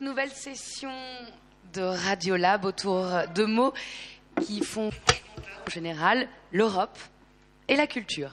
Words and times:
Nouvelle 0.00 0.30
session 0.30 0.92
de 1.74 1.82
Radiolab 1.82 2.64
autour 2.64 3.04
de 3.34 3.44
mots 3.44 3.74
qui 4.42 4.60
font 4.60 4.90
en 5.66 5.70
général 5.70 6.28
l'Europe 6.52 6.96
et 7.66 7.74
la 7.74 7.88
culture. 7.88 8.30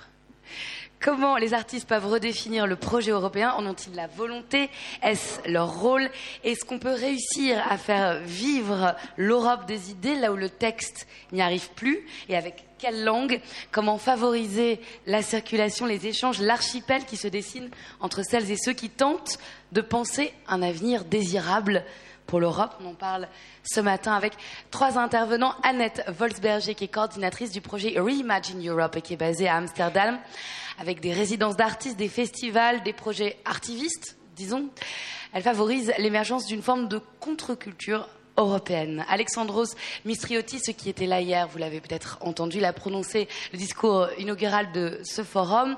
Comment 1.00 1.38
les 1.38 1.56
artistes 1.56 1.88
peuvent 1.88 2.06
redéfinir 2.06 2.68
le 2.68 2.76
projet 2.76 3.12
européen 3.12 3.52
En 3.58 3.66
ont-ils 3.66 3.96
la 3.96 4.06
volonté? 4.06 4.70
Est-ce 5.02 5.48
leur 5.50 5.80
rôle? 5.80 6.10
Est-ce 6.44 6.66
qu'on 6.66 6.80
peut 6.80 6.94
réussir 6.94 7.64
à 7.70 7.78
faire 7.78 8.20
vivre 8.20 8.96
l'Europe 9.18 9.66
des 9.66 9.90
idées 9.90 10.16
là 10.16 10.32
où 10.32 10.36
le 10.36 10.50
texte 10.50 11.08
n'y 11.32 11.42
arrive 11.42 11.70
plus? 11.72 12.08
Et 12.30 12.38
avec 12.38 12.64
quelle 12.78 13.04
langue? 13.04 13.42
Comment 13.72 13.98
favoriser 13.98 14.80
la 15.06 15.22
circulation, 15.22 15.86
les 15.86 16.08
échanges, 16.08 16.40
l'archipel 16.40 17.06
qui 17.06 17.18
se 17.18 17.28
dessine 17.28 17.70
entre 18.00 18.24
celles 18.24 18.50
et 18.52 18.58
ceux 18.58 18.74
qui 18.74 18.90
tentent 18.90 19.40
de 19.76 19.82
penser 19.82 20.34
un 20.48 20.62
avenir 20.62 21.04
désirable 21.04 21.84
pour 22.26 22.40
l'Europe. 22.40 22.72
On 22.82 22.88
en 22.88 22.94
parle 22.94 23.28
ce 23.64 23.82
matin 23.82 24.14
avec 24.14 24.34
trois 24.72 24.98
intervenants. 24.98 25.54
Annette 25.62 26.04
Volsberger, 26.08 26.74
qui 26.74 26.86
est 26.86 26.88
coordinatrice 26.88 27.52
du 27.52 27.62
projet 27.62 28.00
Reimagine 28.00 28.68
Europe 28.68 28.96
et 28.96 29.02
qui 29.02 29.14
est 29.14 29.18
basée 29.18 29.48
à 29.48 29.58
Amsterdam 29.58 30.18
avec 30.80 31.02
des 31.02 31.14
résidences 31.14 31.58
d'artistes, 31.58 31.98
des 31.98 32.10
festivals, 32.10 32.84
des 32.84 32.94
projets 32.94 33.38
artivistes, 33.46 34.18
disons. 34.36 34.70
Elle 35.34 35.44
favorise 35.44 35.94
l'émergence 35.98 36.46
d'une 36.46 36.62
forme 36.62 36.88
de 36.88 37.02
contre-culture 37.20 38.08
européenne. 38.38 39.06
Alexandros 39.10 39.76
Mistriotis, 40.06 40.74
qui 40.76 40.90
était 40.90 41.06
là 41.06 41.22
hier, 41.22 41.48
vous 41.48 41.58
l'avez 41.58 41.82
peut-être 41.82 42.18
entendu, 42.22 42.58
il 42.58 42.66
a 42.66 42.74
prononcé 42.74 43.28
le 43.54 43.58
discours 43.58 44.08
inaugural 44.18 44.72
de 44.72 45.00
ce 45.04 45.24
forum. 45.24 45.78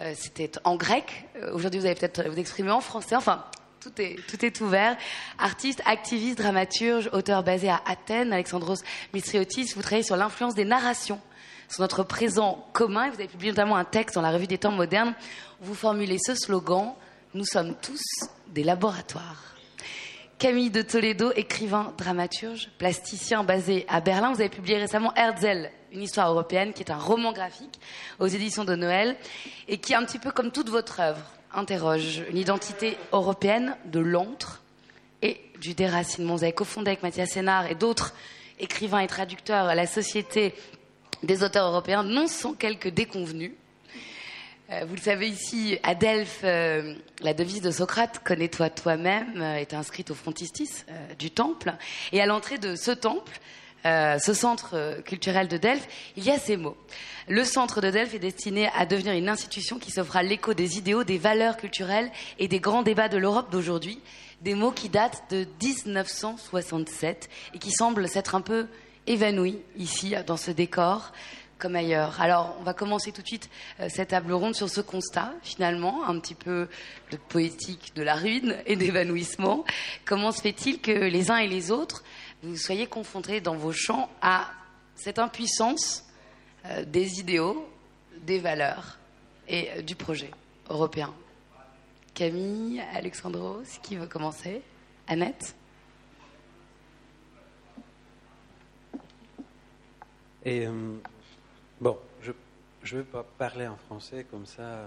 Euh, 0.00 0.12
c'était 0.16 0.50
en 0.64 0.76
grec. 0.76 1.26
Euh, 1.36 1.52
aujourd'hui, 1.52 1.80
vous 1.80 1.86
allez 1.86 1.94
peut-être 1.94 2.28
vous 2.28 2.38
exprimer 2.38 2.70
en 2.70 2.80
français. 2.80 3.16
Enfin, 3.16 3.44
tout 3.80 3.92
est, 3.98 4.16
tout 4.28 4.44
est 4.44 4.60
ouvert. 4.60 4.96
Artiste, 5.38 5.82
activiste, 5.86 6.38
dramaturge, 6.38 7.10
auteur 7.12 7.42
basé 7.42 7.68
à 7.68 7.80
Athènes, 7.86 8.32
Alexandros 8.32 8.82
Mistriotis, 9.12 9.72
vous 9.74 9.82
travaillez 9.82 10.02
sur 10.02 10.16
l'influence 10.16 10.54
des 10.54 10.64
narrations 10.64 11.20
sur 11.68 11.82
notre 11.82 12.02
présent 12.02 12.66
commun. 12.72 13.08
Vous 13.08 13.14
avez 13.14 13.28
publié 13.28 13.52
notamment 13.52 13.76
un 13.76 13.84
texte 13.84 14.14
dans 14.14 14.22
la 14.22 14.30
revue 14.30 14.46
des 14.46 14.58
temps 14.58 14.72
modernes 14.72 15.14
où 15.60 15.66
vous 15.66 15.74
formulez 15.74 16.18
ce 16.18 16.34
slogan 16.34 16.94
Nous 17.34 17.44
sommes 17.44 17.74
tous 17.80 18.02
des 18.48 18.64
laboratoires. 18.64 19.54
Camille 20.38 20.70
de 20.70 20.82
Toledo, 20.82 21.32
écrivain, 21.34 21.92
dramaturge, 21.98 22.70
plasticien 22.78 23.42
basé 23.42 23.84
à 23.88 24.00
Berlin. 24.00 24.32
Vous 24.32 24.40
avez 24.40 24.48
publié 24.48 24.78
récemment 24.78 25.12
Herzl, 25.16 25.70
une 25.92 26.02
histoire 26.02 26.30
européenne, 26.30 26.72
qui 26.72 26.82
est 26.82 26.90
un 26.90 26.98
roman 26.98 27.32
graphique 27.32 27.78
aux 28.18 28.26
éditions 28.26 28.64
de 28.64 28.74
Noël 28.74 29.16
et 29.68 29.78
qui, 29.78 29.94
un 29.94 30.04
petit 30.04 30.18
peu 30.18 30.30
comme 30.30 30.50
toute 30.50 30.68
votre 30.68 31.00
œuvre, 31.00 31.22
interroge 31.52 32.22
une 32.30 32.36
identité 32.36 32.96
européenne 33.12 33.76
de 33.86 34.00
l'antre 34.00 34.62
et 35.22 35.40
du 35.60 35.74
déracinement. 35.74 36.36
Vous 36.36 36.44
avez 36.44 36.52
cofondé 36.52 36.90
avec 36.90 37.02
Mathias 37.02 37.30
Sénard 37.30 37.70
et 37.70 37.74
d'autres 37.74 38.14
écrivains 38.58 39.00
et 39.00 39.06
traducteurs 39.06 39.74
la 39.74 39.86
Société 39.86 40.54
des 41.22 41.42
auteurs 41.42 41.68
européens, 41.68 42.02
non 42.02 42.26
sans 42.26 42.54
quelques 42.54 42.88
déconvenus. 42.88 43.52
Euh, 44.70 44.84
vous 44.86 44.96
le 44.96 45.00
savez 45.00 45.28
ici, 45.28 45.78
à 45.82 45.94
Delphes, 45.94 46.42
euh, 46.44 46.94
la 47.22 47.32
devise 47.32 47.62
de 47.62 47.70
Socrate, 47.70 48.20
connais-toi 48.22 48.68
toi-même, 48.68 49.40
euh, 49.40 49.56
est 49.56 49.72
inscrite 49.72 50.10
au 50.10 50.14
frontispice 50.14 50.84
du 51.18 51.30
temple. 51.30 51.72
Et 52.12 52.20
à 52.20 52.26
l'entrée 52.26 52.58
de 52.58 52.76
ce 52.76 52.90
temple, 52.90 53.40
ce 53.84 54.34
centre 54.34 55.00
culturel 55.02 55.48
de 55.48 55.56
Delphes, 55.56 55.88
il 56.16 56.24
y 56.24 56.30
a 56.30 56.38
ces 56.38 56.56
mots. 56.56 56.76
Le 57.28 57.44
centre 57.44 57.82
de 57.82 57.90
Delphes 57.90 58.14
est 58.14 58.18
destiné 58.18 58.70
à 58.74 58.86
devenir 58.86 59.12
une 59.12 59.28
institution 59.28 59.78
qui 59.78 59.90
s'offre 59.90 60.16
à 60.16 60.22
l'écho 60.22 60.54
des 60.54 60.78
idéaux, 60.78 61.04
des 61.04 61.18
valeurs 61.18 61.58
culturelles 61.58 62.10
et 62.38 62.48
des 62.48 62.58
grands 62.58 62.82
débats 62.82 63.08
de 63.08 63.18
l'Europe 63.18 63.50
d'aujourd'hui. 63.50 64.00
Des 64.40 64.54
mots 64.54 64.70
qui 64.70 64.88
datent 64.88 65.24
de 65.30 65.46
1967 65.62 67.28
et 67.54 67.58
qui 67.58 67.70
semblent 67.70 68.08
s'être 68.08 68.34
un 68.34 68.40
peu 68.40 68.66
évanoui 69.06 69.58
ici, 69.76 70.14
dans 70.26 70.36
ce 70.36 70.50
décor, 70.50 71.12
comme 71.58 71.76
ailleurs. 71.76 72.20
Alors, 72.20 72.56
on 72.60 72.62
va 72.62 72.72
commencer 72.72 73.12
tout 73.12 73.22
de 73.22 73.26
suite 73.26 73.50
euh, 73.80 73.88
cette 73.88 74.08
table 74.08 74.32
ronde 74.32 74.54
sur 74.54 74.68
ce 74.68 74.80
constat, 74.80 75.34
finalement, 75.42 76.06
un 76.08 76.18
petit 76.20 76.34
peu 76.34 76.68
de 77.10 77.16
poétique 77.16 77.92
de 77.96 78.02
la 78.02 78.14
ruine 78.14 78.56
et 78.66 78.76
d'évanouissement. 78.76 79.64
Comment 80.04 80.32
se 80.32 80.40
fait-il 80.40 80.80
que 80.80 80.92
les 80.92 81.30
uns 81.30 81.38
et 81.38 81.48
les 81.48 81.70
autres, 81.70 82.04
vous 82.42 82.56
soyez 82.56 82.86
confrontés 82.86 83.40
dans 83.40 83.56
vos 83.56 83.72
champs 83.72 84.08
à 84.20 84.50
cette 84.94 85.18
impuissance 85.18 86.04
euh, 86.66 86.84
des 86.84 87.20
idéaux, 87.20 87.68
des 88.20 88.38
valeurs 88.38 88.98
et 89.46 89.70
euh, 89.70 89.82
du 89.82 89.94
projet 89.94 90.30
européen. 90.68 91.14
Camille, 92.14 92.80
Alexandros, 92.92 93.78
qui 93.82 93.96
veut 93.96 94.06
commencer? 94.06 94.62
Annette? 95.06 95.54
Et 100.44 100.66
euh, 100.66 100.98
bon, 101.80 101.98
je 102.20 102.32
ne 102.96 103.00
vais 103.00 103.06
pas 103.06 103.22
parler 103.22 103.66
en 103.66 103.76
français 103.76 104.26
comme 104.30 104.46
ça. 104.46 104.86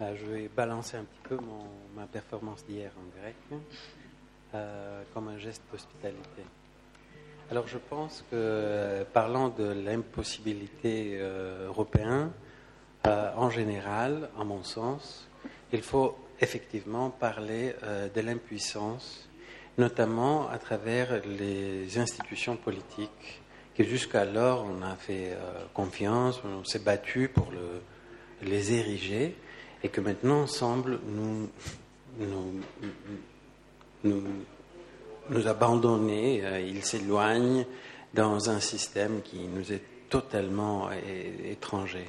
Je 0.00 0.24
vais 0.26 0.48
balancer 0.48 0.96
un 0.96 1.04
petit 1.04 1.20
peu 1.24 1.36
mon, 1.36 1.64
ma 1.96 2.06
performance 2.06 2.64
d'hier 2.64 2.92
en 2.96 3.20
grec 3.20 3.34
comme 5.14 5.28
un 5.28 5.38
geste 5.38 5.62
d'hospitalité. 5.70 6.42
Alors 7.50 7.66
je 7.66 7.78
pense 7.78 8.24
que 8.30 9.04
parlant 9.12 9.48
de 9.48 9.64
l'impossibilité 9.64 11.18
européenne, 11.66 12.30
en 13.04 13.50
général, 13.50 14.30
à 14.38 14.44
mon 14.44 14.62
sens, 14.64 15.28
il 15.72 15.82
faut 15.82 16.16
effectivement 16.40 17.10
parler 17.10 17.74
de 18.14 18.20
l'impuissance, 18.20 19.28
notamment 19.76 20.48
à 20.48 20.58
travers 20.58 21.20
les 21.26 21.98
institutions 21.98 22.56
politiques 22.56 23.42
que 23.78 23.84
jusqu'alors 23.84 24.64
on 24.64 24.82
a 24.82 24.96
fait 24.96 25.30
euh, 25.30 25.64
confiance, 25.72 26.42
on 26.44 26.64
s'est 26.64 26.80
battu 26.80 27.28
pour 27.28 27.52
le, 27.52 27.80
les 28.42 28.72
ériger, 28.72 29.36
et 29.84 29.88
que 29.88 30.00
maintenant 30.00 30.48
semble 30.48 30.98
nous, 31.06 31.48
nous, 32.18 32.60
nous, 34.04 35.46
abandonner, 35.46 36.44
euh, 36.44 36.60
il 36.60 36.82
s'éloigne 36.84 37.66
dans 38.14 38.50
un 38.50 38.60
système 38.60 39.20
qui 39.22 39.46
nous 39.48 39.72
est 39.72 39.82
totalement 40.08 40.88
étranger. 41.44 42.06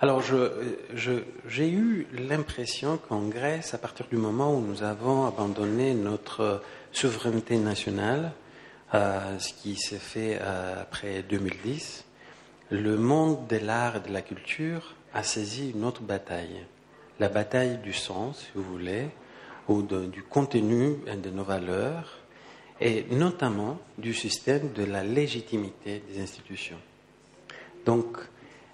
Alors, 0.00 0.22
j'ai 0.22 1.70
eu 1.70 2.06
l'impression 2.14 2.96
qu'en 2.96 3.28
Grèce, 3.28 3.74
à 3.74 3.78
partir 3.78 4.06
du 4.08 4.16
moment 4.16 4.56
où 4.56 4.60
nous 4.60 4.82
avons 4.82 5.26
abandonné 5.26 5.94
notre 5.94 6.62
souveraineté 6.90 7.58
nationale, 7.58 8.32
ce 8.92 9.52
qui 9.62 9.76
s'est 9.76 9.98
fait 9.98 10.38
euh, 10.40 10.82
après 10.82 11.22
2010, 11.22 12.04
le 12.70 12.96
monde 12.96 13.46
de 13.48 13.56
l'art 13.56 13.96
et 13.96 14.00
de 14.00 14.12
la 14.12 14.22
culture 14.22 14.94
a 15.14 15.22
saisi 15.22 15.70
une 15.70 15.84
autre 15.84 16.02
bataille, 16.02 16.64
la 17.18 17.28
bataille 17.28 17.78
du 17.78 17.92
sens, 17.92 18.40
si 18.40 18.46
vous 18.54 18.64
voulez, 18.64 19.08
du 19.80 20.22
contenu 20.22 20.96
de 21.06 21.30
nos 21.30 21.44
valeurs, 21.44 22.18
et 22.80 23.06
notamment 23.10 23.78
du 23.96 24.12
système 24.12 24.72
de 24.72 24.84
la 24.84 25.04
légitimité 25.04 26.02
des 26.10 26.20
institutions. 26.20 26.78
Donc, 27.86 28.18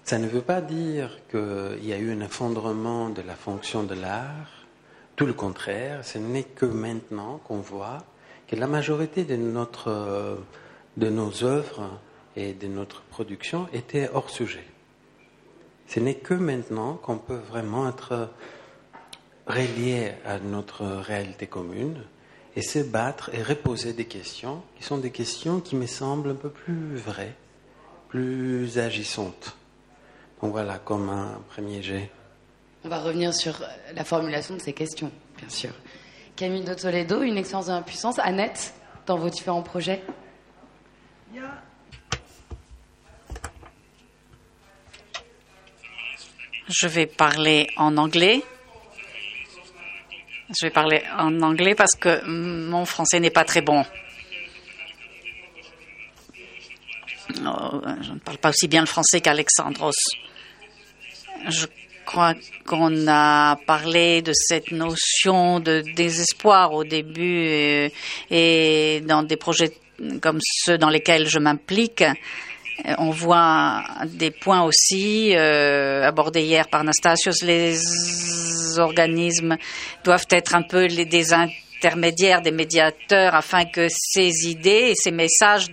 ça 0.03 0.17
ne 0.17 0.27
veut 0.27 0.41
pas 0.41 0.61
dire 0.61 1.19
qu'il 1.29 1.85
y 1.85 1.93
a 1.93 1.97
eu 1.97 2.11
un 2.11 2.21
effondrement 2.21 3.09
de 3.09 3.21
la 3.21 3.35
fonction 3.35 3.83
de 3.83 3.93
l'art, 3.93 4.65
tout 5.15 5.25
le 5.25 5.33
contraire, 5.33 6.03
ce 6.03 6.17
n'est 6.17 6.43
que 6.43 6.65
maintenant 6.65 7.39
qu'on 7.43 7.59
voit 7.59 7.99
que 8.47 8.55
la 8.55 8.67
majorité 8.67 9.25
de, 9.25 9.35
notre, 9.35 10.39
de 10.97 11.09
nos 11.09 11.43
œuvres 11.43 11.99
et 12.35 12.53
de 12.53 12.67
notre 12.67 13.01
production 13.03 13.67
étaient 13.73 14.09
hors 14.13 14.29
sujet. 14.29 14.65
Ce 15.87 15.99
n'est 15.99 16.15
que 16.15 16.33
maintenant 16.33 16.95
qu'on 16.95 17.17
peut 17.17 17.39
vraiment 17.49 17.87
être 17.89 18.29
relié 19.49 20.13
à 20.25 20.39
notre 20.39 20.85
réalité 20.85 21.47
commune 21.47 22.03
et 22.55 22.61
se 22.61 22.79
battre 22.79 23.31
et 23.33 23.43
reposer 23.43 23.93
des 23.93 24.05
questions 24.05 24.61
qui 24.77 24.83
sont 24.83 24.97
des 24.97 25.11
questions 25.11 25.59
qui 25.59 25.75
me 25.75 25.87
semblent 25.87 26.29
un 26.29 26.35
peu 26.35 26.49
plus 26.49 26.95
vraies, 26.95 27.35
plus 28.07 28.77
agissantes. 28.77 29.55
Donc 30.41 30.51
voilà, 30.51 30.77
comme 30.77 31.09
un 31.09 31.41
premier 31.49 31.81
jet. 31.81 32.09
On 32.85 32.89
va 32.89 32.99
revenir 32.99 33.33
sur 33.33 33.61
la 33.93 34.05
formulation 34.05 34.55
de 34.55 34.61
ces 34.61 34.73
questions, 34.73 35.11
bien 35.37 35.49
sûr. 35.49 35.71
Camille 36.35 36.63
de 36.63 36.73
Toledo, 36.73 37.21
une 37.21 37.37
expérience 37.37 37.67
d'impuissance. 37.67 38.19
Annette, 38.19 38.73
dans 39.05 39.17
vos 39.17 39.29
différents 39.29 39.63
projets 39.63 40.01
Je 46.69 46.87
vais 46.87 47.07
parler 47.07 47.67
en 47.77 47.97
anglais. 47.97 48.43
Je 50.49 50.65
vais 50.65 50.71
parler 50.71 51.03
en 51.17 51.41
anglais 51.41 51.75
parce 51.75 51.95
que 51.99 52.25
mon 52.25 52.85
français 52.85 53.19
n'est 53.19 53.29
pas 53.29 53.43
très 53.43 53.61
bon. 53.61 53.85
Oh, 57.45 57.81
je 58.01 58.11
ne 58.11 58.19
parle 58.19 58.39
pas 58.39 58.49
aussi 58.49 58.67
bien 58.67 58.81
le 58.81 58.87
français 58.87 59.21
qu'Alexandros. 59.21 59.93
Je 61.47 61.67
crois 62.03 62.33
qu'on 62.65 63.07
a 63.07 63.57
parlé 63.67 64.23
de 64.23 64.31
cette 64.33 64.71
notion 64.71 65.59
de 65.59 65.83
désespoir 65.95 66.73
au 66.73 66.83
début 66.83 67.45
et, 67.45 67.93
et 68.31 69.01
dans 69.01 69.21
des 69.21 69.37
projets 69.37 69.71
comme 70.21 70.39
ceux 70.41 70.79
dans 70.79 70.89
lesquels 70.89 71.27
je 71.27 71.37
m'implique. 71.37 72.03
On 72.97 73.11
voit 73.11 73.83
des 74.05 74.31
points 74.31 74.63
aussi 74.63 75.35
euh, 75.35 76.07
abordés 76.07 76.43
hier 76.43 76.67
par 76.67 76.81
Anastasios. 76.81 77.43
Les 77.43 77.77
organismes 78.77 79.57
doivent 80.03 80.27
être 80.31 80.55
un 80.55 80.61
peu 80.61 80.87
des 80.87 81.33
intermédiaires, 81.33 82.41
des 82.41 82.51
médiateurs, 82.51 83.35
afin 83.35 83.65
que 83.65 83.87
ces 83.89 84.49
idées 84.49 84.91
et 84.91 84.95
ces 84.95 85.11
messages 85.11 85.67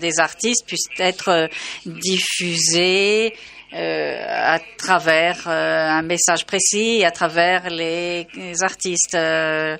des 0.00 0.18
artistes 0.18 0.66
puissent 0.66 0.88
être 0.98 1.48
diffusés 1.86 3.34
euh, 3.74 4.24
à 4.26 4.58
travers 4.78 5.46
euh, 5.46 5.88
un 5.88 6.02
message 6.02 6.46
précis, 6.46 7.04
à 7.04 7.10
travers 7.10 7.68
les, 7.68 8.26
artistes. 8.62 9.14
Euh, 9.14 9.76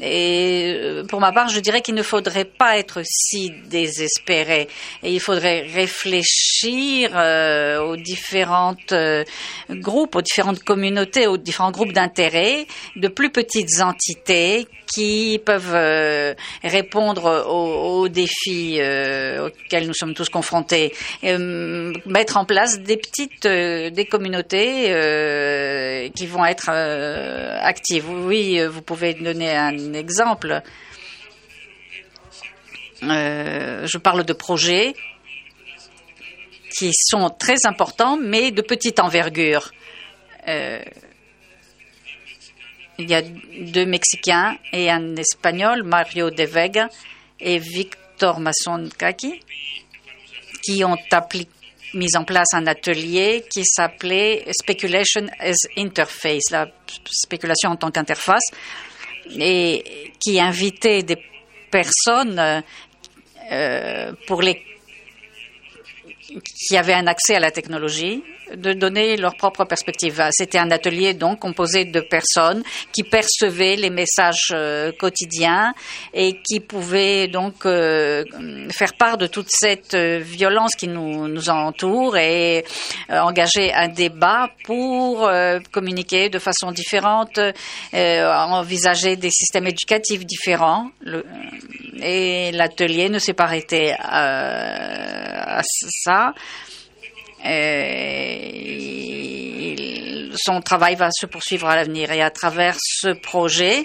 et 0.00 0.74
euh, 0.76 1.04
pour 1.04 1.20
ma 1.20 1.30
part, 1.30 1.48
je 1.48 1.60
dirais 1.60 1.82
qu'il 1.82 1.94
ne 1.94 2.02
faudrait 2.02 2.46
pas 2.46 2.78
être 2.78 3.02
si 3.04 3.50
désespéré. 3.66 4.68
Et 5.02 5.12
il 5.12 5.20
faudrait 5.20 5.60
réfléchir 5.60 7.10
euh, 7.14 7.80
aux 7.80 7.96
différentes 7.96 8.92
euh, 8.92 9.24
groupes, 9.68 10.16
aux 10.16 10.22
différentes 10.22 10.62
communautés, 10.62 11.26
aux 11.26 11.36
différents 11.36 11.70
groupes 11.70 11.92
d'intérêt, 11.92 12.66
de 12.96 13.08
plus 13.08 13.30
petites 13.30 13.80
entités 13.80 14.66
qui 14.92 15.40
peuvent 15.46 16.34
répondre 16.64 17.46
aux, 17.48 18.00
aux 18.00 18.08
défis 18.08 18.80
auxquels 18.80 19.86
nous 19.86 19.94
sommes 19.94 20.14
tous 20.14 20.28
confrontés. 20.28 20.92
Et, 21.22 21.36
mettre 22.06 22.36
en 22.36 22.44
place 22.44 22.80
des 22.80 22.96
petites 22.96 23.29
des 23.42 24.06
communautés 24.10 24.92
qui 26.14 26.26
vont 26.26 26.44
être 26.44 26.70
actives. 27.62 28.08
Oui, 28.08 28.60
vous 28.66 28.82
pouvez 28.82 29.14
donner 29.14 29.56
un 29.56 29.92
exemple. 29.94 30.62
Euh, 33.02 33.86
je 33.86 33.98
parle 33.98 34.24
de 34.24 34.32
projets 34.32 34.94
qui 36.76 36.90
sont 36.92 37.30
très 37.30 37.66
importants, 37.66 38.16
mais 38.16 38.50
de 38.50 38.62
petite 38.62 39.00
envergure. 39.00 39.70
Euh, 40.46 40.82
il 42.98 43.08
y 43.08 43.14
a 43.14 43.22
deux 43.22 43.86
Mexicains 43.86 44.58
et 44.72 44.90
un 44.90 45.16
Espagnol, 45.16 45.82
Mario 45.82 46.30
De 46.30 46.44
Vega 46.44 46.90
et 47.38 47.58
Victor 47.58 48.38
Masonkaki, 48.40 49.40
qui 50.62 50.84
ont 50.84 50.98
mis 51.94 52.16
en 52.16 52.24
place 52.24 52.54
un 52.54 52.66
atelier 52.66 53.44
qui 53.52 53.64
s'appelait 53.64 54.44
Speculation 54.52 55.26
as 55.38 55.56
Interface, 55.76 56.50
la 56.50 56.66
spéculation 57.10 57.70
en 57.70 57.76
tant 57.76 57.90
qu'interface, 57.90 58.44
et 59.38 60.12
qui 60.18 60.40
invitait 60.40 61.02
des 61.02 61.18
personnes 61.70 62.62
euh, 63.52 64.12
pour 64.26 64.42
les 64.42 64.62
qui 66.44 66.76
avaient 66.76 66.94
un 66.94 67.06
accès 67.06 67.34
à 67.34 67.40
la 67.40 67.50
technologie 67.50 68.22
de 68.54 68.72
donner 68.72 69.16
leur 69.16 69.36
propre 69.36 69.64
perspective. 69.64 70.22
C'était 70.32 70.58
un 70.58 70.70
atelier 70.70 71.14
donc 71.14 71.40
composé 71.40 71.84
de 71.84 72.00
personnes 72.00 72.62
qui 72.92 73.02
percevaient 73.02 73.76
les 73.76 73.90
messages 73.90 74.52
euh, 74.52 74.92
quotidiens 74.98 75.72
et 76.12 76.40
qui 76.42 76.60
pouvaient 76.60 77.28
donc 77.28 77.66
euh, 77.66 78.24
faire 78.70 78.94
part 78.94 79.18
de 79.18 79.26
toute 79.26 79.48
cette 79.50 79.94
euh, 79.94 80.20
violence 80.22 80.74
qui 80.74 80.88
nous, 80.88 81.28
nous 81.28 81.48
entoure 81.48 82.16
et 82.16 82.64
engager 83.10 83.72
un 83.72 83.88
débat 83.88 84.50
pour 84.64 85.30
communiquer 85.72 86.28
de 86.28 86.38
façon 86.38 86.70
différente, 86.72 87.38
envisager 87.92 89.16
des 89.16 89.30
systèmes 89.30 89.66
éducatifs 89.66 90.24
différents. 90.24 90.90
Et 92.02 92.50
l'atelier 92.52 93.08
ne 93.08 93.18
s'est 93.18 93.32
pas 93.32 93.44
arrêté 93.44 93.94
à 93.98 95.60
ça. 95.64 96.19
Son 100.36 100.60
travail 100.60 100.94
va 100.94 101.08
se 101.10 101.26
poursuivre 101.26 101.68
à 101.68 101.76
l'avenir. 101.76 102.12
Et 102.12 102.22
à 102.22 102.30
travers 102.30 102.76
ce 102.80 103.08
projet, 103.08 103.84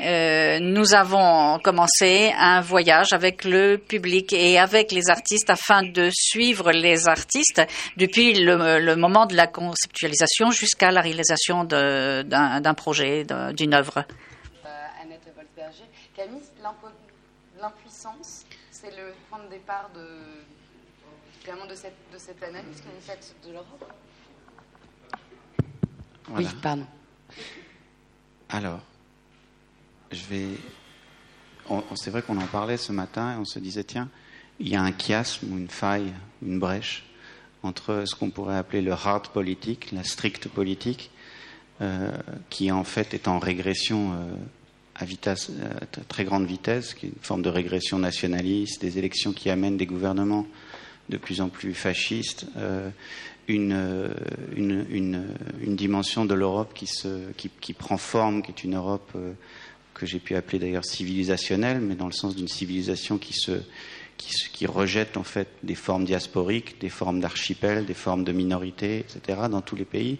euh, 0.00 0.60
nous 0.60 0.94
avons 0.94 1.58
commencé 1.58 2.32
un 2.38 2.60
voyage 2.60 3.12
avec 3.12 3.44
le 3.44 3.78
public 3.78 4.32
et 4.32 4.58
avec 4.58 4.92
les 4.92 5.10
artistes 5.10 5.50
afin 5.50 5.82
de 5.82 6.08
suivre 6.12 6.70
les 6.70 7.08
artistes 7.08 7.62
depuis 7.96 8.34
le, 8.34 8.78
le 8.78 8.96
moment 8.96 9.26
de 9.26 9.34
la 9.34 9.48
conceptualisation 9.48 10.52
jusqu'à 10.52 10.92
la 10.92 11.00
réalisation 11.00 11.64
d'un 11.64 12.74
projet, 12.74 13.26
d'une 13.54 13.74
œuvre. 13.74 14.04
Euh, 14.64 15.02
Annette 15.02 15.32
Wolfberger. 15.36 15.84
Camille, 16.16 16.42
l'impuissance, 17.60 18.44
c'est 18.70 18.96
le 18.96 19.14
point 19.28 19.40
de 19.44 19.50
départ 19.50 19.90
de 19.96 20.06
finalement 21.48 21.66
de 21.70 21.74
cette, 21.74 21.94
de 22.12 22.18
cette 22.18 22.42
analyse 22.42 22.76
que 22.82 22.88
vous 22.94 23.00
faites 23.00 23.34
de 23.46 23.52
l'Europe 23.52 23.92
voilà. 26.28 26.46
Oui, 26.50 26.54
pardon. 26.60 26.84
Alors, 28.50 28.80
je 30.12 30.22
vais. 30.26 30.48
on- 31.70 31.82
on- 31.90 31.96
C'est 31.96 32.10
vrai 32.10 32.20
qu'on 32.20 32.36
en 32.36 32.46
parlait 32.46 32.76
ce 32.76 32.92
matin 32.92 33.32
et 33.32 33.36
on 33.38 33.46
se 33.46 33.58
disait 33.60 33.84
tiens, 33.84 34.10
il 34.60 34.68
y 34.68 34.76
a 34.76 34.82
un 34.82 34.92
chiasme 34.92 35.50
ou 35.50 35.56
une 35.56 35.68
faille, 35.70 36.12
une 36.42 36.58
brèche 36.58 37.06
entre 37.62 38.02
ce 38.06 38.14
qu'on 38.14 38.28
pourrait 38.28 38.58
appeler 38.58 38.82
le 38.82 38.92
hard 38.92 39.28
politique, 39.28 39.90
la 39.92 40.04
stricte 40.04 40.48
politique, 40.48 41.10
euh, 41.80 42.10
qui 42.50 42.70
en 42.70 42.84
fait 42.84 43.14
est 43.14 43.26
en 43.26 43.38
régression 43.38 44.12
euh, 44.12 44.34
à 44.96 45.06
vitesse, 45.06 45.50
très 46.08 46.24
grande 46.24 46.44
vitesse, 46.44 46.92
qui 46.92 47.06
est 47.06 47.08
une 47.08 47.22
forme 47.22 47.40
de 47.42 47.48
régression 47.48 47.98
nationaliste, 47.98 48.82
des 48.82 48.98
élections 48.98 49.32
qui 49.32 49.48
amènent 49.48 49.78
des 49.78 49.86
gouvernements 49.86 50.46
de 51.08 51.16
plus 51.16 51.40
en 51.40 51.48
plus 51.48 51.74
fascistes, 51.74 52.46
euh, 52.56 52.90
une, 53.48 53.72
euh, 53.72 54.08
une, 54.54 54.86
une, 54.90 55.24
une 55.60 55.76
dimension 55.76 56.24
de 56.24 56.34
l'Europe 56.34 56.72
qui, 56.74 56.88
qui, 57.36 57.50
qui 57.60 57.72
prend 57.72 57.96
forme, 57.96 58.42
qui 58.42 58.50
est 58.50 58.64
une 58.64 58.76
Europe 58.76 59.10
euh, 59.16 59.32
que 59.94 60.06
j'ai 60.06 60.18
pu 60.18 60.36
appeler 60.36 60.58
d'ailleurs 60.58 60.84
civilisationnelle, 60.84 61.80
mais 61.80 61.94
dans 61.94 62.06
le 62.06 62.12
sens 62.12 62.36
d'une 62.36 62.48
civilisation 62.48 63.18
qui, 63.18 63.32
se, 63.32 63.52
qui, 64.16 64.32
qui 64.52 64.66
rejette 64.66 65.16
en 65.16 65.24
fait 65.24 65.48
des 65.62 65.74
formes 65.74 66.04
diasporiques, 66.04 66.80
des 66.80 66.90
formes 66.90 67.20
d'archipels, 67.20 67.86
des 67.86 67.94
formes 67.94 68.24
de 68.24 68.32
minorités, 68.32 68.98
etc. 68.98 69.40
dans 69.50 69.62
tous 69.62 69.76
les 69.76 69.86
pays. 69.86 70.18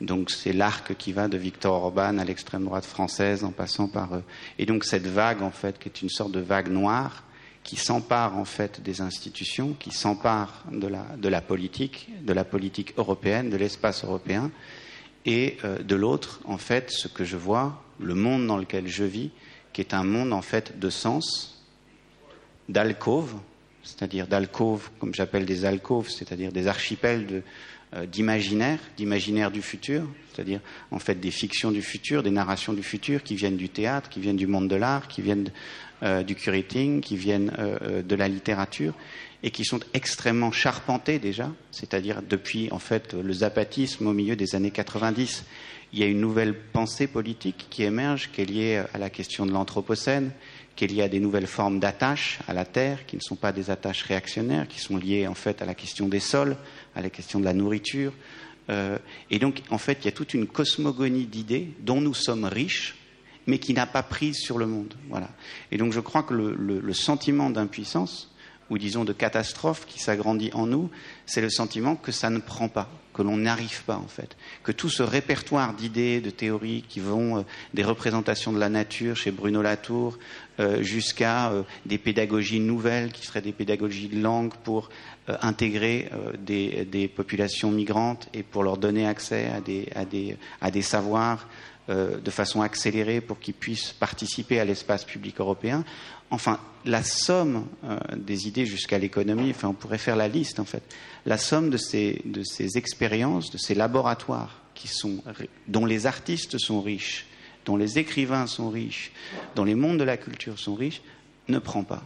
Donc 0.00 0.30
c'est 0.30 0.52
l'arc 0.52 0.96
qui 0.96 1.12
va 1.12 1.28
de 1.28 1.38
Victor 1.38 1.72
Orban 1.72 2.18
à 2.18 2.24
l'extrême 2.24 2.64
droite 2.64 2.84
française 2.84 3.44
en 3.44 3.52
passant 3.52 3.86
par... 3.86 4.10
et 4.58 4.66
donc 4.66 4.84
cette 4.84 5.06
vague 5.06 5.40
en 5.40 5.52
fait 5.52 5.78
qui 5.78 5.88
est 5.88 6.02
une 6.02 6.08
sorte 6.08 6.32
de 6.32 6.40
vague 6.40 6.68
noire 6.68 7.23
qui 7.64 7.76
s'empare 7.76 8.36
en 8.36 8.44
fait 8.44 8.82
des 8.82 9.00
institutions, 9.00 9.74
qui 9.78 9.90
s'empare 9.90 10.64
de 10.70 10.86
la, 11.28 11.40
politique, 11.40 12.10
de 12.22 12.32
la 12.32 12.44
politique 12.44 12.92
européenne, 12.98 13.50
de 13.50 13.56
l'espace 13.56 14.04
européen, 14.04 14.52
et 15.26 15.56
euh, 15.64 15.82
de 15.82 15.96
l'autre, 15.96 16.40
en 16.44 16.58
fait, 16.58 16.90
ce 16.90 17.08
que 17.08 17.24
je 17.24 17.38
vois, 17.38 17.82
le 17.98 18.14
monde 18.14 18.46
dans 18.46 18.58
lequel 18.58 18.86
je 18.86 19.04
vis, 19.04 19.30
qui 19.72 19.80
est 19.80 19.94
un 19.94 20.04
monde 20.04 20.34
en 20.34 20.42
fait 20.42 20.78
de 20.78 20.90
sens, 20.90 21.64
d'alcôve, 22.68 23.34
c'est-à-dire 23.82 24.26
d'alcôve, 24.26 24.90
comme 24.98 25.14
j'appelle 25.14 25.46
des 25.46 25.64
alcôves, 25.64 26.10
c'est-à-dire 26.10 26.52
des 26.52 26.66
archipels 26.68 27.26
de, 27.26 27.42
d'imaginaire, 28.10 28.78
d'imaginaire 28.96 29.50
du 29.50 29.62
futur, 29.62 30.02
c'est-à-dire 30.32 30.60
en 30.90 30.98
fait 30.98 31.20
des 31.20 31.30
fictions 31.30 31.70
du 31.70 31.82
futur, 31.82 32.22
des 32.22 32.30
narrations 32.30 32.72
du 32.72 32.82
futur 32.82 33.22
qui 33.22 33.36
viennent 33.36 33.56
du 33.56 33.68
théâtre, 33.68 34.08
qui 34.08 34.20
viennent 34.20 34.36
du 34.36 34.46
monde 34.46 34.68
de 34.68 34.76
l'art, 34.76 35.08
qui 35.08 35.22
viennent 35.22 35.50
euh, 36.02 36.22
du 36.22 36.34
curating, 36.34 37.00
qui 37.00 37.16
viennent 37.16 37.52
euh, 37.58 37.78
euh, 37.82 38.02
de 38.02 38.14
la 38.14 38.28
littérature 38.28 38.94
et 39.42 39.50
qui 39.50 39.64
sont 39.64 39.80
extrêmement 39.94 40.50
charpentés 40.50 41.18
déjà, 41.18 41.50
c'est-à-dire 41.70 42.20
depuis 42.28 42.68
en 42.72 42.78
fait 42.78 43.14
le 43.14 43.32
zapatisme 43.32 44.06
au 44.06 44.12
milieu 44.12 44.36
des 44.36 44.54
années 44.54 44.70
90. 44.70 45.44
Il 45.92 45.98
y 45.98 46.02
a 46.02 46.06
une 46.06 46.20
nouvelle 46.20 46.54
pensée 46.54 47.06
politique 47.06 47.68
qui 47.70 47.84
émerge, 47.84 48.30
qui 48.32 48.42
est 48.42 48.44
liée 48.44 48.82
à 48.92 48.98
la 48.98 49.08
question 49.08 49.46
de 49.46 49.52
l'anthropocène, 49.52 50.32
qui 50.76 50.84
est 50.84 50.88
liée 50.88 51.02
à 51.02 51.08
des 51.08 51.20
nouvelles 51.20 51.46
formes 51.46 51.78
d'attache 51.78 52.40
à 52.48 52.52
la 52.52 52.64
terre, 52.64 53.06
qui 53.06 53.16
ne 53.16 53.20
sont 53.20 53.36
pas 53.36 53.52
des 53.52 53.70
attaches 53.70 54.02
réactionnaires, 54.02 54.66
qui 54.68 54.80
sont 54.80 54.96
liées 54.96 55.26
en 55.26 55.34
fait 55.34 55.62
à 55.62 55.66
la 55.66 55.74
question 55.74 56.08
des 56.08 56.20
sols, 56.20 56.56
à 56.94 57.02
la 57.02 57.10
question 57.10 57.38
de 57.38 57.44
la 57.44 57.52
nourriture. 57.52 58.12
Euh, 58.70 58.98
et 59.30 59.38
donc, 59.38 59.62
en 59.70 59.78
fait, 59.78 59.98
il 60.02 60.04
y 60.06 60.08
a 60.08 60.12
toute 60.12 60.34
une 60.34 60.46
cosmogonie 60.46 61.26
d'idées 61.26 61.68
dont 61.80 62.00
nous 62.00 62.14
sommes 62.14 62.44
riches, 62.44 62.96
mais 63.46 63.58
qui 63.58 63.74
n'a 63.74 63.86
pas 63.86 64.02
prise 64.02 64.38
sur 64.38 64.58
le 64.58 64.66
monde. 64.66 64.94
Voilà. 65.08 65.28
Et 65.70 65.76
donc, 65.76 65.92
je 65.92 66.00
crois 66.00 66.22
que 66.22 66.34
le, 66.34 66.92
sentiment 66.92 67.50
d'impuissance 67.50 68.30
ou 68.70 68.78
disons 68.78 69.04
de 69.04 69.12
catastrophe 69.12 69.84
qui 69.86 69.98
s'agrandit 69.98 70.50
en 70.54 70.66
nous, 70.66 70.90
c'est 71.26 71.42
le 71.42 71.50
sentiment 71.50 71.96
que 71.96 72.12
ça 72.12 72.30
ne 72.30 72.38
prend 72.38 72.70
pas, 72.70 72.88
que 73.12 73.20
l'on 73.20 73.36
n'arrive 73.36 73.84
pas 73.84 73.96
en 73.96 74.06
fait, 74.06 74.38
que 74.62 74.72
tout 74.72 74.88
ce 74.88 75.02
répertoire 75.02 75.74
d'idées, 75.74 76.22
de 76.22 76.30
théories 76.30 76.82
qui 76.88 77.00
vont 77.00 77.38
euh, 77.38 77.42
des 77.74 77.84
représentations 77.84 78.54
de 78.54 78.58
la 78.58 78.70
nature 78.70 79.16
chez 79.16 79.32
Bruno 79.32 79.60
Latour 79.60 80.18
jusqu'à 80.80 81.50
euh, 81.50 81.62
des 81.86 81.98
pédagogies 81.98 82.60
nouvelles 82.60 83.12
qui 83.12 83.26
seraient 83.26 83.40
des 83.40 83.52
pédagogies 83.52 84.08
de 84.08 84.20
langue 84.20 84.52
pour 84.62 84.88
intégrer 85.26 86.10
des, 86.38 87.08
populations 87.08 87.70
migrantes 87.70 88.28
et 88.34 88.42
pour 88.42 88.62
leur 88.62 88.76
donner 88.76 89.06
accès 89.06 89.50
à 89.94 90.04
des, 90.70 90.82
savoirs 90.82 91.48
de 91.88 92.30
façon 92.30 92.60
accélérée 92.60 93.22
pour 93.22 93.40
qu'ils 93.40 93.54
puissent 93.54 93.94
participer 93.94 94.60
à 94.60 94.66
l'espace 94.66 95.04
public 95.04 95.40
européen. 95.40 95.82
Enfin, 96.30 96.58
la 96.84 97.02
somme 97.02 97.66
euh, 97.84 97.98
des 98.16 98.48
idées 98.48 98.66
jusqu'à 98.66 98.98
l'économie, 98.98 99.50
enfin, 99.50 99.68
on 99.68 99.72
pourrait 99.74 99.98
faire 99.98 100.16
la 100.16 100.28
liste, 100.28 100.58
en 100.58 100.64
fait, 100.64 100.82
la 101.26 101.38
somme 101.38 101.70
de 101.70 101.76
ces, 101.76 102.22
expériences, 102.76 103.50
de 103.50 103.58
ces 103.58 103.74
laboratoires 103.74 104.60
dont 105.68 105.86
les 105.86 106.06
artistes 106.06 106.58
sont 106.58 106.82
riches, 106.82 107.26
dont 107.64 107.76
les 107.76 107.98
écrivains 107.98 108.46
sont 108.46 108.70
riches, 108.70 109.12
dont 109.56 109.64
les 109.64 109.74
mondes 109.74 109.98
de 109.98 110.04
la 110.04 110.16
culture 110.16 110.58
sont 110.58 110.74
riches, 110.74 111.02
ne 111.48 111.58
prend 111.58 111.82
pas. 111.82 112.02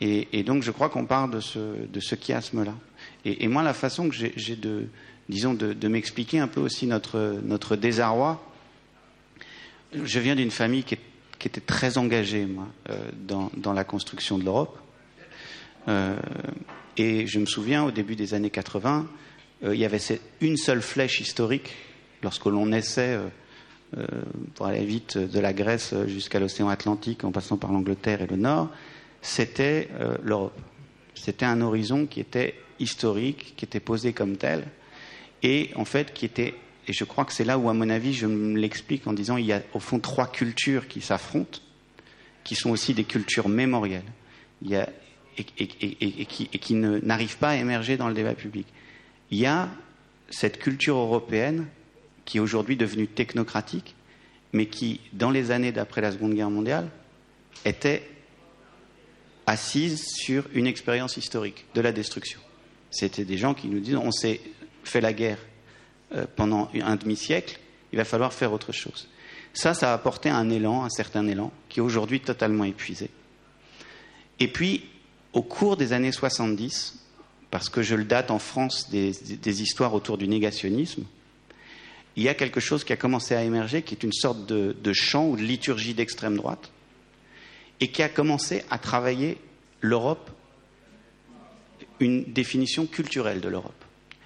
Et, 0.00 0.42
donc, 0.44 0.62
je 0.62 0.70
crois 0.70 0.88
qu'on 0.88 1.04
parle 1.04 1.30
de 1.30 1.40
ce, 1.40 1.58
de 1.58 2.00
ce 2.00 2.14
chiasme-là. 2.14 2.74
Et, 3.24 3.48
moi, 3.48 3.62
la 3.62 3.74
façon 3.74 4.08
que 4.08 4.14
j'ai 4.14 4.56
de, 4.56 4.86
disons, 5.28 5.54
de, 5.54 5.88
m'expliquer 5.88 6.38
un 6.38 6.48
peu 6.48 6.60
aussi 6.60 6.86
notre, 6.86 7.40
notre 7.44 7.76
désarroi, 7.76 8.42
je 9.92 10.18
viens 10.20 10.36
d'une 10.36 10.50
famille 10.50 10.84
qui 10.84 10.96
était 11.44 11.60
très 11.60 11.98
engagé, 11.98 12.46
moi, 12.46 12.68
euh, 12.88 13.10
dans, 13.14 13.50
dans, 13.56 13.72
la 13.72 13.84
construction 13.84 14.38
de 14.38 14.44
l'Europe. 14.44 14.78
Euh, 15.88 16.16
et 16.96 17.26
je 17.26 17.38
me 17.38 17.46
souviens, 17.46 17.84
au 17.84 17.90
début 17.90 18.16
des 18.16 18.34
années 18.34 18.50
80, 18.50 19.06
euh, 19.64 19.74
il 19.74 19.80
y 19.80 19.84
avait 19.84 20.00
une 20.40 20.56
seule 20.56 20.82
flèche 20.82 21.20
historique 21.20 21.74
lorsque 22.22 22.46
l'on 22.46 22.66
naissait 22.66 23.18
pour 24.54 24.66
aller 24.66 24.84
vite 24.84 25.18
de 25.18 25.40
la 25.40 25.52
Grèce 25.52 25.94
jusqu'à 26.06 26.38
l'océan 26.38 26.68
Atlantique 26.68 27.24
en 27.24 27.32
passant 27.32 27.56
par 27.56 27.72
l'Angleterre 27.72 28.22
et 28.22 28.26
le 28.26 28.36
Nord, 28.36 28.68
c'était 29.22 29.88
l'Europe. 30.22 30.58
C'était 31.14 31.46
un 31.46 31.60
horizon 31.60 32.06
qui 32.06 32.20
était 32.20 32.54
historique, 32.78 33.54
qui 33.56 33.64
était 33.64 33.80
posé 33.80 34.12
comme 34.12 34.36
tel, 34.36 34.64
et 35.42 35.70
en 35.74 35.84
fait 35.84 36.14
qui 36.14 36.24
était 36.24 36.54
et 36.90 36.92
je 36.92 37.04
crois 37.04 37.24
que 37.24 37.32
c'est 37.32 37.44
là 37.44 37.56
où, 37.56 37.68
à 37.68 37.72
mon 37.72 37.88
avis, 37.88 38.14
je 38.14 38.26
me 38.26 38.58
l'explique 38.58 39.06
en 39.06 39.12
disant 39.12 39.36
qu'il 39.36 39.46
y 39.46 39.52
a 39.52 39.62
au 39.74 39.78
fond 39.78 40.00
trois 40.00 40.26
cultures 40.26 40.88
qui 40.88 41.00
s'affrontent, 41.00 41.60
qui 42.42 42.56
sont 42.56 42.70
aussi 42.70 42.94
des 42.94 43.04
cultures 43.04 43.48
mémorielles, 43.48 44.02
et, 44.68 45.44
qui, 46.26 46.48
qui 46.48 46.74
n'arrivent 46.74 47.38
pas 47.38 47.50
à 47.50 47.56
émerger 47.56 47.96
dans 47.96 48.08
le 48.08 48.14
débat 48.14 48.34
public. 48.34 48.66
Il 49.30 49.38
y 49.38 49.46
a 49.46 49.68
cette 50.30 50.58
culture 50.58 50.96
européenne 50.96 51.66
qui 52.30 52.36
est 52.36 52.40
aujourd'hui 52.40 52.76
devenue 52.76 53.08
technocratique, 53.08 53.96
mais 54.52 54.66
qui, 54.66 55.00
dans 55.12 55.32
les 55.32 55.50
années 55.50 55.72
d'après 55.72 56.00
la 56.00 56.12
Seconde 56.12 56.34
Guerre 56.34 56.48
mondiale, 56.48 56.88
était 57.64 58.08
assise 59.46 60.06
sur 60.06 60.44
une 60.52 60.68
expérience 60.68 61.16
historique 61.16 61.66
de 61.74 61.80
la 61.80 61.90
destruction. 61.90 62.38
C'était 62.92 63.24
des 63.24 63.36
gens 63.36 63.52
qui 63.52 63.66
nous 63.66 63.80
disent 63.80 63.96
on 63.96 64.12
s'est 64.12 64.40
fait 64.84 65.00
la 65.00 65.12
guerre 65.12 65.38
euh, 66.14 66.24
pendant 66.36 66.70
un 66.80 66.94
demi-siècle, 66.94 67.58
il 67.92 67.96
va 67.96 68.04
falloir 68.04 68.32
faire 68.32 68.52
autre 68.52 68.70
chose. 68.70 69.08
Ça, 69.52 69.74
ça 69.74 69.90
a 69.90 69.94
apporté 69.94 70.28
un 70.28 70.50
élan, 70.50 70.84
un 70.84 70.90
certain 70.90 71.26
élan, 71.26 71.50
qui 71.68 71.80
est 71.80 71.82
aujourd'hui 71.82 72.20
totalement 72.20 72.62
épuisé. 72.62 73.10
Et 74.38 74.46
puis, 74.46 74.84
au 75.32 75.42
cours 75.42 75.76
des 75.76 75.92
années 75.92 76.12
70, 76.12 76.94
parce 77.50 77.68
que 77.68 77.82
je 77.82 77.96
le 77.96 78.04
date 78.04 78.30
en 78.30 78.38
France 78.38 78.88
des, 78.88 79.62
histoires 79.62 79.94
autour 79.94 80.16
du 80.16 80.28
négationnisme, 80.28 81.02
il 82.16 82.22
y 82.22 82.28
a 82.28 82.34
quelque 82.34 82.60
chose 82.60 82.84
qui 82.84 82.92
a 82.92 82.96
commencé 82.96 83.34
à 83.34 83.42
émerger, 83.42 83.82
qui 83.82 83.94
est 83.94 84.02
une 84.02 84.12
sorte 84.12 84.46
de, 84.46 84.92
chant 84.92 85.28
ou 85.28 85.36
de 85.36 85.42
liturgie 85.42 85.94
d'extrême 85.94 86.36
droite, 86.36 86.70
et 87.80 87.88
qui 87.88 88.02
a 88.02 88.08
commencé 88.08 88.64
à 88.70 88.78
travailler 88.78 89.38
l'Europe, 89.80 90.30
une 92.00 92.24
définition 92.24 92.86
culturelle 92.86 93.40
de 93.40 93.48
l'Europe. 93.48 93.84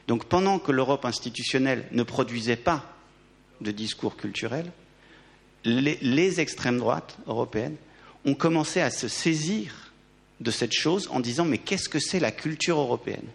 Donc 0.08 0.26
pendant 0.26 0.58
que 0.58 0.72
l'Europe 0.72 1.04
institutionnelle 1.04 1.86
ne 1.92 2.02
produisait 2.02 2.56
pas 2.56 2.94
de 3.60 3.70
discours 3.70 4.16
culturels, 4.16 4.70
les, 5.64 6.40
extrêmes 6.40 6.78
droites 6.78 7.16
européennes 7.26 7.76
ont 8.24 8.34
commencé 8.34 8.80
à 8.80 8.90
se 8.90 9.08
saisir 9.08 9.92
de 10.40 10.50
cette 10.50 10.72
chose 10.72 11.08
en 11.10 11.20
disant 11.20 11.44
mais 11.44 11.58
qu'est-ce 11.58 11.88
que 11.88 11.98
c'est 11.98 12.20
la 12.20 12.32
culture 12.32 12.78
européenne? 12.78 13.26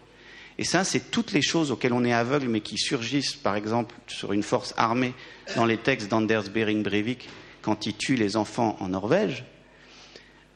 Et 0.60 0.66
ça, 0.66 0.84
c'est 0.84 1.10
toutes 1.10 1.32
les 1.32 1.42
choses 1.42 1.72
auxquelles 1.72 1.94
on 1.94 2.04
est 2.04 2.12
aveugle 2.12 2.50
mais 2.50 2.60
qui 2.60 2.78
surgissent, 2.78 3.34
par 3.34 3.56
exemple, 3.56 3.96
sur 4.08 4.34
une 4.34 4.44
force 4.44 4.74
armée 4.75 5.13
dans 5.56 5.63
les 5.63 5.78
textes 5.78 6.10
d'Anders 6.10 6.50
Bering 6.50 6.84
Breivik 6.84 7.30
quand 7.62 7.86
il 7.86 7.96
tue 7.96 8.18
les 8.18 8.36
enfants 8.36 8.75
en 8.82 8.89
Norvège. 8.89 9.46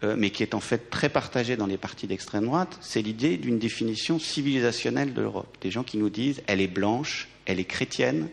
Euh, 0.03 0.15
mais 0.17 0.31
qui 0.31 0.43
est 0.43 0.55
en 0.55 0.59
fait 0.59 0.89
très 0.89 1.07
partagée 1.07 1.55
dans 1.55 1.67
les 1.67 1.77
partis 1.77 2.05
d'extrême 2.05 2.43
droite, 2.43 2.77
c'est 2.81 3.01
l'idée 3.01 3.37
d'une 3.37 3.59
définition 3.59 4.19
civilisationnelle 4.19 5.13
de 5.13 5.21
l'Europe. 5.21 5.55
Des 5.61 5.71
gens 5.71 5.83
qui 5.83 5.97
nous 5.97 6.09
disent 6.09 6.43
elle 6.47 6.59
est 6.59 6.67
blanche, 6.67 7.29
elle 7.45 7.61
est 7.61 7.65
chrétienne, 7.65 8.27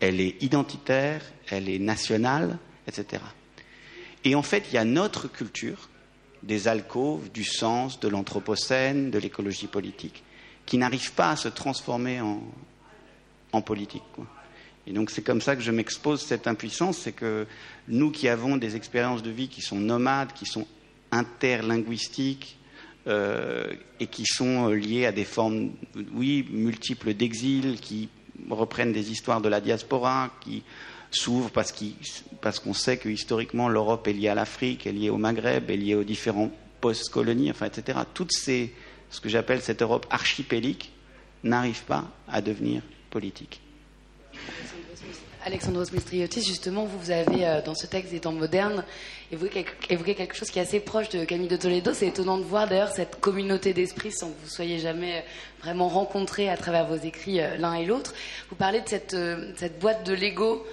elle 0.00 0.20
est 0.20 0.42
identitaire, 0.42 1.22
elle 1.48 1.68
est 1.68 1.78
nationale, 1.78 2.58
etc. 2.88 3.22
Et 4.24 4.34
en 4.34 4.42
fait, 4.42 4.64
il 4.72 4.74
y 4.74 4.78
a 4.78 4.84
notre 4.84 5.28
culture, 5.30 5.88
des 6.42 6.66
alcôves, 6.66 7.30
du 7.30 7.44
sens, 7.44 8.00
de 8.00 8.08
l'anthropocène, 8.08 9.12
de 9.12 9.18
l'écologie 9.20 9.68
politique, 9.68 10.24
qui 10.66 10.78
n'arrive 10.78 11.12
pas 11.12 11.30
à 11.30 11.36
se 11.36 11.48
transformer 11.48 12.20
en, 12.20 12.42
politique. 13.62 14.02
Et 14.86 14.92
donc 14.92 15.10
c'est 15.10 15.22
comme 15.22 15.40
ça 15.40 15.56
que 15.56 15.62
je 15.62 15.70
m'expose 15.70 16.20
cette 16.20 16.46
impuissance, 16.46 16.98
c'est 16.98 17.12
que 17.12 17.46
nous 17.88 18.10
qui 18.10 18.28
avons 18.28 18.58
des 18.58 18.76
expériences 18.76 19.22
de 19.22 19.30
vie 19.30 19.48
qui 19.48 19.62
sont 19.62 19.76
nomades, 19.76 20.34
qui 20.34 20.44
sont 20.44 20.66
interlinguistiques 21.10 22.58
euh, 23.06 23.72
et 23.98 24.08
qui 24.08 24.24
sont 24.26 24.68
euh, 24.68 24.74
liées 24.74 25.06
à 25.06 25.12
des 25.12 25.24
formes, 25.24 25.70
oui, 26.12 26.46
multiples 26.50 27.14
d'exil, 27.14 27.80
qui 27.80 28.10
reprennent 28.50 28.92
des 28.92 29.10
histoires 29.10 29.40
de 29.40 29.48
la 29.48 29.62
diaspora, 29.62 30.30
qui 30.42 30.62
s'ouvrent 31.10 31.50
parce 31.50 32.60
qu'on 32.60 32.74
sait 32.74 32.98
que 32.98 33.08
historiquement 33.08 33.68
l'Europe 33.68 34.06
est 34.08 34.12
liée 34.12 34.28
à 34.28 34.34
l'Afrique, 34.34 34.86
est 34.86 34.92
liée 34.92 35.10
au 35.10 35.16
Maghreb, 35.16 35.70
est 35.70 35.76
liée 35.76 35.94
aux 35.94 36.04
différents 36.04 36.50
post-colonies, 36.80 37.50
enfin, 37.50 37.66
etc. 37.66 38.00
Toutes 38.12 38.32
ces, 38.32 38.72
ce 39.10 39.20
que 39.20 39.28
j'appelle 39.28 39.60
cette 39.60 39.82
Europe 39.82 40.06
archipélique, 40.10 40.92
n'arrive 41.44 41.84
pas 41.84 42.04
à 42.28 42.40
devenir 42.40 42.82
politique. 43.10 43.60
Alexandros 45.46 45.92
Mistriotis, 45.92 46.42
justement, 46.42 46.86
vous, 46.86 47.12
avez, 47.12 47.46
euh, 47.46 47.62
dans 47.62 47.76
ce 47.76 47.86
texte 47.86 48.10
des 48.10 48.18
temps 48.18 48.32
modernes, 48.32 48.84
évoqué, 49.30 49.64
quelque 49.88 50.34
chose 50.34 50.50
qui 50.50 50.58
est 50.58 50.62
assez 50.62 50.80
proche 50.80 51.08
de 51.10 51.24
Camille 51.24 51.46
de 51.46 51.56
Toledo. 51.56 51.92
C'est 51.94 52.08
étonnant 52.08 52.36
de 52.36 52.42
voir 52.42 52.66
d'ailleurs 52.66 52.90
cette 52.90 53.20
communauté 53.20 53.72
d'esprit 53.72 54.10
sans 54.10 54.30
que 54.30 54.34
vous 54.42 54.48
soyez 54.48 54.80
jamais 54.80 55.18
euh, 55.18 55.20
vraiment 55.62 55.86
rencontrés 55.86 56.48
à 56.48 56.56
travers 56.56 56.86
vos 56.86 56.96
écrits 56.96 57.40
euh, 57.40 57.56
l'un 57.58 57.74
et 57.74 57.84
l'autre. 57.84 58.12
Vous 58.50 58.56
parlez 58.56 58.80
de 58.80 58.88
cette 58.88 59.78
boîte 59.78 60.04
de 60.04 60.14
Lego 60.14 60.66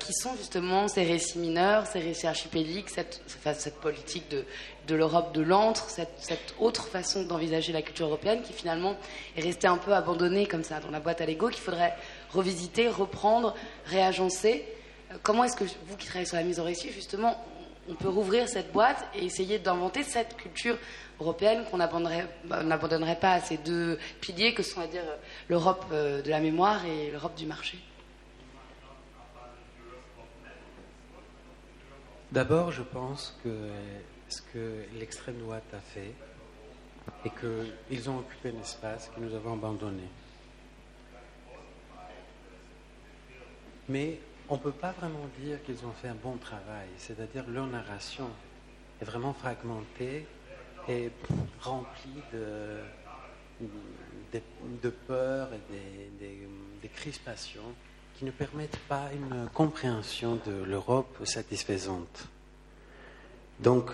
qui 0.00 0.12
sont 0.12 0.34
justement 0.36 0.88
ces 0.88 1.04
récits 1.04 1.38
mineurs, 1.38 1.86
ces 1.86 2.00
récits 2.00 2.26
archipéliques, 2.26 2.90
cette, 2.90 3.22
cette 3.26 3.80
politique 3.80 4.28
de, 4.28 4.94
l'Europe 4.94 5.32
de 5.34 5.42
l'antre, 5.42 5.88
cette, 5.88 6.54
autre 6.58 6.86
façon 6.86 7.24
d'envisager 7.24 7.72
la 7.72 7.82
culture 7.82 8.06
européenne 8.06 8.42
qui 8.42 8.52
finalement 8.52 8.96
est 9.36 9.42
restée 9.42 9.68
un 9.68 9.78
peu 9.78 9.92
abandonnée 9.92 10.46
comme 10.46 10.64
ça 10.64 10.80
dans 10.80 10.90
la 10.90 11.00
boîte 11.00 11.20
à 11.20 11.26
Lego, 11.26 11.48
qu'il 11.48 11.62
faudrait 11.62 11.94
revisiter, 12.32 12.88
reprendre, 12.88 13.54
réagencer. 13.86 14.64
Euh, 15.12 15.16
comment 15.22 15.44
est-ce 15.44 15.56
que 15.56 15.64
vous 15.64 15.96
qui 15.96 16.06
travaillez 16.06 16.26
sur 16.26 16.36
la 16.36 16.42
mise 16.42 16.58
en 16.60 16.64
récit, 16.64 16.90
justement, 16.90 17.42
on 17.88 17.94
peut 17.94 18.08
rouvrir 18.08 18.48
cette 18.48 18.72
boîte 18.72 19.04
et 19.14 19.24
essayer 19.24 19.58
d'inventer 19.58 20.02
cette 20.02 20.36
culture 20.36 20.76
européenne 21.20 21.64
qu'on 21.70 21.78
bah, 21.78 22.62
n'abandonnerait 22.62 23.18
pas 23.18 23.32
à 23.32 23.40
ces 23.40 23.56
deux 23.56 23.98
piliers 24.20 24.54
que 24.54 24.62
sont 24.62 24.80
à 24.80 24.86
dire 24.86 25.02
l'Europe 25.48 25.84
euh, 25.92 26.22
de 26.22 26.30
la 26.30 26.40
mémoire 26.40 26.84
et 26.86 27.10
l'Europe 27.10 27.34
du 27.36 27.46
marché? 27.46 27.78
D'abord, 32.32 32.72
je 32.72 32.80
pense 32.80 33.38
que 33.44 33.68
ce 34.30 34.40
que 34.40 34.86
l'extrême 34.98 35.36
droite 35.36 35.66
a 35.74 35.80
fait 35.80 36.14
et 37.26 37.30
qu'ils 37.30 38.08
ont 38.08 38.20
occupé 38.20 38.48
un 38.56 38.60
espace 38.62 39.10
que 39.14 39.20
nous 39.20 39.34
avons 39.34 39.52
abandonné. 39.52 40.08
Mais 43.90 44.18
on 44.48 44.54
ne 44.54 44.60
peut 44.60 44.72
pas 44.72 44.92
vraiment 44.92 45.28
dire 45.40 45.62
qu'ils 45.62 45.84
ont 45.84 45.92
fait 45.92 46.08
un 46.08 46.14
bon 46.14 46.38
travail, 46.38 46.88
c'est-à-dire 46.96 47.44
leur 47.48 47.66
narration 47.66 48.30
est 49.02 49.04
vraiment 49.04 49.34
fragmentée 49.34 50.26
et 50.88 51.10
remplie 51.60 52.22
de, 52.32 52.78
de, 54.82 54.88
peur 54.88 55.50
et 55.52 55.60
des, 55.70 56.10
des, 56.80 56.88
crispations 56.88 57.74
ne 58.22 58.30
permettent 58.30 58.78
pas 58.88 59.10
une 59.12 59.48
compréhension 59.52 60.38
de 60.46 60.52
l'Europe 60.64 61.24
satisfaisante. 61.24 62.28
Donc, 63.60 63.90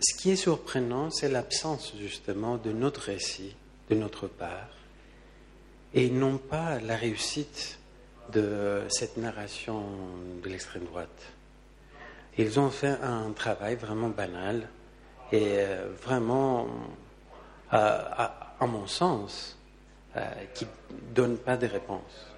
ce 0.00 0.14
qui 0.14 0.30
est 0.30 0.36
surprenant, 0.36 1.10
c'est 1.10 1.28
l'absence 1.28 1.94
justement 1.98 2.56
de 2.56 2.72
notre 2.72 3.02
récit, 3.02 3.56
de 3.90 3.94
notre 3.94 4.26
part, 4.26 4.68
et 5.94 6.10
non 6.10 6.38
pas 6.38 6.80
la 6.80 6.96
réussite 6.96 7.78
de 8.32 8.82
cette 8.88 9.16
narration 9.16 9.84
de 10.42 10.48
l'extrême 10.48 10.84
droite. 10.84 11.32
Ils 12.36 12.58
ont 12.58 12.70
fait 12.70 12.96
un 13.02 13.30
travail 13.32 13.76
vraiment 13.76 14.08
banal 14.08 14.68
et 15.30 15.58
euh, 15.58 15.88
vraiment, 16.02 16.66
à, 17.70 18.66
mon 18.66 18.86
sens, 18.86 19.56
euh, 20.16 20.20
qui 20.54 20.64
ne 20.64 21.14
donne 21.14 21.36
pas 21.36 21.56
de 21.56 21.66
réponse. 21.66 22.33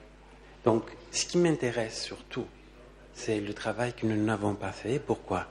Donc, 0.67 0.83
ce 1.13 1.25
qui 1.25 1.39
m'intéresse 1.39 2.03
surtout, 2.03 2.45
c'est 3.15 3.41
le 3.41 3.55
travail 3.55 3.93
que 3.93 4.05
nous 4.05 4.21
n'avons 4.23 4.57
pas 4.57 4.73
fait. 4.73 4.99
Pourquoi? 4.99 5.47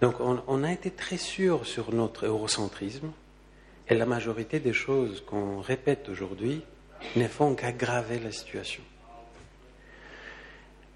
Donc, 0.00 0.14
on, 0.20 0.64
a 0.64 0.72
été 0.72 0.90
très 0.90 1.18
sûr 1.18 1.66
sur 1.66 1.92
notre 1.92 2.24
eurocentrisme, 2.24 3.12
et 3.86 3.94
la 3.94 4.06
majorité 4.06 4.58
des 4.58 4.72
choses 4.72 5.22
qu'on 5.26 5.60
répète 5.60 6.08
aujourd'hui 6.08 6.62
ne 7.14 7.28
font 7.28 7.54
qu'aggraver 7.54 8.18
la 8.18 8.32
situation. 8.32 8.82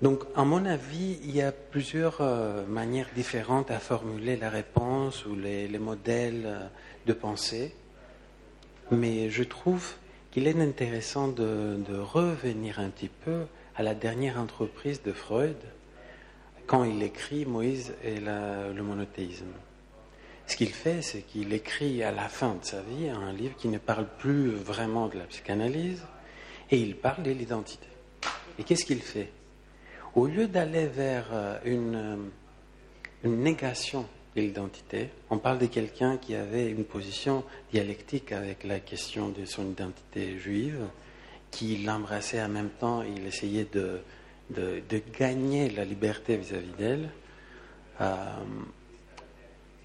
Donc, 0.00 0.22
à 0.34 0.44
mon 0.44 0.64
avis, 0.64 1.18
il 1.22 1.36
y 1.36 1.42
a 1.42 1.52
plusieurs 1.52 2.22
euh, 2.22 2.64
manières 2.64 3.10
différentes 3.14 3.70
à 3.70 3.80
formuler 3.80 4.36
la 4.36 4.48
réponse 4.48 5.26
ou 5.26 5.34
les, 5.36 5.68
modèles 5.78 6.44
euh, 6.46 6.66
de 7.04 7.12
pensée, 7.12 7.74
mais 8.90 9.28
je 9.28 9.42
trouve 9.42 9.92
qu'il 10.30 10.46
est 10.46 10.60
intéressant 10.60 11.28
de, 11.28 11.78
revenir 11.98 12.78
un 12.78 12.90
petit 12.90 13.08
peu 13.08 13.44
à 13.76 13.82
la 13.82 13.94
dernière 13.94 14.38
entreprise 14.38 15.02
de 15.02 15.12
Freud 15.12 15.56
quand 16.66 16.84
il 16.84 17.02
écrit 17.02 17.46
Moïse 17.46 17.94
et 18.04 18.20
le 18.20 18.82
monothéisme. 18.82 19.46
Ce 20.48 20.56
qu'il 20.56 20.70
fait, 20.70 21.02
c'est 21.02 21.20
qu'il 21.20 21.52
écrit 21.52 22.02
à 22.02 22.10
la 22.10 22.26
fin 22.28 22.54
de 22.54 22.64
sa 22.64 22.80
vie 22.80 23.10
un 23.10 23.32
livre 23.34 23.54
qui 23.56 23.68
ne 23.68 23.76
parle 23.76 24.06
plus 24.18 24.48
vraiment 24.48 25.08
de 25.08 25.18
la 25.18 25.24
psychanalyse 25.24 26.02
et 26.70 26.78
il 26.78 26.96
parle 26.96 27.22
de 27.22 27.30
l'identité. 27.30 27.86
Et 28.58 28.64
qu'est-ce 28.64 28.86
qu'il 28.86 29.02
fait? 29.02 29.30
Au 30.14 30.26
lieu 30.26 30.48
d'aller 30.48 30.86
vers 30.86 31.26
euh, 31.32 31.58
euh, 31.66 32.16
une, 33.24 33.42
négation 33.42 34.06
de 34.38 34.46
l'identité, 34.46 35.08
on 35.30 35.38
parle 35.38 35.58
de 35.58 35.66
quelqu'un 35.66 36.16
qui 36.16 36.34
avait 36.34 36.70
une 36.70 36.84
position 36.84 37.44
dialectique 37.72 38.32
avec 38.32 38.64
la 38.64 38.80
question 38.80 39.28
de 39.28 39.44
son 39.44 39.70
identité 39.70 40.38
juive, 40.38 40.80
qui 41.50 41.78
l'embrassait 41.78 42.42
en 42.42 42.48
même 42.48 42.70
temps, 42.70 43.02
il 43.02 43.26
essayait 43.26 43.66
de, 43.72 44.00
gagner 45.18 45.70
la 45.70 45.84
liberté 45.84 46.36
vis-à-vis 46.36 46.72
d'elle. 46.78 47.10
Euh, 48.00 48.14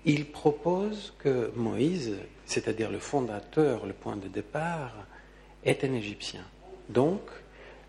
il 0.05 0.25
propose 0.25 1.13
que 1.17 1.51
Moïse, 1.55 2.15
c'est-à-dire 2.45 2.91
le 2.91 2.99
fondateur, 2.99 3.85
le 3.85 3.93
point 3.93 4.17
de 4.17 4.27
départ, 4.27 4.93
est 5.63 5.83
un 5.83 5.93
Égyptien. 5.93 6.43
Donc, 6.89 7.21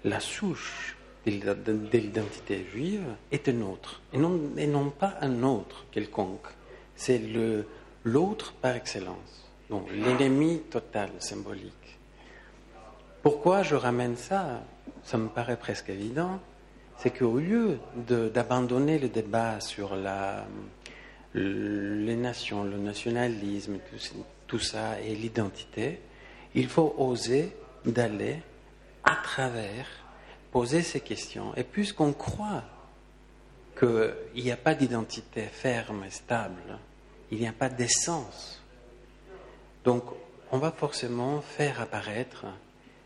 la 0.05 0.21
souche 0.21 0.97
de 1.27 1.99
l'identité 1.99 2.67
juive 2.73 3.05
est 3.33 3.49
un 3.49 3.63
autre, 3.63 4.03
et 4.13 4.19
non, 4.19 4.41
et 4.57 4.67
non 4.67 4.91
pas 4.91 5.15
un 5.21 5.43
autre 5.43 5.87
quelconque. 5.91 6.49
C'est 6.97 7.21
l'autre 8.05 8.55
par 8.55 8.77
excellence, 8.77 9.51
donc 9.71 9.91
l'ennemi 9.91 10.61
total, 10.71 11.11
symbolique. 11.19 11.99
Pourquoi 13.23 13.63
je 13.63 13.75
ramène 13.75 14.17
ça? 14.17 14.63
Ça 15.03 15.19
me 15.19 15.29
paraît 15.29 15.57
presque 15.57 15.89
évident. 15.89 16.41
C'est 16.99 17.11
qu'au 17.11 17.39
lieu 17.39 17.79
d'abandonner 18.33 18.99
le 18.99 19.09
débat 19.09 19.61
sur 19.61 19.97
la, 19.97 20.47
les 21.35 22.17
nations, 22.17 22.65
le 22.65 22.77
nationalisme, 22.77 23.79
tout, 23.91 24.25
tout 24.47 24.59
ça 24.59 25.01
et 25.01 25.15
l'identité, 25.15 26.01
il 26.55 26.69
faut 26.69 26.95
oser 26.99 27.57
d'aller 27.85 28.37
à 29.03 29.17
travers 29.17 29.87
poser 30.53 30.83
ces 30.83 31.01
questions. 31.01 31.53
Et 31.57 31.65
puisqu'on 31.65 32.13
croit 32.13 32.63
qu'il 33.85 34.45
n'y 34.45 34.53
a 34.53 34.57
pas 34.57 34.75
d'identité 34.75 35.43
ferme 35.43 36.05
et 36.05 36.11
stable, 36.11 36.79
il 37.31 37.39
n'y 37.39 37.47
a 37.47 37.53
pas 37.53 37.69
d'essence, 37.69 38.63
donc 39.85 40.05
on 40.51 40.59
va 40.59 40.71
forcément 40.71 41.41
faire 41.41 41.81
apparaître 41.81 42.47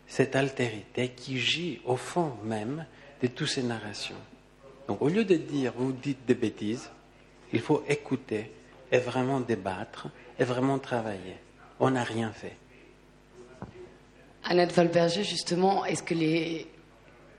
cette 0.07 0.35
altérité 0.35 1.09
qui 1.09 1.39
gît 1.39 1.81
au 1.85 1.95
fond 1.95 2.33
même 2.43 2.85
de 3.21 3.27
toutes 3.27 3.47
ces 3.47 3.63
narrations. 3.63 4.15
Donc 4.87 5.01
au 5.01 5.09
lieu 5.09 5.25
de 5.25 5.35
dire 5.35 5.73
vous 5.75 5.91
dites 5.91 6.25
des 6.25 6.35
bêtises, 6.35 6.89
il 7.53 7.61
faut 7.61 7.83
écouter 7.87 8.51
et 8.91 8.99
vraiment 8.99 9.39
débattre 9.39 10.07
et 10.37 10.43
vraiment 10.43 10.79
travailler. 10.79 11.35
On 11.79 11.91
n'a 11.91 12.03
rien 12.03 12.31
fait. 12.31 12.55
Annette 14.43 14.71
Valberger, 14.71 15.23
justement, 15.23 15.85
est-ce 15.85 16.01
que 16.01 16.13
les, 16.13 16.67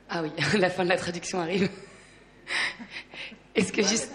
ah 0.08 0.22
oui, 0.22 0.30
la 0.58 0.70
fin 0.70 0.84
de 0.84 0.90
la 0.90 0.96
traduction 0.96 1.40
arrive. 1.40 1.70
Est-ce 3.54 3.72
que 3.72 3.82
juste. 3.82 4.12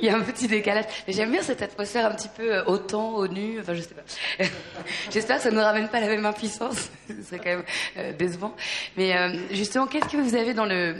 Il 0.00 0.04
y 0.04 0.08
a 0.08 0.16
un 0.16 0.22
petit 0.22 0.48
décalage. 0.48 0.86
Mais 1.06 1.12
j'aime 1.12 1.30
bien 1.30 1.42
cette 1.42 1.62
atmosphère 1.62 2.06
un 2.06 2.14
petit 2.14 2.28
peu 2.28 2.52
euh, 2.52 2.64
au 2.64 2.78
temps, 2.78 3.14
au 3.14 3.28
nu. 3.28 3.60
Enfin, 3.60 3.74
je 3.74 3.82
sais 3.82 3.94
pas. 3.94 4.44
J'espère 5.12 5.36
que 5.36 5.44
ça 5.44 5.50
ne 5.50 5.56
nous 5.56 5.62
ramène 5.62 5.88
pas 5.88 6.00
la 6.00 6.08
même 6.08 6.26
impuissance. 6.26 6.90
Ce 7.08 7.22
serait 7.22 7.38
quand 7.38 7.50
même 7.50 7.64
euh, 7.98 8.12
décevant. 8.12 8.54
Mais 8.96 9.16
euh, 9.16 9.36
justement, 9.52 9.86
qu'est-ce 9.86 10.08
que 10.08 10.16
vous 10.16 10.34
avez 10.34 10.54
dans, 10.54 10.64
le, 10.64 10.96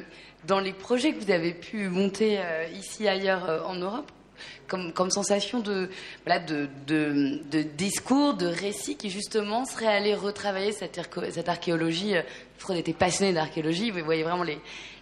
dans 0.47 0.61
les 0.61 0.73
projets 0.73 1.13
que 1.13 1.23
vous 1.23 1.33
avez 1.33 1.53
pu 1.53 1.89
monter 1.89 2.41
ici, 2.75 3.09
ailleurs 3.09 3.65
en 3.67 3.75
Europe? 3.75 4.11
Comme, 4.67 4.93
comme, 4.95 5.11
sensation 5.11 5.61
de, 5.61 5.91
voilà, 6.25 6.41
de, 6.41 6.69
de, 6.87 7.39
de, 7.51 7.63
discours, 7.63 8.35
de 8.35 8.47
récit 8.47 8.97
qui 8.97 9.11
justement 9.11 9.67
serait 9.67 9.87
allé 9.87 10.15
retravailler 10.15 10.73
cette, 10.73 10.99
cette 11.31 11.49
archéologie 11.51 12.15
Freud 12.59 12.79
était 12.79 12.95
passionné 12.95 13.33
d'archéologie. 13.33 13.91
Vous 13.91 14.05
voyez 14.05 14.23
vraiment 14.23 14.43
les, 14.43 14.59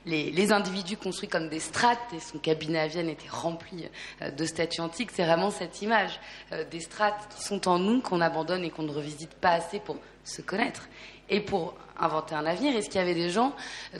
les, 0.06 0.52
individus 0.52 0.96
construits 0.96 1.28
comme 1.28 1.48
des 1.48 1.60
strates, 1.60 2.12
et 2.14 2.20
son 2.20 2.38
cabinet 2.38 2.80
à 2.80 2.86
Vienne 2.86 3.08
était 3.08 3.28
rempli 3.28 3.88
euh, 4.20 4.30
de 4.30 4.44
statues 4.44 4.80
antiques. 4.80 5.10
C'est 5.12 5.24
vraiment 5.24 5.50
cette 5.50 5.82
image 5.82 6.18
euh, 6.52 6.64
des 6.68 6.80
strates 6.80 7.28
qui 7.34 7.42
sont 7.42 7.68
en 7.68 7.78
nous, 7.78 8.00
qu'on 8.00 8.20
abandonne 8.20 8.64
et 8.64 8.70
qu'on 8.70 8.82
ne 8.82 8.92
revisite 8.92 9.34
pas 9.34 9.50
assez 9.50 9.78
pour 9.80 9.96
se 10.24 10.42
connaître 10.42 10.88
et 11.28 11.40
pour 11.40 11.74
inventer 11.98 12.34
un 12.34 12.46
avenir. 12.46 12.76
Est-ce 12.76 12.88
qu'il 12.88 13.00
y 13.00 13.02
avait 13.02 13.14
des 13.14 13.30
gens 13.30 13.54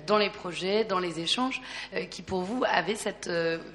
dans 0.06 0.18
les 0.18 0.30
projets, 0.30 0.84
dans 0.84 0.98
les 0.98 1.20
échanges, 1.20 1.60
euh, 1.94 2.04
qui 2.06 2.22
pour 2.22 2.42
vous 2.42 2.64
avaient 2.66 2.96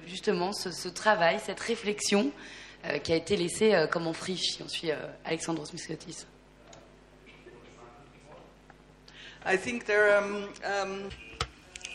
justement 0.06 0.52
ce, 0.54 0.90
travail, 0.90 1.40
cette 1.44 1.60
réflexion 1.60 2.32
qui 3.04 3.12
a 3.12 3.16
été 3.16 3.36
laissée 3.36 3.86
comme 3.92 4.08
en 4.08 4.13
friche? 4.13 4.60
On 4.63 4.68
suit 4.70 4.92
Alexandros 5.26 5.74
Miskotis. 5.74 6.26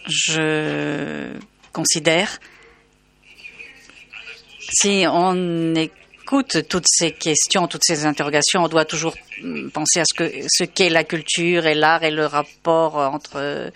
Je 0.06 1.32
considère, 1.72 2.38
si 4.58 5.04
on 5.08 5.74
écoute 5.74 6.68
toutes 6.68 6.86
ces 6.86 7.12
questions, 7.12 7.68
toutes 7.68 7.84
ces 7.84 8.06
interrogations, 8.06 8.64
on 8.64 8.68
doit 8.68 8.84
toujours 8.84 9.14
penser 9.72 10.00
à 10.00 10.04
ce 10.04 10.14
que 10.14 10.30
ce 10.48 10.64
qu'est 10.64 10.88
la 10.88 11.04
culture 11.04 11.66
et 11.66 11.74
l'art 11.74 12.02
et 12.04 12.10
le 12.10 12.26
rapport 12.26 12.96
entre 12.96 13.70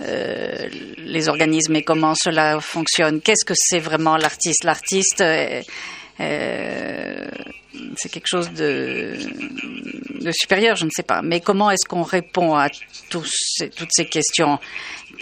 euh, 0.00 0.68
les 0.98 1.28
organismes 1.28 1.76
et 1.76 1.82
comment 1.82 2.14
cela 2.14 2.60
fonctionne. 2.60 3.20
Qu'est-ce 3.20 3.44
que 3.44 3.54
c'est 3.56 3.78
vraiment 3.78 4.16
l'artiste? 4.16 4.64
L'artiste, 4.64 5.22
euh, 6.22 7.28
c'est 7.96 8.08
quelque 8.10 8.28
chose 8.28 8.52
de, 8.52 9.14
supérieur, 10.32 10.76
je 10.76 10.84
ne 10.84 10.90
sais 10.90 11.02
pas. 11.02 11.22
Mais 11.22 11.40
comment 11.40 11.70
est-ce 11.70 11.86
qu'on 11.86 12.02
répond 12.02 12.54
à 12.54 12.68
toutes 13.10 13.26
ces 13.90 14.06
questions? 14.06 14.58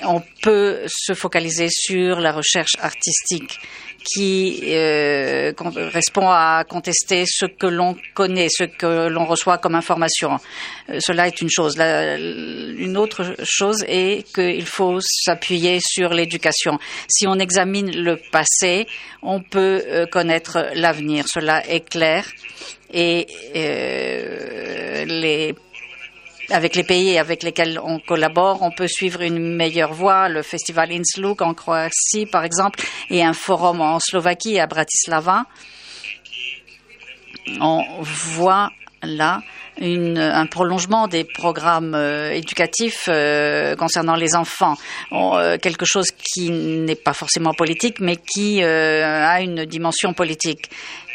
On 0.02 0.22
peut 0.42 0.80
se 0.86 1.14
focaliser 1.14 1.68
sur 1.70 2.20
la 2.20 2.32
recherche 2.32 2.72
artistique 2.80 3.58
qui 4.04 4.60
euh, 4.64 5.52
correspond 5.52 6.28
à 6.30 6.64
contester 6.68 7.24
ce 7.26 7.46
que 7.46 7.66
l'on 7.66 7.96
connaît, 8.14 8.48
ce 8.48 8.64
que 8.64 9.08
l'on 9.08 9.24
reçoit 9.24 9.58
comme 9.58 9.74
information. 9.74 10.38
Euh, 10.88 10.98
cela 11.00 11.26
est 11.26 11.40
une 11.40 11.50
chose. 11.50 11.76
une 11.78 12.96
autre 12.96 13.34
chose 13.44 13.84
est 13.86 14.30
qu'il 14.32 14.66
faut 14.66 15.00
s'appuyer 15.00 15.78
sur 15.80 16.10
l'éducation. 16.10 16.78
Si 17.08 17.26
on 17.26 17.38
examine 17.38 17.90
le 17.90 18.18
passé, 18.30 18.86
on 19.22 19.40
peut 19.40 19.82
euh, 19.86 20.06
connaître 20.06 20.70
l'avenir. 20.74 21.24
Cela 21.28 21.66
est 21.68 21.88
clair. 21.88 22.26
Et 22.92 23.26
les 25.06 25.54
avec 26.50 26.74
les 26.76 26.84
pays 26.84 27.18
avec 27.18 27.42
lesquels 27.42 27.80
on 27.82 27.98
collabore, 27.98 28.62
on 28.62 28.70
peut 28.70 28.88
suivre 28.88 29.22
une 29.22 29.56
meilleure 29.56 29.92
voie. 29.92 30.28
Le 30.28 30.42
festival 30.42 30.92
Innsbruck 30.92 31.42
en 31.42 31.54
Croatie, 31.54 32.26
par 32.30 32.44
exemple, 32.44 32.80
et 33.08 33.22
un 33.24 33.32
forum 33.32 33.80
en 33.80 33.98
Slovaquie 34.00 34.58
à 34.58 34.66
Bratislava. 34.66 35.44
On 37.60 37.84
voit 38.02 38.70
là 39.02 39.40
un 39.82 40.46
prolongement 40.46 41.08
des 41.08 41.24
programmes 41.24 41.94
euh, 41.94 42.32
éducatifs 42.32 43.08
euh, 43.08 43.74
concernant 43.76 44.14
les 44.14 44.34
enfants, 44.34 44.76
euh, 45.12 45.56
quelque 45.58 45.86
chose 45.86 46.08
qui 46.10 46.50
n'est 46.50 46.96
pas 46.96 47.14
forcément 47.14 47.54
politique, 47.54 48.00
mais 48.00 48.16
qui 48.16 48.62
a 48.62 49.40
une 49.40 49.64
dimension 49.64 50.12
politique. 50.12 50.70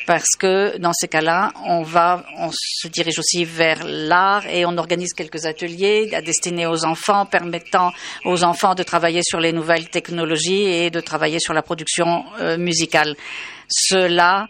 Parce 0.06 0.36
que 0.38 0.78
dans 0.78 0.94
ces 0.94 1.08
cas-là, 1.08 1.52
on 1.66 1.82
va, 1.82 2.26
on 2.38 2.50
se 2.54 2.88
dirige 2.88 3.20
aussi 3.20 3.44
vers 3.44 3.84
l'art 3.86 4.46
et 4.48 4.66
on 4.66 4.78
organise 4.78 5.14
quelques 5.14 5.46
ateliers 5.46 6.12
destinés 6.24 6.68
aux 6.68 6.86
enfants, 6.86 7.26
permettant 7.26 7.92
aux 8.24 8.44
enfants 8.44 8.76
de 8.76 8.84
travailler 8.84 9.22
sur 9.24 9.40
les 9.40 9.52
nouvelles 9.52 9.90
technologies 9.90 10.64
et 10.64 10.90
de 10.90 11.00
travailler 11.00 11.40
sur 11.40 11.54
la 11.54 11.62
production 11.62 12.26
euh, 12.40 12.58
musicale. 12.58 13.16
Cela 13.68 14.48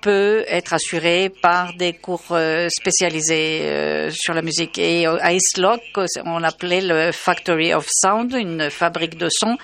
peut 0.00 0.44
être 0.46 0.72
assuré 0.74 1.28
par 1.42 1.74
des 1.74 1.92
cours 1.92 2.24
euh, 2.30 2.68
spécialisés 2.70 3.62
euh, 3.62 4.10
sur 4.12 4.32
la 4.32 4.42
musique. 4.42 4.78
Et 4.78 5.06
à 5.06 5.32
Islock, 5.32 5.82
on 6.24 6.38
l'appelait 6.38 6.80
le 6.80 7.10
Factory 7.12 7.74
of 7.74 7.86
Sound, 7.90 8.32
une 8.32 8.70
fabrique 8.70 9.18
de 9.18 9.28
son. 9.28 9.58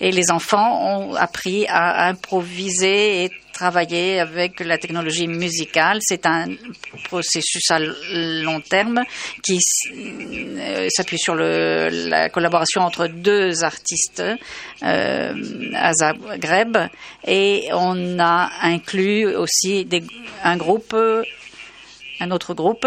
Et 0.00 0.12
les 0.12 0.30
enfants 0.30 1.10
ont 1.10 1.14
appris 1.14 1.66
à 1.68 2.06
improviser 2.06 3.24
et 3.24 3.30
travailler 3.60 4.18
avec 4.20 4.60
la 4.60 4.78
technologie 4.78 5.28
musicale. 5.28 5.98
C'est 6.00 6.24
un 6.24 6.46
processus 7.04 7.70
à 7.70 7.78
long 7.78 8.60
terme 8.60 9.02
qui 9.42 9.58
euh, 9.92 10.88
s'appuie 10.88 11.18
sur 11.18 11.34
le, 11.34 11.90
la 12.08 12.30
collaboration 12.30 12.80
entre 12.80 13.06
deux 13.06 13.62
artistes 13.62 14.22
euh, 14.82 15.34
à 15.74 15.92
Zagreb 15.92 16.78
et 17.26 17.68
on 17.72 18.18
a 18.18 18.50
inclus 18.62 19.26
aussi 19.36 19.84
des, 19.84 20.02
un 20.42 20.56
groupe, 20.56 20.96
un 22.20 22.30
autre 22.30 22.54
groupe 22.54 22.86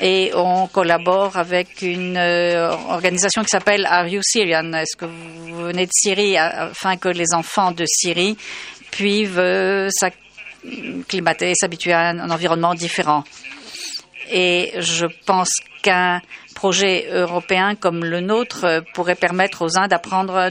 et 0.00 0.32
on 0.34 0.66
collabore 0.66 1.36
avec 1.36 1.82
une 1.82 2.16
euh, 2.16 2.70
organisation 2.88 3.42
qui 3.42 3.48
s'appelle 3.50 3.86
Are 3.86 4.08
You 4.08 4.22
Syrian? 4.24 4.72
Est-ce 4.72 4.96
que 4.96 5.04
vous 5.04 5.66
venez 5.66 5.86
de 5.86 5.92
Syrie 5.92 6.36
afin 6.36 6.96
que 6.96 7.08
les 7.08 7.32
enfants 7.32 7.70
de 7.70 7.84
Syrie 7.86 8.36
puissent 8.90 9.90
s'acclimater, 9.90 11.52
s'habituer 11.54 11.92
à 11.92 12.08
un, 12.08 12.30
environnement 12.30 12.74
différent. 12.74 13.24
Et 14.30 14.72
je 14.78 15.06
pense 15.26 15.50
qu'un 15.82 16.20
projet 16.54 17.08
européen 17.12 17.74
comme 17.74 18.04
le 18.04 18.20
nôtre 18.20 18.84
pourrait 18.94 19.14
permettre 19.14 19.62
aux 19.62 19.78
uns 19.78 19.88
d'apprendre 19.88 20.50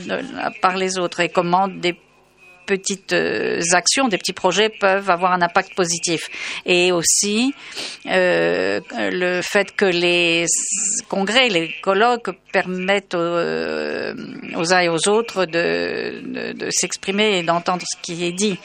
par 0.61 0.75
les 0.75 0.97
autres 0.97 1.19
et 1.19 1.29
comment 1.29 1.67
des 1.67 1.95
petites 2.69 3.13
euh, 3.13 3.59
actions, 3.73 4.07
des 4.07 4.19
petits 4.19 4.33
projets 4.33 4.69
peuvent 4.69 5.09
avoir 5.09 5.31
un 5.33 5.41
impact 5.41 5.73
positif. 5.73 6.29
Et 6.67 6.91
aussi 6.91 7.55
euh, 8.05 8.79
le 9.11 9.41
fait 9.41 9.75
que 9.75 9.85
les 9.85 10.45
congrès, 11.07 11.49
les 11.49 11.73
colloques 11.81 12.29
permettent 12.51 13.15
aux, 13.15 13.17
euh, 13.17 14.13
uns 14.55 14.79
et 14.81 14.89
aux 14.89 15.09
autres 15.09 15.45
de, 15.45 16.69
s'exprimer 16.69 17.39
et 17.39 17.43
d'entendre 17.43 17.83
ce 17.91 17.97
qui 18.03 18.23
est 18.23 18.33
dit 18.33 18.59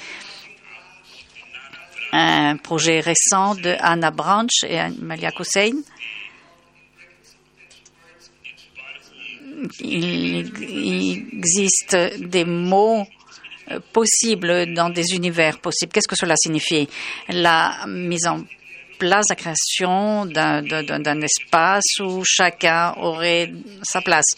un 2.12 2.56
projet 2.58 3.00
récent 3.00 3.54
de 3.54 3.74
Anna 3.80 4.10
Branch 4.10 4.52
et 4.68 4.78
Malia 5.00 5.30
Hussein. 5.40 5.80
Il 9.80 11.32
existe 11.38 11.96
des 12.20 12.44
mots 12.44 13.06
possible 13.92 14.72
dans 14.74 14.90
des 14.90 15.14
univers 15.14 15.58
possibles. 15.58 15.92
Qu'est-ce 15.92 16.08
que 16.08 16.16
cela 16.16 16.34
signifie? 16.36 16.88
La 17.28 17.84
mise 17.86 18.26
en 18.26 18.44
place, 18.98 19.26
la 19.30 19.36
création 19.36 20.26
d'un 20.26 21.20
espace 21.20 21.98
où 22.00 22.22
chacun 22.24 22.94
aurait 22.98 23.52
sa 23.82 24.00
place. 24.00 24.34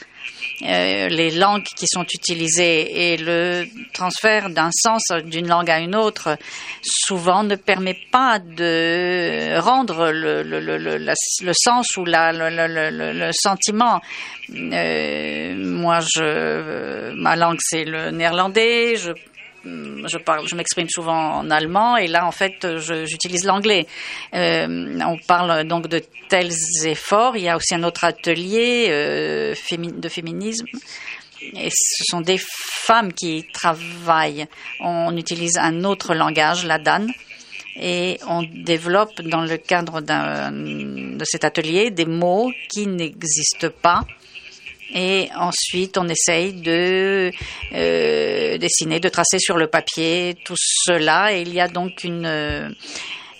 Euh, 0.63 1.09
les 1.09 1.33
langues 1.33 1.65
qui 1.65 1.87
sont 1.87 2.05
utilisées 2.15 3.13
et 3.13 3.17
le 3.19 3.67
transfert 3.93 4.49
d'un 4.49 4.71
sens 4.73 5.03
d'une 5.25 5.49
langue 5.49 5.71
à 5.71 5.81
une 5.81 5.95
autre 5.95 6.39
souvent 6.83 7.43
ne 7.43 7.57
permet 7.57 7.99
pas 8.11 8.39
de 8.39 9.59
rendre 9.61 10.11
le, 10.11 11.53
sens 11.53 11.87
ou 11.99 12.05
le, 12.07 13.31
sentiment. 13.33 14.01
Euh, 14.51 15.55
moi, 15.57 16.01
je, 16.01 17.13
ma 17.13 17.37
langue 17.37 17.59
c'est 17.61 17.85
le 17.85 18.11
néerlandais. 18.11 18.97
Je 18.97 19.13
je 20.07 20.19
parle, 20.19 20.47
je 20.47 20.55
m'exprime 20.55 20.89
souvent 20.89 21.37
en 21.37 21.51
allemand 21.51 21.97
et 21.97 22.07
là 22.07 22.27
en 22.27 22.33
fait 22.33 22.67
j'utilise 22.79 23.45
l'anglais. 23.45 23.87
Euh, 24.35 24.99
on 25.05 25.19
parle 25.19 25.65
donc 25.65 25.89
de 25.89 26.03
tels 26.29 26.53
efforts. 26.85 27.37
Il 27.37 27.45
y 27.45 27.49
a 27.49 27.57
aussi 27.57 27.75
un 27.75 27.83
autre 27.83 28.05
atelier 28.05 28.87
euh, 28.91 29.55
de 29.55 30.09
féminisme. 30.09 30.67
Et 31.41 31.69
ce 31.71 32.03
sont 32.11 32.23
des 32.23 32.39
femmes 32.39 33.13
qui 33.13 33.47
travaillent. 33.53 34.47
On 34.81 35.17
utilise 35.17 35.59
un 35.59 35.85
autre 35.85 36.15
langage, 36.15 36.65
la 36.65 36.79
Dan, 36.79 37.13
et 37.77 38.19
on 38.27 38.43
développe 38.43 39.21
dans 39.21 39.43
le 39.43 39.57
cadre 39.59 40.01
de 40.01 41.25
cet 41.25 41.45
atelier 41.45 41.91
des 41.91 42.07
mots 42.07 42.51
qui 42.71 42.87
n'existent 42.87 43.69
pas 43.83 44.03
et 44.95 45.29
ensuite, 45.37 45.99
on 45.99 46.09
essaye 46.09 46.53
de 46.53 47.33
euh, 47.75 48.59
dessiner, 48.59 49.01
de 49.01 49.09
tracer 49.09 49.39
sur 49.39 49.57
le 49.57 49.67
papier 49.67 50.37
tout 50.45 50.55
cela. 50.57 51.33
Et 51.33 51.43
il 51.43 51.53
y 51.53 51.61
a 51.61 51.69
donc 51.69 52.05
une 52.05 52.27
euh, 52.27 52.69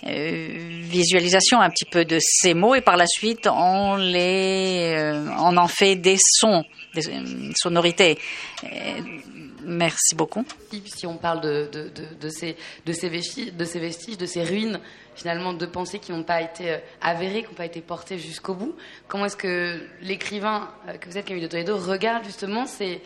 visualisation 0.03 1.61
un 1.61 1.69
petit 1.69 1.85
peu 1.85 2.05
de 2.05 2.17
ces 2.21 2.53
mots. 2.53 2.75
Et 2.75 2.81
par 2.81 2.97
la 2.97 3.07
suite, 3.07 3.47
on 3.51 3.95
les, 3.95 4.93
euh, 4.97 5.29
on 5.39 5.55
en 5.57 5.67
fait 5.67 5.95
des 5.95 6.17
sons, 6.19 6.63
des 6.93 7.03
sonorités. 7.55 8.17
Merci 9.67 10.15
beaucoup. 10.15 10.45
Si 10.85 11.05
on 11.05 11.17
parle 11.17 11.41
de, 11.41 12.29
ces, 12.29 12.55
vestiges, 13.09 13.53
de 13.53 14.25
ces 14.25 14.43
ruines, 14.43 14.79
finalement, 15.13 15.51
de 15.51 15.65
pensées 15.65 15.99
qui 15.99 16.13
n'ont 16.13 16.23
pas 16.23 16.41
été 16.41 16.71
euh, 16.71 16.77
avérées, 17.01 17.43
qui 17.43 17.49
n'ont 17.49 17.55
pas 17.55 17.65
été 17.65 17.81
portées 17.81 18.17
jusqu'au 18.17 18.53
bout, 18.53 18.77
comment 19.09 19.25
est-ce 19.25 19.35
que 19.35 19.85
l'écrivain 20.01 20.69
euh, 20.87 20.93
que 20.93 21.09
vous 21.09 21.17
êtes, 21.17 21.25
Camille 21.25 21.43
de 21.43 21.49
Toledo, 21.49 21.75
regarde 21.75 22.23
justement 22.23 22.65
ces, 22.65 23.01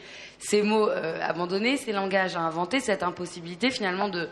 mots 0.62 0.88
euh, 0.88 1.20
abandonnés, 1.24 1.78
ces 1.78 1.94
langages 1.94 2.36
à 2.36 2.42
inventer, 2.42 2.80
cette 2.80 3.02
impossibilité 3.02 3.72
finalement 3.72 4.10
de 4.10 4.30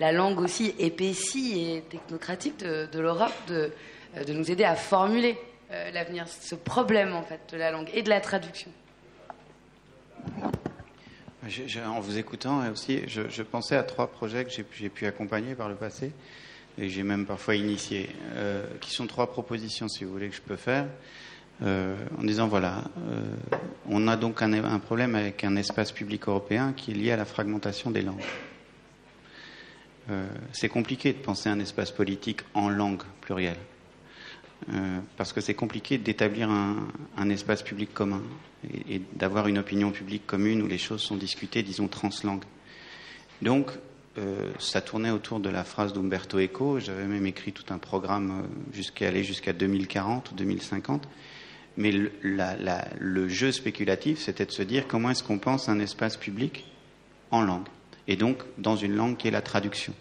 la 0.00 0.10
langue 0.10 0.40
aussi 0.40 0.74
épaissie 0.78 1.60
et 1.60 1.82
technocratique 1.82 2.56
de, 2.60 2.98
l'Europe 2.98 3.34
de 3.50 4.32
nous 4.32 4.50
aider 4.50 4.64
à 4.64 4.76
formuler 4.76 5.36
l'avenir, 5.92 6.26
ce 6.28 6.54
problème 6.54 7.14
en 7.14 7.22
fait 7.22 7.40
de 7.52 7.58
la 7.58 7.72
langue 7.72 7.90
et 7.92 8.02
de 8.02 8.08
la 8.08 8.20
traduction? 8.20 8.70
En 11.86 12.00
vous 12.00 12.18
écoutant 12.18 12.70
aussi, 12.70 13.00
je, 13.06 13.42
pensais 13.42 13.76
à 13.76 13.82
trois 13.82 14.08
projets 14.08 14.44
que 14.44 14.50
j'ai 14.50 14.88
pu 14.88 15.06
accompagner 15.06 15.54
par 15.54 15.68
le 15.68 15.74
passé 15.74 16.12
et 16.78 16.88
j'ai 16.88 17.02
même 17.02 17.26
parfois 17.26 17.56
initié, 17.56 18.08
euh, 18.34 18.64
qui 18.80 18.90
sont 18.92 19.06
trois 19.06 19.30
propositions, 19.30 19.88
si 19.88 20.04
vous 20.04 20.12
voulez, 20.12 20.28
que 20.28 20.36
je 20.36 20.40
peux 20.40 20.56
faire, 20.56 20.86
euh, 21.62 21.96
en 22.18 22.22
disant 22.22 22.46
voilà, 22.46 22.84
euh, 23.10 23.22
on 23.88 24.06
a 24.06 24.16
donc 24.16 24.42
un, 24.42 24.52
un, 24.52 24.78
problème 24.78 25.16
avec 25.16 25.42
un 25.42 25.56
espace 25.56 25.90
public 25.90 26.28
européen 26.28 26.72
qui 26.76 26.92
est 26.92 26.94
lié 26.94 27.10
à 27.10 27.16
la 27.16 27.24
fragmentation 27.24 27.90
des 27.90 28.02
langues. 28.02 28.22
c'est 30.52 30.70
compliqué 30.70 31.12
de 31.12 31.18
penser 31.18 31.50
un 31.50 31.60
espace 31.60 31.90
politique 31.90 32.40
en 32.54 32.70
langue 32.70 33.02
plurielle. 33.20 33.58
Euh, 34.72 34.98
parce 35.16 35.32
que 35.32 35.40
c'est 35.40 35.54
compliqué 35.54 35.98
d'établir 35.98 36.50
un, 36.50 37.30
espace 37.30 37.62
public 37.62 37.94
commun 37.94 38.22
et, 38.88 39.00
d'avoir 39.14 39.46
une 39.46 39.58
opinion 39.58 39.90
publique 39.92 40.26
commune 40.26 40.62
où 40.62 40.66
les 40.66 40.78
choses 40.78 41.00
sont 41.00 41.16
discutées, 41.16 41.62
disons, 41.62 41.88
translangues. 41.88 42.44
Donc, 43.40 43.70
euh, 44.18 44.50
ça 44.58 44.80
tournait 44.80 45.10
autour 45.10 45.38
de 45.40 45.48
la 45.48 45.62
phrase 45.62 45.92
d'Umberto 45.92 46.38
Eco. 46.38 46.80
J'avais 46.80 47.06
même 47.06 47.26
écrit 47.26 47.52
tout 47.52 47.72
un 47.72 47.78
programme 47.78 48.30
euh, 48.30 48.74
jusqu'à 48.74 49.08
aller 49.08 49.22
jusqu'à 49.22 49.52
2040 49.52 50.32
ou 50.32 50.34
2050. 50.34 51.08
Mais 51.76 51.92
le, 51.92 52.10
la, 52.22 52.88
le 52.98 53.28
jeu 53.28 53.52
spéculatif, 53.52 54.18
c'était 54.18 54.46
de 54.46 54.50
se 54.50 54.62
dire 54.62 54.88
comment 54.88 55.10
est-ce 55.10 55.22
qu'on 55.22 55.38
pense 55.38 55.68
un 55.68 55.78
espace 55.78 56.16
public 56.16 56.66
en 57.30 57.42
langue, 57.42 57.68
et 58.08 58.16
donc 58.16 58.42
dans 58.56 58.74
une 58.74 58.96
langue 58.96 59.16
qui 59.16 59.28
est 59.28 59.30
la 59.30 59.42
traduction. 59.42 59.94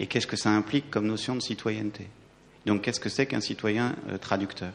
Et 0.00 0.06
qu'est-ce 0.08 0.26
que 0.26 0.36
ça 0.36 0.50
implique 0.50 0.90
comme 0.90 1.06
notion 1.06 1.36
de 1.36 1.40
citoyenneté? 1.40 2.08
Donc 2.66 2.82
qu'est-ce 2.82 3.00
que 3.00 3.08
c'est 3.08 3.26
qu'un 3.26 3.40
citoyen 3.40 3.94
euh, 4.08 4.18
traducteur? 4.18 4.72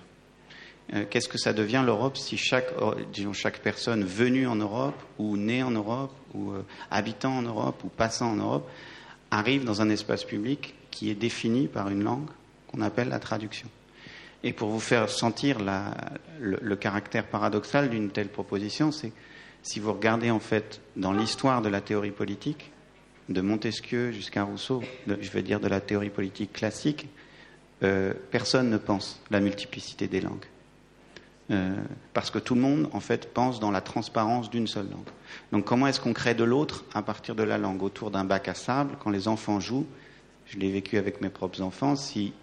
Euh, 0.94 1.06
Qu'est-ce 1.10 1.30
que 1.30 1.38
ça 1.38 1.54
devient 1.54 1.84
l'Europe 1.86 2.18
si 2.18 2.38
chaque, 2.38 2.74
disons, 3.14 3.34
chaque 3.34 3.60
personne 3.60 4.04
venue 4.04 4.48
en 4.48 4.56
Europe 4.56 5.02
ou 5.18 5.38
née 5.38 5.64
en 5.64 5.72
Europe 5.72 6.14
ou 6.34 6.52
euh, 6.52 6.66
habitant 6.92 7.38
en 7.38 7.42
Europe 7.42 7.84
ou 7.84 7.90
passant 7.90 8.32
en 8.32 8.36
Europe 8.36 8.70
arrive 9.32 9.64
dans 9.64 9.82
un 9.82 9.90
espace 9.90 10.24
public 10.24 10.76
qui 10.92 11.10
est 11.10 11.16
défini 11.16 11.68
par 11.68 11.90
une 11.90 12.04
langue 12.04 12.30
qu'on 12.68 12.82
appelle 12.82 13.10
la 13.10 13.20
traduction? 13.20 13.70
Et 14.44 14.54
pour 14.54 14.70
vous 14.70 14.80
faire 14.80 15.10
sentir 15.10 15.58
le, 16.40 16.76
caractère 16.76 17.28
paradoxal 17.28 17.90
d'une 17.90 18.10
telle 18.10 18.30
proposition, 18.30 18.92
c'est 18.92 19.12
si 19.64 19.82
vous 19.82 19.92
regardez 19.92 20.32
en 20.32 20.40
fait 20.40 20.80
dans 20.96 21.12
l'histoire 21.12 21.62
de 21.62 21.68
la 21.68 21.82
théorie 21.82 22.12
politique, 22.12 22.72
de 23.28 23.42
Montesquieu 23.42 24.12
jusqu'à 24.12 24.44
Rousseau, 24.44 24.82
je 25.08 25.30
vais 25.30 25.44
dire 25.44 25.60
de 25.60 25.68
la 25.68 25.82
théorie 25.82 26.10
politique 26.10 26.54
classique, 26.54 27.08
euh, 27.84 28.14
personne 28.32 28.70
ne 28.70 28.78
pense 28.78 29.22
la 29.32 29.40
multiplicité 29.40 30.08
des 30.08 30.22
langues. 30.22 30.46
Euh, 31.52 31.76
parce 32.14 32.30
que 32.30 32.38
tout 32.38 32.54
le 32.54 32.62
monde, 32.62 32.90
en 32.94 33.00
fait, 33.00 33.34
pense 33.34 33.60
dans 33.60 33.72
la 33.72 33.82
transparence 33.82 34.52
d'une 34.52 34.68
seule 34.68 34.90
langue. 34.90 35.10
Donc, 35.52 35.66
comment 35.66 35.88
est-ce 35.88 36.00
qu'on 36.00 36.14
crée 36.14 36.36
de 36.36 36.44
l'autre 36.44 36.86
à 36.94 37.02
partir 37.02 37.34
de 37.34 37.42
la 37.42 37.58
langue 37.58 37.82
Autour 37.82 38.12
d'un 38.12 38.24
bac 38.24 38.48
à 38.48 38.54
sable, 38.54 38.98
quand 39.00 39.10
les 39.10 39.28
enfants 39.28 39.60
jouent, 39.60 39.88
je 40.46 40.58
l'ai 40.58 40.72
vécu 40.72 40.98
avec 40.98 41.22
mes 41.22 41.30
propres 41.30 41.62
enfants, 41.62 41.96
si 41.96 42.34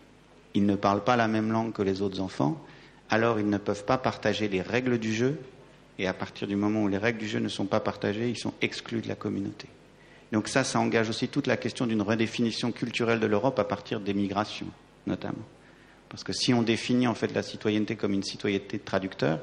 ils 0.55 0.67
ne 0.67 0.75
parlent 0.75 1.05
pas 1.05 1.17
la 1.17 1.29
même 1.29 1.53
langue 1.53 1.73
que 1.73 1.83
les 1.83 2.03
autres 2.03 2.21
enfants, 2.21 2.61
alors 3.09 3.39
ils 3.39 3.49
ne 3.49 3.59
peuvent 3.59 3.85
pas 3.85 3.99
partager 3.99 4.49
les 4.49 4.63
règles 4.63 4.99
du 4.99 5.15
jeu, 5.15 5.39
et 5.99 6.09
à 6.09 6.13
partir 6.13 6.49
du 6.49 6.57
moment 6.57 6.83
où 6.83 6.89
les 6.89 6.99
règles 6.99 7.21
du 7.21 7.29
jeu 7.29 7.39
ne 7.39 7.49
sont 7.49 7.67
pas 7.67 7.81
partagées, 7.81 8.29
ils 8.29 8.39
sont 8.39 8.55
exclus 8.61 9.03
de 9.03 9.09
la 9.09 9.15
communauté. 9.15 9.69
Donc 10.33 10.49
ça, 10.49 10.65
ça 10.65 10.81
engage 10.81 11.09
aussi 11.09 11.29
toute 11.29 11.47
la 11.47 11.57
question 11.57 11.87
d'une 11.87 12.03
redéfinition 12.03 12.73
culturelle 12.73 13.21
de 13.21 13.27
l'Europe 13.27 13.59
à 13.59 13.65
partir 13.65 14.01
des 14.01 14.15
migrations, 14.15 14.67
notamment. 15.07 15.45
Parce 16.09 16.25
que 16.25 16.33
si 16.33 16.55
on 16.55 16.63
définit 16.63 17.07
en 17.07 17.15
fait 17.15 17.33
la 17.35 17.43
citoyenneté 17.43 17.97
comme 17.97 18.13
une 18.13 18.23
citoyenneté 18.23 18.79
de 18.79 18.85
traducteurs, 18.85 19.41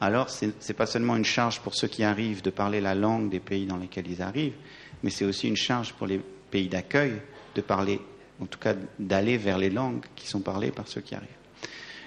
alors 0.00 0.28
ce 0.28 0.46
n'est 0.46 0.74
pas 0.76 0.86
seulement 0.86 1.16
une 1.16 1.24
charge 1.24 1.60
pour 1.60 1.74
ceux 1.74 1.88
qui 1.88 2.02
arrivent 2.04 2.42
de 2.42 2.50
parler 2.50 2.80
la 2.80 2.94
langue 2.94 3.30
des 3.30 3.40
pays 3.40 3.66
dans 3.66 3.76
lesquels 3.76 4.10
ils 4.10 4.22
arrivent, 4.22 4.56
mais 5.02 5.10
c'est 5.10 5.24
aussi 5.24 5.48
une 5.48 5.56
charge 5.56 5.92
pour 5.94 6.06
les 6.06 6.20
pays 6.50 6.68
d'accueil 6.68 7.20
de 7.54 7.60
parler, 7.60 8.00
en 8.40 8.46
tout 8.46 8.58
cas 8.58 8.74
d'aller 8.98 9.36
vers 9.36 9.58
les 9.58 9.70
langues 9.70 10.04
qui 10.16 10.26
sont 10.26 10.40
parlées 10.40 10.72
par 10.72 10.88
ceux 10.88 11.00
qui 11.00 11.14
arrivent. 11.14 11.28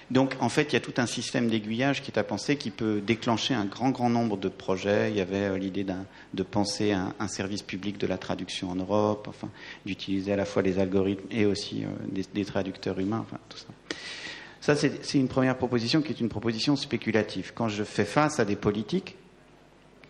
Donc, 0.10 0.36
en 0.40 0.48
fait, 0.48 0.72
il 0.72 0.74
y 0.74 0.76
a 0.78 0.80
tout 0.80 0.94
un 0.98 1.06
système 1.06 1.50
d'aiguillage 1.50 2.02
qui 2.02 2.12
est 2.12 2.18
à 2.18 2.24
penser 2.24 2.56
qui 2.56 2.72
peut 2.72 3.02
déclencher 3.02 3.54
un 3.54 3.66
grand, 3.66 3.90
grand 3.90 4.10
nombre 4.10 4.38
de 4.38 4.48
projets. 4.48 5.12
Il 5.12 5.18
y 5.18 5.22
avait 5.22 5.50
euh, 5.50 5.58
l'idée 5.58 5.86
de 6.34 6.44
penser 6.44 6.94
un, 6.94 7.14
un, 7.20 7.28
service 7.28 7.62
public 7.62 7.98
de 7.98 8.08
la 8.08 8.18
traduction 8.18 8.72
en 8.72 8.76
Europe, 8.76 9.28
enfin, 9.28 9.50
d'utiliser 9.86 10.32
à 10.32 10.38
la 10.38 10.46
fois 10.46 10.62
les 10.62 10.80
algorithmes 10.80 11.28
et 11.30 11.46
aussi 11.46 11.84
euh, 11.84 12.22
des, 12.34 12.46
traducteurs 12.46 12.98
humains, 13.00 13.26
enfin, 13.28 13.38
tout 13.50 13.58
ça. 13.58 13.68
Ça, 14.62 14.76
c'est 14.76 15.18
une 15.18 15.28
première 15.28 15.58
proposition 15.58 16.02
qui 16.02 16.12
est 16.12 16.20
une 16.20 16.30
proposition 16.30 16.76
spéculative. 16.76 17.52
Quand 17.54 17.70
je 17.70 17.84
fais 17.84 18.06
face 18.06 18.40
à 18.40 18.46
des 18.46 18.56
politiques, 18.56 19.16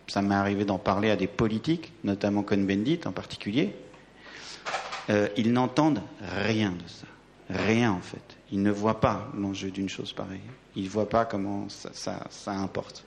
ça 0.06 0.22
m'est 0.22 0.34
arrivé 0.34 0.64
d'en 0.64 0.78
parler 0.78 1.10
à 1.10 1.16
des 1.16 1.26
politiques, 1.26 1.92
notamment 2.02 2.42
Cohn-Bendit 2.42 3.00
en 3.04 3.12
particulier, 3.12 3.74
euh, 5.10 5.28
ils 5.36 5.52
n'entendent 5.52 6.02
rien 6.20 6.70
de 6.70 6.88
ça. 6.88 7.06
Rien, 7.50 7.92
en 7.92 8.00
fait. 8.00 8.37
Ils 8.50 8.62
ne 8.62 8.70
voient 8.70 9.00
pas 9.00 9.28
l'enjeu 9.36 9.70
d'une 9.70 9.88
chose 9.88 10.12
pareille. 10.12 10.40
Ils 10.74 10.84
ne 10.84 10.88
voient 10.88 11.08
pas 11.08 11.24
comment 11.24 11.66
ça, 11.68 12.20
importe. 12.46 13.04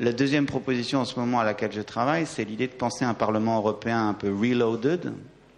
La 0.00 0.12
deuxième 0.12 0.46
proposition 0.46 1.00
en 1.00 1.04
ce 1.04 1.18
moment 1.18 1.40
à 1.40 1.44
laquelle 1.44 1.72
je 1.72 1.80
travaille, 1.80 2.26
c'est 2.26 2.44
l'idée 2.44 2.66
de 2.66 2.72
penser 2.72 3.04
un 3.04 3.14
Parlement 3.14 3.56
européen 3.58 4.08
un 4.08 4.14
peu 4.14 4.28
reloaded 4.28 5.12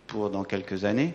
pour 0.07 0.31
dans 0.31 0.45
quelques 0.45 0.85
années, 0.85 1.15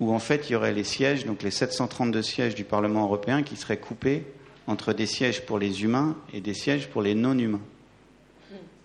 où 0.00 0.12
en 0.12 0.18
fait 0.18 0.48
il 0.48 0.52
y 0.52 0.56
aurait 0.56 0.72
les 0.72 0.84
sièges, 0.84 1.24
donc 1.24 1.42
les 1.42 1.50
732 1.50 2.22
sièges 2.22 2.54
du 2.54 2.64
Parlement 2.64 3.04
européen 3.04 3.42
qui 3.42 3.56
seraient 3.56 3.78
coupés 3.78 4.24
entre 4.66 4.92
des 4.92 5.06
sièges 5.06 5.46
pour 5.46 5.58
les 5.58 5.82
humains 5.82 6.16
et 6.32 6.40
des 6.40 6.54
sièges 6.54 6.88
pour 6.88 7.02
les 7.02 7.14
non-humains 7.14 7.60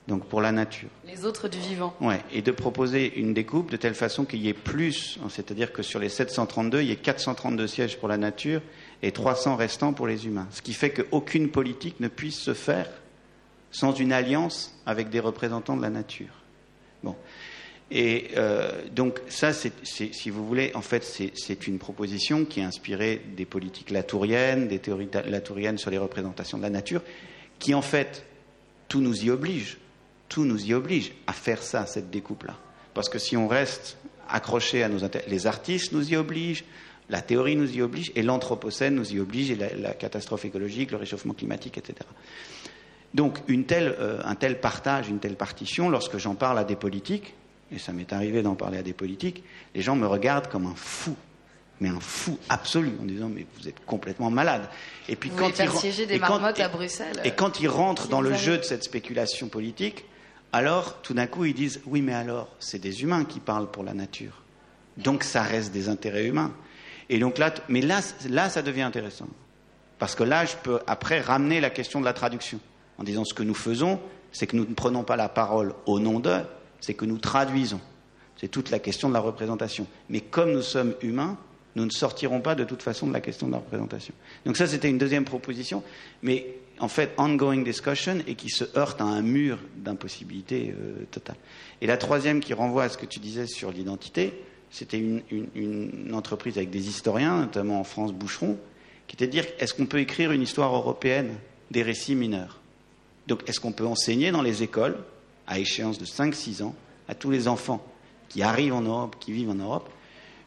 donc 0.08 0.26
pour 0.26 0.42
la 0.42 0.52
nature. 0.52 0.90
Les 1.06 1.26
autres 1.26 1.48
du 1.50 1.60
vivant. 1.60 1.94
Ouais, 2.00 2.22
et 2.32 2.42
de 2.42 2.52
proposer 2.52 3.20
une 3.20 3.34
découpe 3.34 3.70
de 3.70 3.78
telle 3.78 3.94
façon 3.94 4.24
qu'il 4.24 4.42
y 4.42 4.48
ait 4.48 4.54
plus, 4.54 5.20
c'est-à-dire 5.30 5.74
que 5.74 5.84
sur 5.84 6.00
les 6.00 6.10
732, 6.10 6.82
il 6.82 6.88
y 6.88 6.92
ait 6.92 6.96
432 6.96 7.68
sièges 7.68 7.98
pour 7.98 8.08
la 8.08 8.18
nature 8.18 8.62
et 9.04 9.12
300 9.12 9.58
restants 9.58 9.94
pour 9.94 10.08
les 10.08 10.26
humains. 10.26 10.48
Ce 10.52 10.62
qui 10.62 10.74
fait 10.74 10.92
qu'aucune 10.92 11.50
politique 11.50 12.00
ne 12.00 12.08
puisse 12.08 12.40
se 12.40 12.54
faire 12.54 12.90
sans 13.72 13.94
une 13.94 14.14
alliance 14.14 14.80
avec 14.86 15.10
des 15.10 15.20
représentants 15.20 15.76
de 15.76 15.82
la 15.82 15.90
nature. 15.90 16.34
Bon. 17.04 17.16
Et 17.92 18.30
euh, 18.36 18.72
donc 18.94 19.20
ça, 19.28 19.52
si 19.54 20.30
vous 20.30 20.46
voulez, 20.46 20.72
en 20.74 20.82
fait, 20.82 21.04
c'est 21.04 21.68
une 21.68 21.80
proposition 21.80 22.46
qui 22.46 22.62
est 22.62 22.64
inspirée 22.64 23.22
des 23.36 23.46
politiques 23.46 23.92
latouriennes, 23.92 24.68
des 24.68 24.80
théories 24.80 25.10
latouriennes 25.26 25.78
sur 25.78 25.92
les 25.92 25.98
représentations 25.98 26.58
de 26.58 26.64
la 26.64 26.70
nature, 26.70 27.02
qui 27.60 27.74
en 27.74 27.82
fait, 27.82 28.26
tout 28.88 29.02
nous 29.02 29.26
y 29.26 29.30
oblige 29.30 29.78
tout 30.30 30.46
nous 30.46 30.66
y 30.66 30.74
oblige 30.74 31.14
à 31.26 31.34
faire 31.34 31.62
ça, 31.62 31.86
cette 31.86 32.10
découpe-là. 32.10 32.56
Parce 32.94 33.10
que 33.10 33.20
si 33.20 33.38
on 33.38 33.48
reste 33.48 33.98
accroché 34.30 34.84
à 34.84 34.90
nos 34.90 35.00
les 35.28 35.48
artistes 35.48 35.92
nous 35.94 36.12
y 36.12 36.16
obligent, 36.16 36.66
la 37.10 37.22
théorie 37.22 37.56
nous 37.56 37.72
y 37.74 37.82
oblige, 37.82 38.12
et 38.16 38.22
l'anthropocène 38.22 38.96
nous 38.96 39.14
y 39.14 39.20
oblige, 39.20 39.52
et 39.52 39.56
la, 39.56 39.74
la, 39.76 39.94
catastrophe 39.94 40.46
écologique, 40.46 40.92
le 40.92 40.98
réchauffement 40.98 41.34
climatique, 41.34 41.78
etc. 41.78 42.08
Donc, 43.14 43.38
une 43.48 43.66
telle, 43.66 43.96
euh, 44.00 44.20
un 44.26 44.36
tel 44.36 44.60
partage, 44.60 45.08
une 45.08 45.20
telle 45.20 45.36
partition, 45.36 45.90
lorsque 45.90 46.18
j'en 46.18 46.36
parle 46.36 46.60
à 46.60 46.64
des 46.64 46.76
politiques, 46.76 47.34
et 47.72 47.80
ça 47.80 47.94
m'est 47.94 48.12
arrivé 48.14 48.42
d'en 48.42 48.56
parler 48.56 48.78
à 48.78 48.84
des 48.84 48.94
politiques, 48.94 49.44
les 49.74 49.82
gens 49.82 49.96
me 49.96 50.08
regardent 50.08 50.48
comme 50.48 50.66
un 50.66 50.76
fou, 50.76 51.16
mais 51.80 51.90
un 51.90 52.00
fou 52.00 52.38
absolu, 52.50 52.92
en 53.02 53.06
disant 53.06 53.30
mais 53.30 53.46
vous 53.58 53.68
êtes 53.68 53.86
complètement 53.86 54.30
malade. 54.30 54.70
Et 55.08 55.16
puis 55.16 55.30
vous 55.30 55.38
quand 55.38 55.84
ils 55.84 56.08
des 56.08 56.20
marmottes 56.20 56.60
à 56.60 56.70
Bruxelles. 56.70 57.22
Et 57.24 57.32
quand 57.32 57.60
ils 57.60 57.68
rentrent 57.68 58.08
dans 58.08 58.22
le 58.22 58.34
jeu 58.34 58.58
de 58.58 58.64
cette 58.64 58.84
spéculation 58.84 59.48
politique, 59.48 60.06
alors 60.54 61.02
tout 61.02 61.14
d'un 61.14 61.28
coup 61.28 61.46
ils 61.46 61.54
disent 61.54 61.82
oui 61.86 62.02
mais 62.02 62.14
alors 62.14 62.50
c'est 62.60 62.80
des 62.80 63.04
humains 63.04 63.26
qui 63.26 63.40
parlent 63.40 63.70
pour 63.70 63.84
la 63.84 63.94
nature. 63.94 64.42
Donc 64.98 65.24
ça 65.24 65.44
reste 65.44 65.72
des 65.72 65.90
intérêts 65.90 66.26
humains. 66.26 66.54
Et 67.10 67.20
donc 67.20 67.38
là, 67.38 67.54
mais 67.70 67.82
là, 67.82 68.02
là 68.30 68.50
ça 68.50 68.62
devient 68.62 68.82
intéressant. 68.82 69.28
Parce 70.00 70.16
que 70.16 70.24
là, 70.24 70.46
je 70.46 70.56
peux 70.56 70.80
après 70.88 71.22
ramener 71.22 71.60
la 71.60 71.70
question 71.70 72.00
de 72.00 72.06
la 72.06 72.14
traduction. 72.14 72.60
En 72.98 73.04
disant 73.04 73.26
ce 73.26 73.34
que 73.34 73.44
nous 73.44 73.56
faisons, 73.56 74.00
c'est 74.32 74.48
que 74.48 74.56
nous 74.56 74.66
ne 74.66 74.74
prenons 74.74 75.04
pas 75.04 75.16
la 75.16 75.30
parole 75.30 75.74
au 75.86 76.00
nom 76.00 76.20
d'eux, 76.20 76.42
c'est 76.80 76.94
que 76.94 77.06
nous 77.06 77.18
traduisons. 77.18 77.82
C'est 78.40 78.48
toute 78.48 78.70
la 78.70 78.80
question 78.80 79.10
de 79.10 79.14
la 79.14 79.20
représentation. 79.20 79.88
Mais 80.10 80.22
comme 80.22 80.52
nous 80.52 80.62
sommes 80.62 80.94
humains, 81.02 81.38
nous 81.76 81.86
ne 81.86 81.92
sortirons 81.92 82.42
pas 82.42 82.56
de 82.56 82.64
toute 82.64 82.82
façon 82.82 83.08
de 83.08 83.14
la 83.14 83.22
question 83.22 83.48
de 83.48 83.52
la 83.52 83.60
représentation. 83.60 84.14
Donc 84.46 84.58
ça, 84.58 84.68
c'était 84.68 84.90
une 84.90 84.98
deuxième 84.98 85.26
proposition. 85.26 85.84
Mais 86.22 86.57
en 86.80 86.88
fait 86.88 87.14
ongoing 87.18 87.64
discussion 87.64 88.20
et 88.28 88.36
qui 88.36 88.50
se 88.50 88.64
heurte 88.78 89.02
à 89.02 89.06
un 89.06 89.22
mur 89.22 89.58
d'impossibilité 89.76 90.74
euh, 90.78 91.06
totale. 91.12 91.38
Et 91.82 91.88
la 91.88 91.98
troisième 91.98 92.40
qui 92.40 92.54
renvoie 92.54 92.84
à 92.84 92.90
ce 92.90 92.98
que 92.98 93.06
tu 93.06 93.20
disais 93.20 93.48
sur 93.48 93.72
l'identité, 93.72 94.34
c'était 94.70 95.00
une, 95.00 96.14
entreprise 96.14 96.58
avec 96.58 96.70
des 96.70 96.88
historiens, 96.88 97.42
notamment 97.42 97.80
en 97.80 97.84
France 97.84 98.14
Boucheron, 98.14 98.58
qui 99.08 99.16
était 99.16 99.28
de 99.28 99.32
dire 99.32 99.46
est-ce 99.60 99.74
qu'on 99.74 99.86
peut 99.86 100.00
écrire 100.00 100.32
une 100.32 100.42
histoire 100.42 100.76
européenne 100.76 101.36
des 101.72 101.84
récits 101.84 102.16
mineurs? 102.16 102.60
Donc 103.28 103.48
est-ce 103.48 103.60
qu'on 103.60 103.72
peut 103.72 103.86
enseigner 103.86 104.32
dans 104.32 104.42
les 104.42 104.64
écoles, 104.64 104.98
à 105.48 105.60
échéance 105.60 105.98
de 105.98 106.06
5-6 106.06 106.64
ans, 106.64 106.76
à 107.08 107.16
tous 107.16 107.32
les 107.32 107.48
enfants 107.48 107.86
qui 108.30 108.42
arrivent 108.42 108.74
en 108.74 108.82
Europe, 108.82 109.16
qui 109.20 109.32
vivent 109.32 109.50
en 109.50 109.56
Europe, 109.56 109.90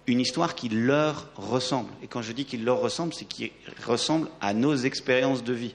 une 0.06 0.20
histoire 0.20 0.54
qui 0.54 0.68
leur 0.68 1.30
ressemble? 1.36 1.90
Et 2.02 2.06
quand 2.06 2.22
je 2.22 2.32
dis 2.32 2.44
qu'il 2.44 2.64
leur 2.64 2.80
ressemble, 2.80 3.14
c'est 3.14 3.24
qui 3.24 3.52
ressemble 3.86 4.28
à 4.40 4.52
nos 4.52 4.76
expériences 4.76 5.44
de 5.44 5.54
vie 5.54 5.74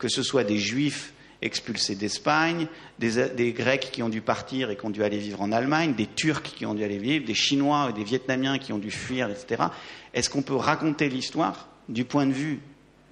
que 0.00 0.08
ce 0.08 0.24
soit 0.24 0.42
des 0.42 0.58
juifs 0.58 1.12
expulsés 1.42 1.94
d'Espagne, 1.94 2.66
des, 2.98 3.52
Grecs 3.52 3.90
qui 3.92 4.02
ont 4.02 4.08
dû 4.08 4.20
partir 4.20 4.70
et 4.70 4.76
qui 4.76 4.84
ont 4.84 4.90
dû 4.90 5.04
aller 5.04 5.18
vivre 5.18 5.40
en 5.40 5.52
Allemagne, 5.52 5.94
des 5.94 6.06
Turcs 6.06 6.42
qui 6.42 6.66
ont 6.66 6.74
dû 6.74 6.82
aller 6.82 6.98
vivre, 6.98 7.24
des 7.24 7.34
Chinois 7.34 7.88
et 7.90 7.92
des 7.92 8.04
Vietnamiens 8.04 8.58
qui 8.58 8.72
ont 8.72 8.78
dû 8.78 8.90
fuir, 8.90 9.30
etc. 9.30 9.64
Est-ce 10.12 10.28
qu'on 10.28 10.42
peut 10.42 10.56
raconter 10.56 11.08
l'histoire 11.08 11.68
du 11.88 12.04
point 12.04 12.26
de 12.26 12.32
vue 12.32 12.60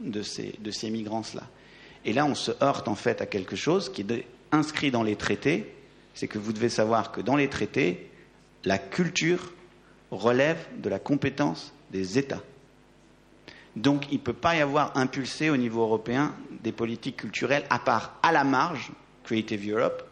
de 0.00 0.22
ces, 0.22 0.54
de 0.58 0.70
ces 0.70 0.90
migrants-là? 0.90 1.46
Et 2.04 2.12
là, 2.12 2.26
on 2.26 2.34
se 2.34 2.52
heurte 2.62 2.88
en 2.88 2.94
fait 2.94 3.20
à 3.22 3.26
quelque 3.26 3.56
chose 3.56 3.90
qui 3.90 4.02
est 4.02 4.26
inscrit 4.50 4.90
dans 4.90 5.02
les 5.02 5.16
traités, 5.16 5.72
c'est 6.14 6.28
que 6.28 6.38
vous 6.38 6.52
devez 6.52 6.70
savoir 6.70 7.12
que 7.12 7.20
dans 7.20 7.36
les 7.36 7.48
traités, 7.48 8.10
la 8.64 8.78
culture 8.78 9.52
relève 10.10 10.58
de 10.78 10.88
la 10.88 10.98
compétence 10.98 11.72
des 11.90 12.18
États. 12.18 12.42
Donc 13.76 14.06
il 14.10 14.18
ne 14.18 14.22
peut 14.22 14.32
pas 14.32 14.56
y 14.56 14.60
avoir 14.60 14.96
impulsé 14.96 15.50
au 15.50 15.56
niveau 15.56 15.82
européen 15.82 16.34
des 16.62 16.72
politiques 16.72 17.18
culturelles 17.18 17.64
à 17.70 17.78
part 17.78 18.18
à 18.22 18.32
la 18.32 18.44
marge, 18.44 18.90
Creative 19.24 19.70
Europe, 19.72 20.04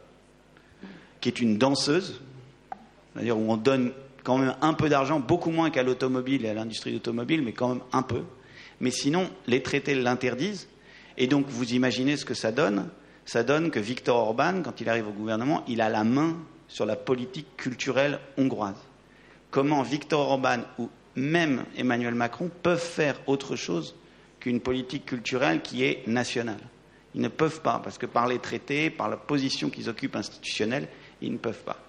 qui 1.20 1.28
est 1.28 1.40
une 1.40 1.58
danseuse, 1.58 2.20
c'est-à-dire 3.12 3.38
où 3.38 3.50
on 3.50 3.56
donne 3.56 3.92
quand 4.22 4.38
même 4.38 4.56
un 4.60 4.74
peu 4.74 4.88
d'argent, 4.88 5.20
beaucoup 5.20 5.50
moins 5.50 5.70
qu'à 5.70 5.82
l'automobile 5.82 6.44
et 6.44 6.48
à 6.48 6.54
l'industrie 6.54 6.94
automobile, 6.96 7.42
mais 7.42 7.52
quand 7.52 7.68
même 7.68 7.82
un 7.92 8.02
peu. 8.02 8.22
Mais 8.80 8.90
sinon, 8.90 9.30
les 9.46 9.62
traités 9.62 9.94
l'interdisent. 9.94 10.68
Et 11.16 11.28
donc, 11.28 11.46
vous 11.48 11.72
imaginez 11.72 12.16
ce 12.16 12.24
que 12.24 12.34
ça 12.34 12.52
donne 12.52 12.88
Ça 13.26 13.42
donne 13.42 13.72
que 13.72 13.80
Viktor 13.80 14.16
Orban, 14.16 14.62
quand 14.62 14.80
il 14.80 14.88
arrive 14.88 15.08
au 15.08 15.12
gouvernement, 15.12 15.64
il 15.66 15.80
a 15.80 15.88
la 15.88 16.04
main 16.04 16.36
sur 16.68 16.86
la 16.86 16.94
politique 16.94 17.56
culturelle 17.56 18.20
hongroise. 18.38 18.80
Comment 19.50 19.82
Viktor 19.82 20.28
Orban 20.28 20.60
ou 20.78 20.88
même 21.16 21.64
Emmanuel 21.76 22.14
Macron 22.14 22.50
peuvent 22.62 22.78
faire 22.78 23.18
autre 23.26 23.56
chose 23.56 23.96
qu'une 24.38 24.60
politique 24.60 25.06
culturelle 25.06 25.62
qui 25.62 25.82
est 25.84 26.06
nationale. 26.06 26.60
Ils 27.14 27.22
ne 27.22 27.28
peuvent 27.28 27.62
pas, 27.62 27.80
parce 27.82 27.96
que 27.96 28.06
par 28.06 28.28
les 28.28 28.38
traités, 28.38 28.90
par 28.90 29.08
la 29.08 29.16
position 29.16 29.70
qu'ils 29.70 29.88
occupent 29.88 30.16
institutionnelle, 30.16 30.86
ils 31.22 31.32
ne 31.32 31.38
peuvent 31.38 31.62
pas. 31.64 31.82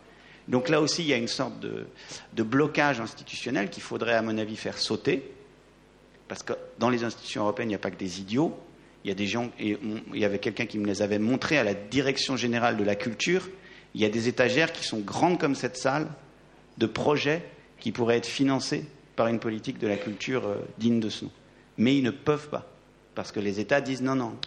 Donc 0.47 0.69
là 0.69 0.79
aussi, 0.79 1.01
il 1.01 1.09
y 1.09 1.13
a 1.13 1.17
une 1.17 1.27
sorte 1.27 1.59
de, 1.59 2.43
blocage 2.43 3.01
institutionnel 3.01 3.69
qu'il 3.69 3.83
faudrait, 3.83 4.13
à 4.13 4.21
mon 4.21 4.37
avis, 4.37 4.55
faire 4.55 4.77
sauter, 4.77 5.29
parce 6.29 6.43
que 6.43 6.53
dans 6.79 6.89
les 6.89 7.03
institutions 7.03 7.43
européennes, 7.43 7.67
il 7.67 7.71
n'y 7.71 7.75
a 7.75 7.79
pas 7.79 7.91
que 7.91 7.97
des 7.97 8.21
idiots. 8.21 8.57
Il 9.03 9.09
y 9.09 9.11
a 9.11 9.15
des 9.15 9.27
gens, 9.27 9.51
et 9.59 9.77
il 10.13 10.19
y 10.19 10.25
avait 10.25 10.39
quelqu'un 10.39 10.65
qui 10.65 10.79
me 10.79 10.85
les 10.85 11.01
avait 11.01 11.19
montrés 11.19 11.57
à 11.57 11.63
la 11.63 11.73
direction 11.73 12.37
générale 12.37 12.77
de 12.77 12.83
la 12.83 12.95
culture. 12.95 13.49
Il 13.93 14.01
y 14.01 14.05
a 14.05 14.09
des 14.09 14.29
étagères 14.29 14.71
qui 14.71 14.85
sont 14.85 14.99
grandes 14.99 15.39
comme 15.39 15.55
cette 15.55 15.77
salle, 15.77 16.07
de 16.77 16.85
projets 16.85 17.43
qui 17.79 17.91
pourraient 17.91 18.17
être 18.17 18.25
financés 18.25 18.85
par 19.17 19.27
une 19.27 19.39
politique 19.39 19.79
de 19.79 19.87
la 19.87 19.97
culture 19.97 20.47
euh, 20.47 20.55
digne 20.77 21.01
de 21.01 21.09
ce 21.09 21.25
nom. 21.25 21.31
Mais 21.77 21.97
ils 21.97 22.03
ne 22.03 22.11
peuvent 22.11 22.49
pas. 22.49 22.65
Parce 23.15 23.33
que 23.33 23.41
les 23.41 23.59
États 23.59 23.81
disent 23.81 24.01
non, 24.01 24.15
non, 24.15 24.37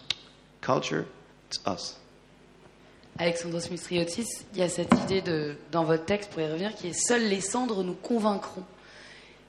culture, 0.61 1.05
it's 1.45 1.61
us. 1.67 1.97
Alexandros 3.19 3.69
Mistriotis, 3.69 4.45
il 4.53 4.59
y 4.59 4.63
a 4.63 4.69
cette 4.69 4.93
idée 5.03 5.21
de, 5.21 5.57
dans 5.71 5.83
votre 5.83 6.05
texte, 6.05 6.31
pour 6.31 6.41
y 6.41 6.47
revenir, 6.47 6.73
qui 6.73 6.87
est 6.87 6.93
seules 6.93 7.27
les 7.27 7.41
cendres 7.41 7.83
nous 7.83 7.93
convaincront. 7.93 8.63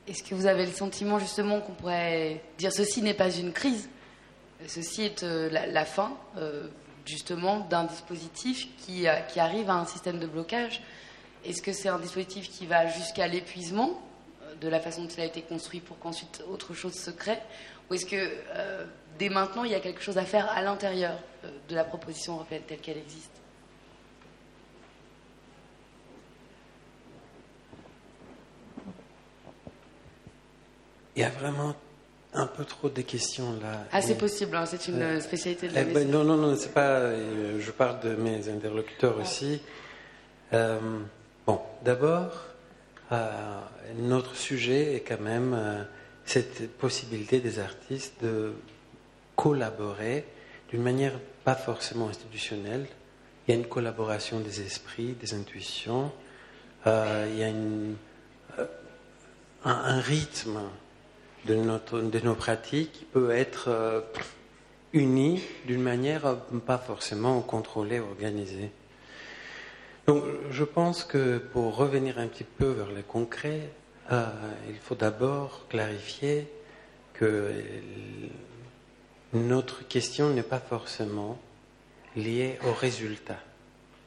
Est-ce 0.09 0.25
que 0.25 0.35
vous 0.35 0.47
avez 0.47 0.67
le 0.67 0.73
sentiment 0.73 1.21
justement 1.21 1.61
qu'on 1.61 1.73
pourrait 1.73 2.43
dire 2.59 2.73
ceci 2.73 3.01
n'est 3.03 3.15
pas 3.15 3.31
une 3.31 3.53
crise, 3.53 3.89
ceci 4.67 5.03
est 5.03 5.23
euh, 5.23 5.49
la, 5.49 5.85
fin 5.85 6.13
euh, 6.37 6.67
justement 7.07 7.61
d'un 7.71 7.85
dispositif 7.85 8.67
qui, 8.79 9.07
qui, 9.33 9.41
arrive 9.41 9.71
à 9.71 9.75
un 9.75 9.87
système 9.87 10.19
de 10.19 10.27
blocage 10.27 10.83
Est-ce 11.45 11.63
que 11.63 11.73
c'est 11.73 11.89
un 11.89 12.01
dispositif 12.01 12.51
qui 12.51 12.67
va 12.67 12.89
jusqu'à 12.89 13.29
l'épuisement? 13.29 14.03
De 14.63 14.69
la 14.69 14.81
façon 14.81 15.03
dont 15.03 15.09
il 15.09 15.21
a 15.21 15.27
été 15.27 15.43
construit 15.43 15.81
pour 15.81 15.99
qu'ensuite 15.99 16.43
autre 16.51 16.73
chose 16.73 16.95
se 16.95 17.11
crée 17.11 17.39
Ou 17.91 17.95
est-ce 17.95 18.07
que 18.07 18.17
euh, 18.17 18.87
dès 19.19 19.29
maintenant 19.29 19.65
il 19.65 19.73
y 19.73 19.75
a 19.75 19.81
quelque 19.81 20.03
chose 20.03 20.19
à 20.19 20.25
faire 20.25 20.49
à 20.51 20.63
l'intérieur 20.63 21.19
de 21.69 21.75
la 21.75 21.85
proposition 21.85 22.35
européenne 22.35 22.63
telle 22.67 22.79
qu'elle 22.79 22.99
existe? 22.99 23.31
Il 31.15 31.21
y 31.21 31.25
a 31.25 31.29
vraiment 31.29 31.75
un 32.35 32.47
peu 32.47 32.65
trop 32.65 32.89
de 32.89 33.03
questions 33.03 33.53
là. 33.61 33.85
Ah, 33.93 34.01
c'est 34.01 34.17
possible, 34.17 34.57
hein, 34.57 34.65
c'est 34.65 34.89
une 34.89 35.03
euh, 35.03 35.21
spécialité 35.21 35.69
de 35.69 35.75
la 35.75 35.83
eh 35.83 35.85
ben, 35.85 36.11
Non, 36.11 36.25
non, 36.25 36.37
non, 36.37 36.57
c'est 36.57 36.73
pas. 36.73 36.89
Euh, 36.89 37.61
je 37.61 37.71
parle 37.71 38.01
de 38.01 38.15
mes 38.15 38.49
interlocuteurs 38.49 39.17
ah. 39.19 39.23
aussi. 39.23 39.61
Euh, 40.55 40.79
bon, 41.47 41.61
d'abord, 41.85 42.33
euh, 43.13 43.61
notre 43.99 44.35
sujet 44.35 44.95
est 44.95 45.01
quand 45.01 45.21
même 45.21 45.55
euh, 45.55 45.83
cette 46.25 46.71
possibilité 46.79 47.41
des 47.41 47.59
artistes 47.59 48.15
de 48.23 48.55
collaborer 49.37 50.25
d'une 50.71 50.83
manière 50.83 51.19
pas 51.45 51.55
forcément 51.55 52.09
institutionnelle. 52.09 52.87
Il 53.47 53.55
y 53.55 53.57
a 53.57 53.61
une 53.61 53.67
collaboration 53.67 54.41
des 54.41 54.63
esprits, 54.63 55.13
des 55.21 55.35
intuitions. 55.35 56.13
il 56.87 57.37
y 57.37 57.43
a 57.45 57.49
un, 57.49 57.95
un 59.65 60.01
rythme 60.01 60.61
de, 61.47 61.55
notre, 61.55 62.01
de 62.01 62.19
nos 62.21 62.35
pratiques 62.35 62.93
qui 62.93 63.05
peut 63.05 63.31
être 63.31 63.69
euh, 63.69 64.01
uni 64.93 65.43
d'une 65.67 65.83
manière 65.83 66.27
euh, 66.27 66.35
pas 66.65 66.79
forcément 66.79 67.41
contrôlée, 67.41 68.01
organisée. 68.01 68.71
Donc 70.07 70.25
je 70.51 70.65
pense 70.65 71.05
que 71.05 71.39
pour 71.39 71.77
revenir 71.77 72.19
un 72.19 72.27
petit 72.27 72.45
peu 72.45 72.67
vers 72.67 72.91
le 72.91 73.03
concret, 73.03 73.71
euh, 74.11 74.27
il 74.69 74.77
faut 74.77 74.97
d'abord 74.97 75.69
clarifier 75.69 76.49
que 77.13 77.53
notre 79.33 79.87
question 79.87 80.31
n'est 80.31 80.43
pas 80.43 80.59
forcément 80.59 81.39
liée 82.17 82.59
au 82.67 82.73
résultat. 82.73 83.39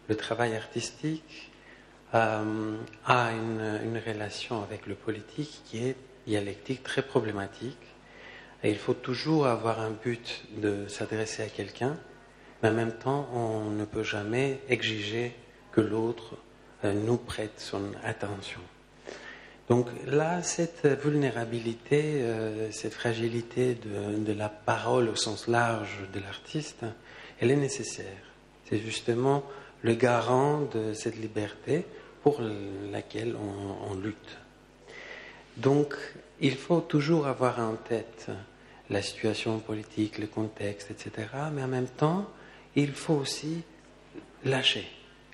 Le 0.10 0.15
travail 0.15 0.55
artistique 0.55 1.51
euh, 2.13 2.77
a 3.05 3.31
une, 3.31 3.99
relation 4.05 4.62
avec 4.62 4.86
le 4.88 4.95
politique 4.95 5.62
qui 5.65 5.77
est 5.77 5.95
dialectique 6.27 6.84
très 6.84 7.01
problématique. 7.01 7.77
Il 8.63 8.77
faut 8.77 8.93
toujours 8.93 9.47
avoir 9.47 9.79
un 9.79 9.91
but 9.91 10.43
de 10.58 10.88
s'adresser 10.88 11.43
à 11.43 11.47
quelqu'un, 11.47 11.97
mais 12.62 12.69
en 12.69 12.73
même 12.73 12.93
temps, 12.93 13.29
on 13.34 13.69
ne 13.69 13.86
peut 13.86 14.03
jamais 14.03 14.60
exiger 14.67 15.34
que 15.76 15.82
l'autre 15.82 16.36
euh, 16.84 16.94
nous 16.94 17.18
prête 17.18 17.60
son 17.60 17.92
attention. 18.04 18.62
Donc 19.68 19.88
là, 20.06 20.42
cette 20.44 20.86
vulnérabilité, 21.04 22.22
euh, 22.22 22.72
cette 22.72 22.94
fragilité 22.94 23.76
de, 23.76 24.32
la 24.32 24.48
parole 24.50 25.10
au 25.10 25.16
sens 25.16 25.48
large 25.48 26.00
de 26.14 26.20
l'artiste, 26.20 26.86
elle 27.40 27.52
est 27.52 27.56
nécessaire. 27.56 28.06
C'est 28.70 28.80
justement 28.80 29.44
le 29.82 29.96
garant 29.96 30.62
de 30.62 30.94
cette 30.94 31.18
liberté 31.18 31.86
pour 32.24 32.42
laquelle 32.92 33.36
on 33.36 33.94
lutte. 33.96 34.38
Donc, 35.58 35.96
il 36.42 36.56
faut 36.56 36.82
toujours 36.82 37.28
avoir 37.28 37.60
en 37.60 37.76
tête 37.76 38.28
la 38.90 39.02
situation 39.02 39.60
politique, 39.60 40.18
le 40.18 40.28
contexte, 40.28 40.92
etc. 40.92 41.28
Mais 41.54 41.64
en 41.64 41.68
même 41.68 41.88
temps, 41.88 42.28
il 42.76 42.92
faut 42.94 43.16
aussi 43.16 43.64
lâcher, 44.44 44.88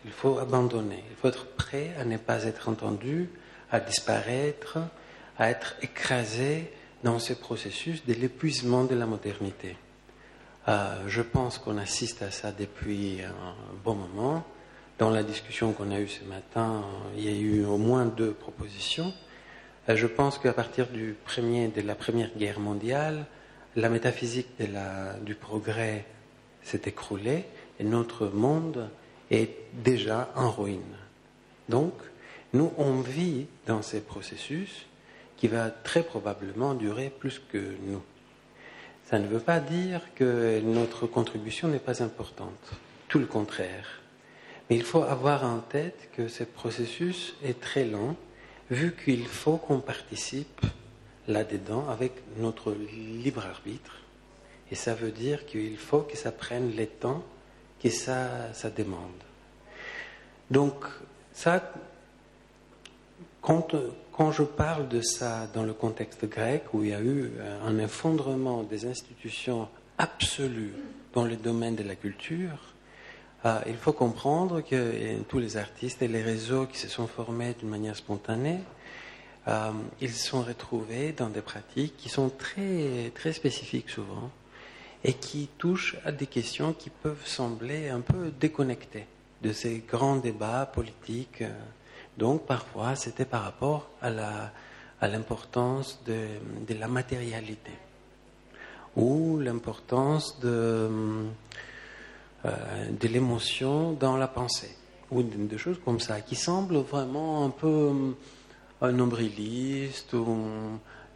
il 0.05 0.11
faut 0.11 0.39
abandonner, 0.39 1.03
il 1.09 1.15
faut 1.15 1.27
être 1.27 1.47
prêt 1.55 1.91
à 1.99 2.05
ne 2.05 2.17
pas 2.17 2.43
être 2.43 2.69
entendu, 2.69 3.29
à 3.71 3.79
disparaître, 3.79 4.79
à 5.37 5.49
être 5.49 5.75
écrasé 5.81 6.71
dans 7.03 7.19
ce 7.19 7.33
processus 7.33 8.05
de 8.05 8.13
l'épuisement 8.13 8.83
de 8.83 8.95
la 8.95 9.05
modernité. 9.05 9.75
Euh, 10.67 11.03
je 11.07 11.21
pense 11.21 11.57
qu'on 11.57 11.77
assiste 11.77 12.21
à 12.21 12.31
ça 12.31 12.51
depuis 12.51 13.21
un 13.21 13.55
bon 13.83 13.95
moment. 13.95 14.43
Dans 14.99 15.09
la 15.09 15.23
discussion 15.23 15.73
qu'on 15.73 15.89
a 15.89 15.99
eue 15.99 16.07
ce 16.07 16.23
matin, 16.25 16.83
il 17.17 17.25
y 17.25 17.27
a 17.27 17.31
eu 17.31 17.65
au 17.65 17.77
moins 17.77 18.05
deux 18.05 18.33
propositions. 18.33 19.13
Euh, 19.89 19.95
je 19.95 20.05
pense 20.05 20.37
qu'à 20.37 20.53
partir 20.53 20.87
du 20.87 21.15
premier, 21.25 21.69
de 21.69 21.81
la 21.81 21.95
Première 21.95 22.29
Guerre 22.37 22.59
mondiale, 22.59 23.25
la 23.75 23.89
métaphysique 23.89 24.49
du 25.25 25.33
progrès 25.33 26.05
s'est 26.61 26.81
écroulée 26.85 27.45
et 27.79 27.83
notre 27.83 28.27
monde 28.27 28.89
est 29.31 29.55
déjà 29.73 30.31
en 30.35 30.51
ruine. 30.51 30.97
Donc, 31.69 31.93
nous, 32.53 32.71
on 32.77 32.99
vit 32.99 33.47
dans 33.65 33.81
ces 33.81 34.01
processus 34.01 34.85
qui 35.37 35.47
va 35.47 35.71
très 35.71 36.03
probablement 36.03 36.75
durer 36.75 37.09
plus 37.09 37.41
que 37.51 37.75
nous. 37.87 38.01
Ça 39.05 39.17
ne 39.17 39.27
veut 39.27 39.39
pas 39.39 39.59
dire 39.59 40.01
que 40.15 40.61
notre 40.61 41.07
contribution 41.07 41.67
n'est 41.67 41.79
pas 41.79 42.03
importante, 42.03 42.73
tout 43.07 43.19
le 43.19 43.25
contraire. 43.25 44.01
Mais 44.69 44.75
il 44.75 44.83
faut 44.83 45.03
avoir 45.03 45.43
en 45.43 45.59
tête 45.59 46.09
que 46.15 46.27
ce 46.27 46.43
processus 46.43 47.35
est 47.43 47.59
très 47.59 47.85
lent 47.85 48.15
vu 48.69 48.95
qu'il 49.03 49.25
faut 49.25 49.57
qu'on 49.57 49.79
participe 49.79 50.61
là-dedans 51.27 51.89
avec 51.89 52.13
notre 52.37 52.73
libre 52.73 53.45
arbitre. 53.45 53.97
Et 54.71 54.75
ça 54.75 54.93
veut 54.93 55.11
dire 55.11 55.45
qu'il 55.45 55.77
faut 55.77 56.01
que 56.01 56.15
ça 56.15 56.31
prenne 56.31 56.75
le 56.75 56.85
temps 56.85 57.23
que 57.81 57.89
ça, 57.89 58.53
ça 58.53 58.69
demande. 58.69 59.09
Donc, 60.49 60.85
ça, 61.33 61.71
quand, 63.41 63.75
quand 64.11 64.31
je 64.31 64.43
parle 64.43 64.87
de 64.87 65.01
ça 65.01 65.47
dans 65.53 65.63
le 65.63 65.73
contexte 65.73 66.25
grec, 66.25 66.65
où 66.73 66.83
il 66.83 66.89
y 66.89 66.93
a 66.93 67.01
eu 67.01 67.31
un 67.65 67.77
effondrement 67.79 68.63
des 68.63 68.85
institutions 68.85 69.67
absolues 69.97 70.73
dans 71.13 71.25
le 71.25 71.35
domaine 71.35 71.75
de 71.75 71.83
la 71.83 71.95
culture, 71.95 72.73
ah, 73.43 73.63
il 73.65 73.77
faut 73.77 73.93
comprendre 73.93 74.61
que 74.61 75.19
tous 75.27 75.39
les 75.39 75.57
artistes 75.57 76.01
et 76.03 76.07
les 76.07 76.21
réseaux 76.21 76.67
qui 76.67 76.77
se 76.77 76.87
sont 76.87 77.07
formés 77.07 77.55
d'une 77.57 77.69
manière 77.69 77.95
spontanée, 77.95 78.59
euh, 79.47 79.71
ils 79.99 80.13
sont 80.13 80.43
retrouvés 80.43 81.11
dans 81.13 81.29
des 81.29 81.41
pratiques 81.41 81.97
qui 81.97 82.09
sont 82.09 82.29
très, 82.29 83.11
très 83.15 83.33
spécifiques 83.33 83.89
souvent 83.89 84.29
et 85.03 85.13
qui 85.13 85.49
touchent 85.57 85.97
à 86.05 86.11
des 86.11 86.27
questions 86.27 86.73
qui 86.73 86.89
peuvent 86.89 87.25
sembler 87.25 87.89
un 87.89 88.01
peu 88.01 88.31
déconnectées 88.39 89.05
de 89.41 89.51
ces 89.53 89.83
grands 89.87 90.17
débats 90.17 90.65
politiques. 90.65 91.43
Donc 92.17 92.45
parfois 92.45 92.95
c'était 92.95 93.25
par 93.25 93.43
rapport 93.43 93.89
à 94.01 94.11
à 95.03 95.07
l'importance 95.07 95.99
de, 96.05 96.27
de, 96.67 96.75
la 96.75 96.87
matérialité 96.87 97.71
ou 98.95 99.39
l'importance 99.39 100.39
de 100.39 100.87
euh, 102.43 102.89
de 102.99 103.07
l'émotion 103.07 103.91
dans 103.91 104.17
la 104.17 104.27
pensée, 104.27 104.75
ou 105.11 105.21
des 105.21 105.59
choses 105.59 105.79
comme 105.85 105.99
ça, 105.99 106.21
qui 106.21 106.35
semblent 106.35 106.77
vraiment 106.77 107.45
un 107.45 107.51
peu 107.51 107.67
euh, 107.67 108.11
un 108.81 108.91
nombriliste 108.91 110.13
ou 110.13 110.25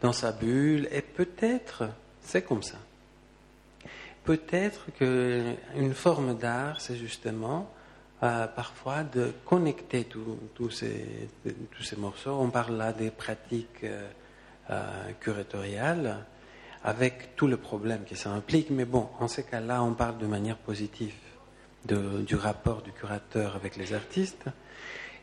dans 0.00 0.12
sa 0.12 0.30
bulle, 0.30 0.88
et 0.92 1.02
peut-être 1.02 1.82
c'est 2.22 2.42
comme 2.42 2.62
ça. 2.62 2.76
Peut-être 4.26 4.86
qu'une 4.98 5.94
forme 5.94 6.36
d'art, 6.36 6.80
c'est 6.80 6.96
justement 6.96 7.70
euh, 8.24 8.48
parfois 8.48 9.04
de 9.04 9.32
connecter 9.44 10.04
tous 10.04 10.70
ces, 10.70 11.28
ces 11.80 11.96
morceaux. 11.96 12.36
On 12.40 12.50
parle 12.50 12.76
là 12.76 12.92
des 12.92 13.12
pratiques 13.12 13.84
euh, 13.84 14.08
euh, 14.70 15.12
curatoriales 15.20 16.24
avec 16.82 17.36
tout 17.36 17.46
le 17.46 17.56
problème 17.56 18.04
que 18.04 18.16
ça 18.16 18.30
implique. 18.30 18.70
Mais 18.70 18.84
bon, 18.84 19.08
en 19.20 19.28
ce 19.28 19.42
cas-là, 19.42 19.80
on 19.84 19.94
parle 19.94 20.18
de 20.18 20.26
manière 20.26 20.56
positive 20.56 21.14
du 21.84 22.34
rapport 22.34 22.82
du 22.82 22.90
curateur 22.90 23.54
avec 23.54 23.76
les 23.76 23.94
artistes. 23.94 24.46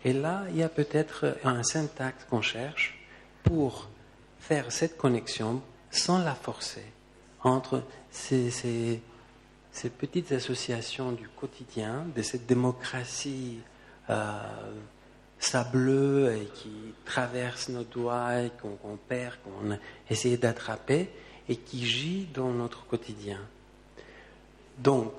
Et 0.05 0.13
là, 0.13 0.43
il 0.49 0.55
y 0.55 0.63
a 0.63 0.69
peut-être 0.69 1.37
un 1.43 1.61
syntaxe 1.61 2.23
qu'on 2.29 2.41
cherche 2.41 3.05
pour 3.43 3.89
faire 4.39 4.71
cette 4.71 4.95
connexion 4.95 5.61
sans 5.91 6.23
la 6.23 6.35
forcer 6.35 6.92
entre 7.43 7.83
ces, 8.09 9.01
petites 9.97 10.31
associations 10.31 11.11
du 11.11 11.27
quotidien, 11.27 12.05
de 12.15 12.21
cette 12.21 12.45
démocratie 12.45 13.59
euh, 14.09 14.39
sableuse 15.39 16.41
et 16.41 16.45
qui 16.45 16.71
traverse 17.05 17.69
nos 17.69 17.83
doigts 17.83 18.41
et 18.41 18.51
qu'on 18.61 18.75
qu 18.75 18.97
perd, 19.07 19.35
qu'on 19.43 19.77
essaie 20.09 20.37
d'attraper, 20.37 21.09
et 21.49 21.57
qui 21.57 21.85
gît 21.85 22.27
dans 22.33 22.51
notre 22.51 22.85
quotidien. 22.85 23.39
Donc, 24.79 25.11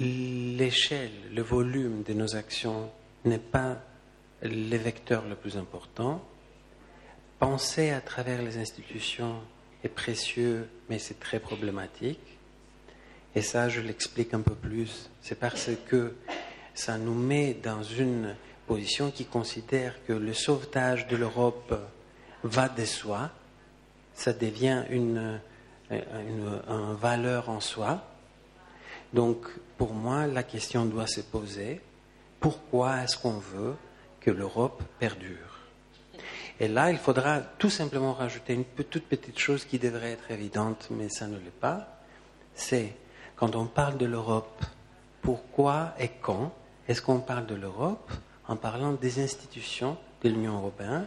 l'échelle, 0.00 1.12
le 1.32 1.42
volume 1.42 2.02
de 2.02 2.12
nos 2.12 2.34
actions 2.36 2.90
n'est 3.24 3.38
pas 3.38 3.78
le 4.42 4.76
vecteur 4.76 5.24
le 5.26 5.36
plus 5.36 5.56
important. 5.56 6.22
Penser 7.38 7.90
à 7.90 8.00
travers 8.00 8.40
les 8.40 8.56
institutions 8.56 9.36
est 9.84 9.90
précieux, 9.90 10.68
mais 10.88 10.98
c'est 10.98 11.20
très 11.20 11.38
problématique. 11.38 12.38
Et 13.34 13.42
ça, 13.42 13.68
je 13.68 13.82
l'explique 13.82 14.32
un 14.32 14.40
peu 14.40 14.54
plus. 14.54 15.10
C'est 15.20 15.38
parce 15.38 15.68
que 15.86 16.14
ça 16.72 16.96
nous 16.96 17.14
met 17.14 17.52
dans 17.52 17.82
une 17.82 18.34
position 18.66 19.10
qui 19.10 19.26
considère 19.26 20.02
que 20.06 20.14
le 20.14 20.32
sauvetage 20.32 21.06
de 21.08 21.16
l'Europe 21.16 21.74
va 22.42 22.70
de 22.70 22.86
soi. 22.86 23.30
Ça 24.14 24.32
devient 24.32 24.84
une, 24.88 25.38
valeur 26.98 27.50
en 27.50 27.60
soi. 27.60 28.02
Donc, 29.12 29.46
pour 29.76 29.92
moi, 29.92 30.26
la 30.26 30.42
question 30.42 30.86
doit 30.86 31.06
se 31.06 31.20
poser 31.20 31.82
pourquoi 32.40 33.02
est-ce 33.02 33.18
qu'on 33.18 33.38
veut 33.38 33.76
que 34.20 34.30
l'Europe 34.30 34.82
perdure? 34.98 35.55
Et 36.58 36.68
là, 36.68 36.90
il 36.90 36.98
faudra 36.98 37.40
tout 37.40 37.68
simplement 37.68 38.14
rajouter 38.14 38.54
une 38.54 38.64
toute 38.64 39.06
petite 39.06 39.38
chose 39.38 39.64
qui 39.64 39.78
devrait 39.78 40.12
être 40.12 40.30
évidente, 40.30 40.88
mais 40.90 41.08
ça 41.08 41.26
ne 41.26 41.36
l'est 41.36 41.50
pas. 41.50 42.00
C'est 42.54 42.94
quand 43.36 43.54
on 43.56 43.66
parle 43.66 43.98
de 43.98 44.06
l'Europe, 44.06 44.64
pourquoi 45.20 45.94
et 45.98 46.08
quand 46.08 46.52
est-ce 46.88 47.02
qu'on 47.02 47.18
parle 47.18 47.46
de 47.46 47.54
l'Europe 47.54 48.10
en 48.48 48.56
parlant 48.56 48.92
des 48.92 49.22
institutions 49.22 49.98
de 50.22 50.30
l'Union 50.30 50.56
européenne 50.56 51.06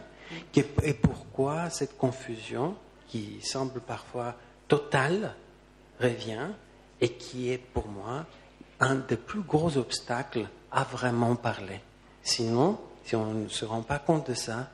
et 0.54 0.94
pourquoi 0.94 1.70
cette 1.70 1.96
confusion 1.96 2.76
qui 3.08 3.40
semble 3.42 3.80
parfois 3.80 4.36
totale 4.68 5.34
revient 6.00 6.48
et 7.00 7.08
qui 7.08 7.50
est 7.50 7.58
pour 7.58 7.88
moi 7.88 8.24
un 8.78 8.94
des 8.94 9.16
plus 9.16 9.40
gros 9.40 9.76
obstacles 9.76 10.46
à 10.70 10.84
vraiment 10.84 11.34
parler. 11.34 11.80
Sinon, 12.22 12.78
si 13.04 13.16
on 13.16 13.34
ne 13.34 13.48
se 13.48 13.64
rend 13.64 13.82
pas 13.82 13.98
compte 13.98 14.30
de 14.30 14.34
ça, 14.34 14.68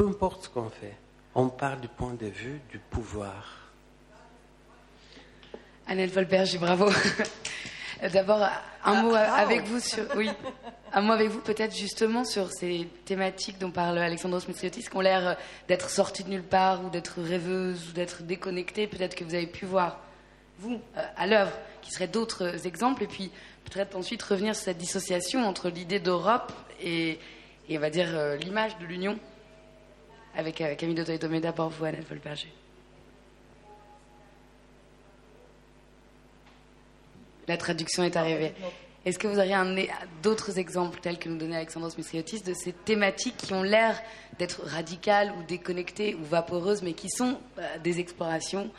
peu 0.00 0.08
importe 0.08 0.44
ce 0.44 0.48
qu'on 0.48 0.70
fait, 0.70 0.96
on 1.34 1.50
parle 1.50 1.80
du 1.82 1.88
point 1.88 2.14
de 2.14 2.24
vue 2.24 2.58
du 2.70 2.78
pouvoir. 2.78 3.68
Annette 5.86 6.10
Volberg, 6.10 6.58
bravo. 6.58 6.88
D'abord, 8.14 8.48
un 8.82 9.02
mot 9.02 9.14
avec 9.14 9.64
vous 9.64 9.78
sur, 9.78 10.04
oui, 10.16 10.30
un 10.94 11.02
mot 11.02 11.12
avec 11.12 11.28
vous 11.28 11.40
peut-être 11.40 11.76
justement 11.76 12.24
sur 12.24 12.50
ces 12.50 12.88
thématiques 13.04 13.58
dont 13.58 13.70
parle 13.70 13.98
Alexandros 13.98 14.48
Mitriotis, 14.48 14.84
qui 14.84 14.96
ont 14.96 15.02
l'air 15.02 15.36
d'être 15.68 15.90
sorties 15.90 16.24
de 16.24 16.30
nulle 16.30 16.44
part 16.44 16.82
ou 16.82 16.88
d'être 16.88 17.20
rêveuses 17.20 17.90
ou 17.90 17.92
d'être 17.92 18.22
déconnectées. 18.22 18.86
Peut-être 18.86 19.14
que 19.14 19.24
vous 19.24 19.34
avez 19.34 19.48
pu 19.48 19.66
voir 19.66 19.98
vous 20.60 20.80
à 21.14 21.26
l'œuvre, 21.26 21.52
qui 21.82 21.90
seraient 21.90 22.08
d'autres 22.08 22.66
exemples, 22.66 23.02
et 23.02 23.06
puis 23.06 23.30
peut-être 23.66 23.94
ensuite 23.96 24.22
revenir 24.22 24.54
sur 24.54 24.64
cette 24.64 24.78
dissociation 24.78 25.46
entre 25.46 25.68
l'idée 25.68 26.00
d'Europe 26.00 26.52
et, 26.80 27.18
et, 27.68 27.76
on 27.76 27.80
va 27.82 27.90
dire 27.90 28.08
l'image 28.40 28.78
de 28.78 28.86
l'Union, 28.86 29.18
avec 30.36 30.56
Camille 30.76 30.94
Daudet 30.94 31.18
mais 31.28 31.40
d'abord 31.40 31.70
vous, 31.70 31.84
Annette 31.84 32.08
Volberger. 32.08 32.52
La 37.48 37.56
traduction 37.56 38.04
est 38.04 38.16
arrivée. 38.16 38.52
Est-ce 39.04 39.18
que 39.18 39.26
vous 39.26 39.38
auriez 39.38 39.56
d'autres 40.22 40.58
exemples 40.58 41.00
tels 41.00 41.18
que 41.18 41.28
nous 41.28 41.38
donnait 41.38 41.56
Alexandros 41.56 41.96
Mistriotis 41.96 42.42
de 42.42 42.52
ces 42.52 42.72
thématiques 42.72 43.38
qui 43.38 43.54
ont 43.54 43.62
l'air 43.62 44.00
d'être 44.38 44.62
radicales 44.62 45.32
ou 45.38 45.42
déconnectées 45.44 46.14
ou 46.14 46.22
vaporeuses, 46.22 46.82
mais 46.82 46.92
qui 46.92 47.08
sont 47.08 47.38
euh, 47.58 47.78
des 47.78 47.98
explorations 47.98 48.70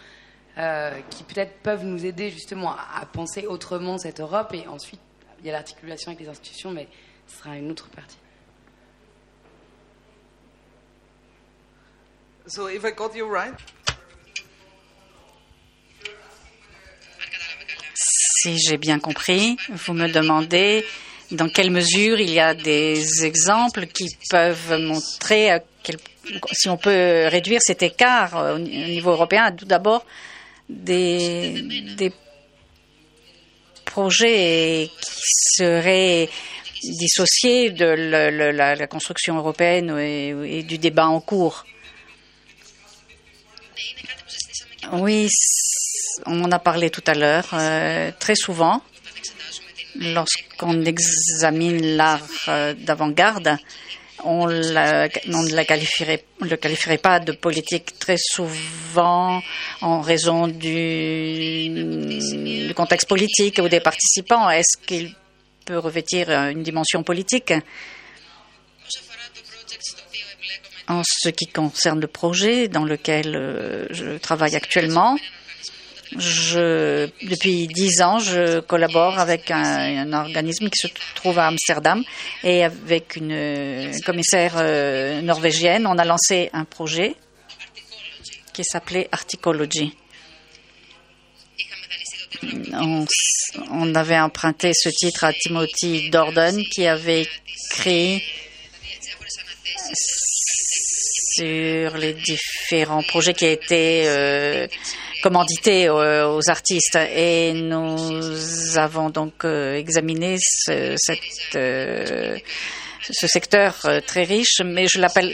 euh, 0.57 0.91
qui 1.09 1.23
peut-être 1.23 1.57
peuvent 1.63 1.83
nous 1.83 2.05
aider 2.05 2.29
justement 2.29 2.71
à, 2.71 3.01
à, 3.01 3.05
penser 3.07 3.47
autrement 3.47 3.97
cette 3.97 4.19
Europe? 4.19 4.53
Et 4.53 4.67
ensuite, 4.67 5.01
il 5.39 5.47
y 5.47 5.49
a 5.49 5.53
l'articulation 5.53 6.11
avec 6.11 6.21
les 6.21 6.29
institutions, 6.29 6.69
mais 6.69 6.87
ce 7.27 7.39
sera 7.39 7.57
une 7.57 7.71
autre 7.71 7.89
partie. 7.89 8.20
Si 18.43 18.57
j'ai 18.57 18.77
bien 18.77 18.99
compris, 18.99 19.57
vous 19.69 19.93
me 19.93 20.07
demandez 20.07 20.83
dans 21.31 21.47
quelle 21.47 21.71
mesure 21.71 22.19
il 22.19 22.31
y 22.31 22.39
a 22.39 22.53
des 22.53 23.25
exemples 23.25 23.85
qui 23.87 24.07
peuvent 24.29 24.79
montrer 24.79 25.59
quel, 25.83 25.97
si 26.51 26.69
on 26.69 26.77
peut 26.77 27.27
réduire 27.27 27.59
cet 27.61 27.83
écart 27.83 28.53
au 28.55 28.59
niveau 28.59 29.11
européen. 29.11 29.51
Tout 29.51 29.65
d'abord, 29.65 30.05
des, 30.69 32.11
projets 33.85 34.89
qui 35.01 35.11
seraient 35.57 36.29
dissociés 36.83 37.71
de 37.71 37.85
la, 37.85 38.87
construction 38.87 39.37
européenne 39.37 39.97
et, 39.99 40.63
du 40.63 40.77
débat 40.77 41.07
en 41.07 41.19
cours. 41.19 41.65
Oui, 44.93 45.29
on 46.25 46.43
en 46.43 46.51
a 46.51 46.59
parlé 46.59 46.89
tout 46.89 47.03
à 47.07 47.13
l'heure, 47.13 47.47
euh, 47.53 48.11
très 48.19 48.35
souvent, 48.35 48.81
lorsqu'on 49.95 50.83
examine 50.83 51.95
l'art 51.95 52.21
euh, 52.47 52.73
d'avant-garde, 52.73 53.57
on, 54.23 54.47
ne 54.47 55.55
le 55.55 56.55
qualifierait 56.55 56.97
pas 56.97 57.19
de 57.19 57.31
politique 57.31 57.97
très 57.97 58.17
souvent 58.17 59.41
en 59.81 60.01
raison 60.01 60.47
du, 60.47 61.69
du 62.67 62.73
contexte 62.75 63.07
politique 63.07 63.59
ou 63.63 63.67
des 63.67 63.79
participants. 63.79 64.49
Est-ce 64.49 64.77
qu'il 64.85 65.15
peut 65.65 65.79
revêtir 65.79 66.29
une 66.29 66.63
dimension 66.63 67.03
politique? 67.03 67.53
En 70.91 71.03
ce 71.05 71.29
qui 71.29 71.47
concerne 71.47 72.01
le 72.01 72.07
projet 72.07 72.67
dans 72.67 72.83
lequel 72.83 73.33
euh, 73.33 73.87
je 73.91 74.17
travaille 74.17 74.57
actuellement, 74.57 75.17
depuis 76.13 77.67
dix 77.67 78.01
ans, 78.01 78.19
je 78.19 78.59
collabore 78.59 79.17
avec 79.17 79.49
un, 79.51 80.11
organisme 80.11 80.69
qui 80.69 80.79
se 80.79 80.87
trouve 81.15 81.39
à 81.39 81.47
Amsterdam 81.47 82.03
et 82.43 82.65
avec 82.65 83.15
une 83.15 83.89
commissaire 84.05 84.55
euh, 84.57 85.21
norvégienne, 85.21 85.87
on 85.87 85.97
a 85.97 86.03
lancé 86.03 86.49
un 86.51 86.65
projet 86.65 87.15
qui 88.51 88.65
s'appelait 88.65 89.07
Articology. 89.13 89.95
On, 92.73 93.05
on, 93.71 93.95
avait 93.95 94.19
emprunté 94.19 94.71
ce 94.73 94.89
titre 94.89 95.23
à 95.23 95.31
Timothy 95.31 96.09
Dorden 96.09 96.61
qui 96.65 96.85
avait 96.85 97.27
écrit 97.71 98.21
sur 101.35 101.97
les 101.97 102.13
différents 102.13 103.03
projets 103.03 103.33
qui 103.33 103.45
étaient 103.45 104.03
euh, 104.05 104.67
commandité 105.21 105.89
aux, 105.89 105.97
aux, 105.97 106.49
artistes. 106.49 106.97
Et 107.15 107.53
nous 107.53 108.77
avons 108.77 109.09
donc 109.09 109.45
euh, 109.45 109.75
examiné 109.75 110.37
ce, 110.39 110.95
cette, 110.97 111.55
euh, 111.55 112.37
ce 113.09 113.27
secteur 113.27 113.75
euh, 113.85 113.99
très 114.01 114.23
riche, 114.23 114.61
mais 114.63 114.87
je 114.87 114.99
l'appelle, 114.99 115.33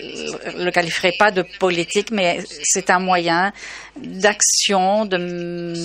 le 0.57 0.72
qualifierai 0.72 1.13
pas 1.18 1.32
de 1.32 1.43
politique, 1.59 2.11
mais 2.11 2.39
c'est 2.63 2.89
un 2.89 2.99
moyen 2.99 3.51
d'action, 3.97 5.05
de 5.05 5.18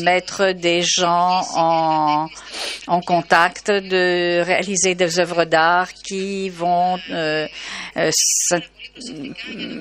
mettre 0.03 0.53
des 0.53 0.83
gens 0.83 1.43
en, 1.57 2.27
en 2.87 3.01
contact, 3.01 3.71
de 3.71 4.43
réaliser 4.43 4.95
des 4.95 5.19
œuvres 5.19 5.45
d'art 5.45 5.93
qui 5.93 6.49
vont 6.51 6.99
euh, 7.11 7.47
euh, 7.97 8.11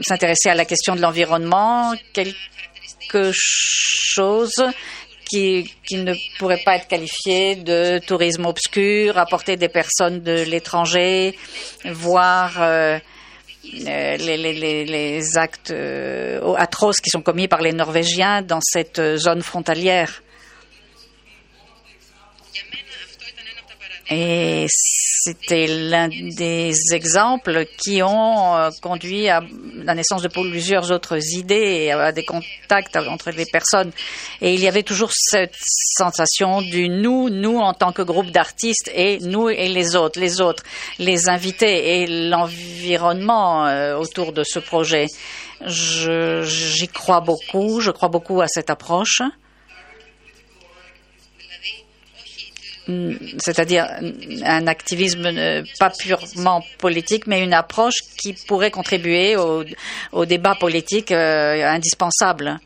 s'intéresser 0.02 0.50
à 0.50 0.56
la 0.56 0.66
question 0.66 0.96
de 0.96 1.02
l'environnement, 1.02 1.94
quelque 2.14 3.32
chose 3.34 4.64
qui, 5.32 5.98
ne 5.98 6.14
pourrait 6.38 6.62
pas 6.66 6.76
être 6.76 6.88
qualifié 6.88 7.56
de 7.56 8.00
tourisme 8.00 8.46
obscur, 8.46 9.18
apporter 9.18 9.56
des 9.56 9.70
personnes 9.70 10.22
de 10.22 10.44
l'étranger, 10.44 11.38
voir 11.86 12.62
euh, 12.62 13.00
les, 13.64 14.18
les, 14.38 14.86
les, 14.86 15.38
actes 15.38 15.72
euh, 15.72 16.54
atroces 16.56 17.00
qui 17.00 17.10
sont 17.10 17.22
commis 17.22 17.48
par 17.48 17.62
les 17.62 17.72
Norvégiens 17.72 18.42
dans 18.42 18.60
cette 18.62 19.02
zone 19.18 19.42
frontalière. 19.42 20.22
Et 24.14 24.66
c'était 25.24 25.68
l'un 25.68 26.10
des 26.10 26.74
exemples 26.94 27.66
qui 27.78 28.04
ont 28.04 28.58
euh, 28.58 28.70
conduit 28.82 29.30
à 29.30 29.42
la 29.76 29.96
naissance 29.96 30.22
de 30.22 30.28
plusieurs 30.28 30.92
autres 30.92 31.18
idées 31.34 31.92
à 31.92 32.12
des 32.12 32.26
contacts 32.26 32.98
entre 32.98 33.32
les 33.32 33.46
personnes. 33.46 33.92
Et 34.42 34.54
il 34.54 34.60
y 34.60 34.68
avait 34.68 34.84
toujours 34.84 35.12
cette 35.14 35.56
sensation 35.58 36.62
du 36.62 36.90
nous, 36.90 37.30
nous 37.30 37.58
en 37.60 37.74
tant 37.74 37.94
que 37.94 38.02
groupe 38.02 38.32
d'artistes 38.32 38.92
et 38.94 39.20
nous 39.20 39.48
et 39.48 39.70
les 39.70 39.96
autres, 39.96 40.20
les 40.20 40.42
autres, 40.42 40.64
les 41.00 41.30
invités 41.30 42.02
et 42.02 42.08
l'environnement 42.08 43.68
euh, 43.68 43.96
autour 43.96 44.34
de 44.34 44.44
ce 44.44 44.60
projet. 44.60 45.06
J'y 45.66 46.88
crois 46.90 47.22
beaucoup, 47.22 47.80
je 47.80 47.92
crois 47.92 48.10
beaucoup 48.10 48.42
à 48.42 48.48
cette 48.48 48.70
approche. 48.70 49.22
C'est-à-dire 53.40 53.88
un 54.44 54.68
activisme 54.68 55.26
euh, 55.26 55.64
pas 55.80 55.90
purement 55.90 56.64
politique, 56.78 57.28
mais 57.28 57.44
une 57.44 57.54
approche 57.54 58.02
qui 58.18 58.34
pourrait 58.34 58.72
contribuer 58.72 59.36
au, 59.36 60.26
débat 60.26 60.56
politique 60.56 61.12
euh, 61.12 61.66
indispensable. 61.66 62.60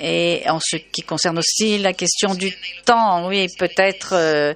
Et 0.00 0.42
en 0.48 0.60
ce 0.60 0.76
qui 0.76 1.02
concerne 1.02 1.38
aussi 1.38 1.78
la 1.78 1.92
question 1.92 2.34
du 2.34 2.52
temps, 2.84 3.26
oui, 3.26 3.46
peut-être 3.58 4.10
euh, 4.12 4.54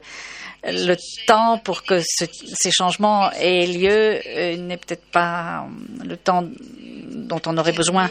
le 0.64 0.94
temps 1.26 1.58
pour 1.58 1.84
que 1.84 2.00
ces 2.00 2.70
changements 2.70 3.30
aient 3.32 3.66
lieu 3.66 4.56
n'est 4.58 4.76
peut-être 4.76 5.06
pas 5.10 5.66
le 6.04 6.16
temps 6.16 6.44
dont 6.44 7.40
on 7.46 7.56
aurait 7.56 7.72
besoin. 7.72 8.10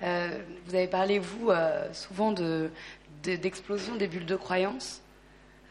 vous 0.00 0.74
avez 0.74 0.86
parlé, 0.86 1.18
vous, 1.18 1.50
souvent 1.92 2.32
d'explosion 3.22 3.96
des 3.96 4.06
bulles 4.06 4.26
de 4.26 4.36
croyance. 4.36 5.02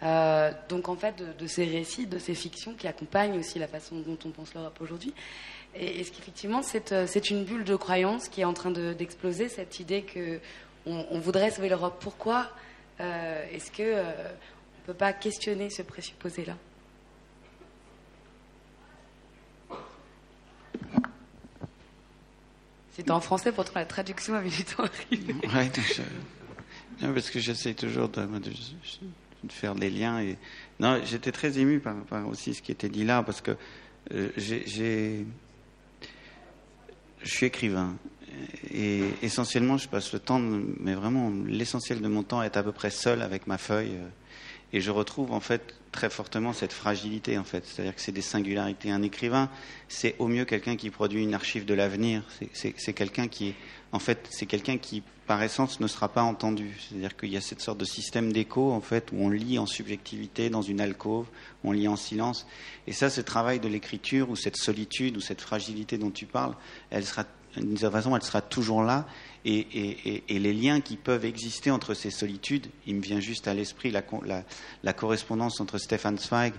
Euh, 0.03 0.51
donc 0.67 0.89
en 0.89 0.95
fait 0.95 1.21
de, 1.37 1.47
ces 1.47 1.65
récits, 1.65 2.07
de 2.07 2.17
ces 2.17 2.33
fictions 2.33 2.73
qui 2.73 2.87
accompagnent 2.87 3.37
aussi 3.37 3.59
la 3.59 3.67
façon 3.67 3.99
dont 3.99 4.17
on 4.25 4.29
pense 4.29 4.53
l'Europe 4.55 4.77
aujourd'hui. 4.81 5.13
Et 5.75 6.01
est-ce 6.01 6.11
qu'effectivement 6.11 6.61
euh, 6.91 7.05
c'est 7.07 7.29
une 7.29 7.43
bulle 7.43 7.63
de 7.63 7.75
croyance 7.75 8.27
qui 8.27 8.41
est 8.41 8.45
en 8.45 8.53
train 8.53 8.71
d'exploser, 8.71 9.47
cette 9.47 9.79
idée 9.79 10.03
qu'on 10.03 11.05
on 11.11 11.19
voudrait 11.19 11.51
sauver 11.51 11.69
l'Europe 11.69 11.97
Pourquoi 11.99 12.49
euh, 12.99 13.45
est-ce 13.51 13.71
qu'on 13.71 13.83
ne 13.83 14.85
peut 14.87 14.93
pas 14.93 15.13
questionner 15.13 15.69
ce 15.69 15.83
présupposé-là? 15.83 16.57
C'est 22.93 23.09
en 23.09 23.21
français, 23.21 23.51
pourtant 23.51 23.73
la 23.75 23.85
traduction 23.85 24.33
avait 24.33 24.49
du 24.49 24.65
temps 24.65 24.83
arriver. 24.83 25.35
Oui, 27.03 27.13
parce 27.13 27.29
que 27.29 27.39
j'essaie 27.39 27.73
toujours 27.73 28.09
de, 28.09 28.27
de 29.43 29.51
faire 29.51 29.75
des 29.75 29.89
liens. 29.89 30.19
Et... 30.19 30.37
Non, 30.79 30.99
j'étais 31.03 31.31
très 31.31 31.59
ému 31.59 31.79
par, 31.79 31.95
aussi 32.27 32.53
ce 32.53 32.61
qui 32.61 32.71
était 32.71 32.89
dit 32.89 33.03
là, 33.03 33.23
parce 33.23 33.41
que 33.41 33.51
euh, 34.13 34.29
j'ai, 34.37 35.25
je 37.23 37.29
suis 37.29 37.45
écrivain. 37.45 37.95
Et 38.73 39.03
essentiellement, 39.21 39.77
je 39.77 39.89
passe 39.89 40.13
le 40.13 40.19
temps, 40.19 40.39
mais 40.39 40.93
vraiment, 40.93 41.31
l'essentiel 41.45 42.01
de 42.01 42.07
mon 42.07 42.23
temps 42.23 42.41
est 42.41 42.55
à 42.57 42.63
peu 42.63 42.71
près 42.71 42.89
seul 42.89 43.21
avec 43.21 43.45
ma 43.47 43.57
feuille. 43.57 43.95
Euh, 43.95 44.07
et 44.73 44.79
je 44.79 44.89
retrouve 44.89 45.33
en 45.33 45.41
fait 45.41 45.75
très 45.91 46.09
fortement 46.09 46.53
cette 46.53 46.71
fragilité 46.71 47.37
en 47.37 47.43
fait. 47.43 47.65
C'est-à-dire 47.65 47.93
que 47.93 48.01
c'est 48.01 48.11
des 48.11 48.21
singularités. 48.21 48.91
Un 48.91 49.01
écrivain, 49.01 49.49
c'est 49.89 50.15
au 50.19 50.27
mieux 50.27 50.45
quelqu'un 50.45 50.75
qui 50.77 50.89
produit 50.89 51.23
une 51.23 51.33
archive 51.33 51.65
de 51.65 51.73
l'avenir. 51.73 52.23
C'est 52.53 52.93
quelqu'un 52.93 53.27
qui, 53.27 53.53
en 53.91 53.99
fait, 53.99 54.27
c'est 54.29 54.45
quelqu'un 54.45 54.77
qui 54.77 55.03
par 55.31 55.41
essence, 55.43 55.79
ne 55.79 55.87
sera 55.87 56.09
pas 56.09 56.23
entendu. 56.23 56.77
C'est-à-dire 56.77 57.15
qu'il 57.15 57.29
y 57.29 57.37
a 57.37 57.41
cette 57.41 57.61
sorte 57.61 57.77
de 57.77 57.85
système 57.85 58.33
d'écho, 58.33 58.73
en 58.73 58.81
fait, 58.81 59.13
où 59.13 59.15
on 59.23 59.29
lit 59.29 59.59
en 59.59 59.65
subjectivité, 59.65 60.49
dans 60.49 60.61
une 60.61 60.81
alcôve, 60.81 61.25
on 61.63 61.71
lit 61.71 61.87
en 61.87 61.95
silence. 61.95 62.45
Et 62.85 62.91
ça, 62.91 63.09
ce 63.09 63.21
travail 63.21 63.61
de 63.61 63.69
l'écriture, 63.69 64.29
ou 64.29 64.35
cette 64.35 64.57
solitude, 64.57 65.15
ou 65.15 65.21
cette 65.21 65.39
fragilité 65.39 65.97
dont 65.97 66.11
tu 66.11 66.25
parles, 66.25 66.53
elle 66.89 67.05
sera, 67.05 67.23
d'une 67.55 67.77
certaine 67.77 68.01
façon, 68.01 68.13
elle 68.17 68.23
sera 68.23 68.41
toujours 68.41 68.83
là. 68.83 69.07
Et, 69.45 70.21
les 70.27 70.53
liens 70.53 70.81
qui 70.81 70.97
peuvent 70.97 71.23
exister 71.23 71.71
entre 71.71 71.93
ces 71.93 72.11
solitudes, 72.11 72.67
il 72.85 72.95
me 72.95 73.01
vient 73.01 73.21
juste 73.21 73.47
à 73.47 73.53
l'esprit 73.53 73.89
la, 73.89 74.93
correspondance 74.93 75.61
entre 75.61 75.77
Stéphane 75.77 76.17
Zweig 76.17 76.51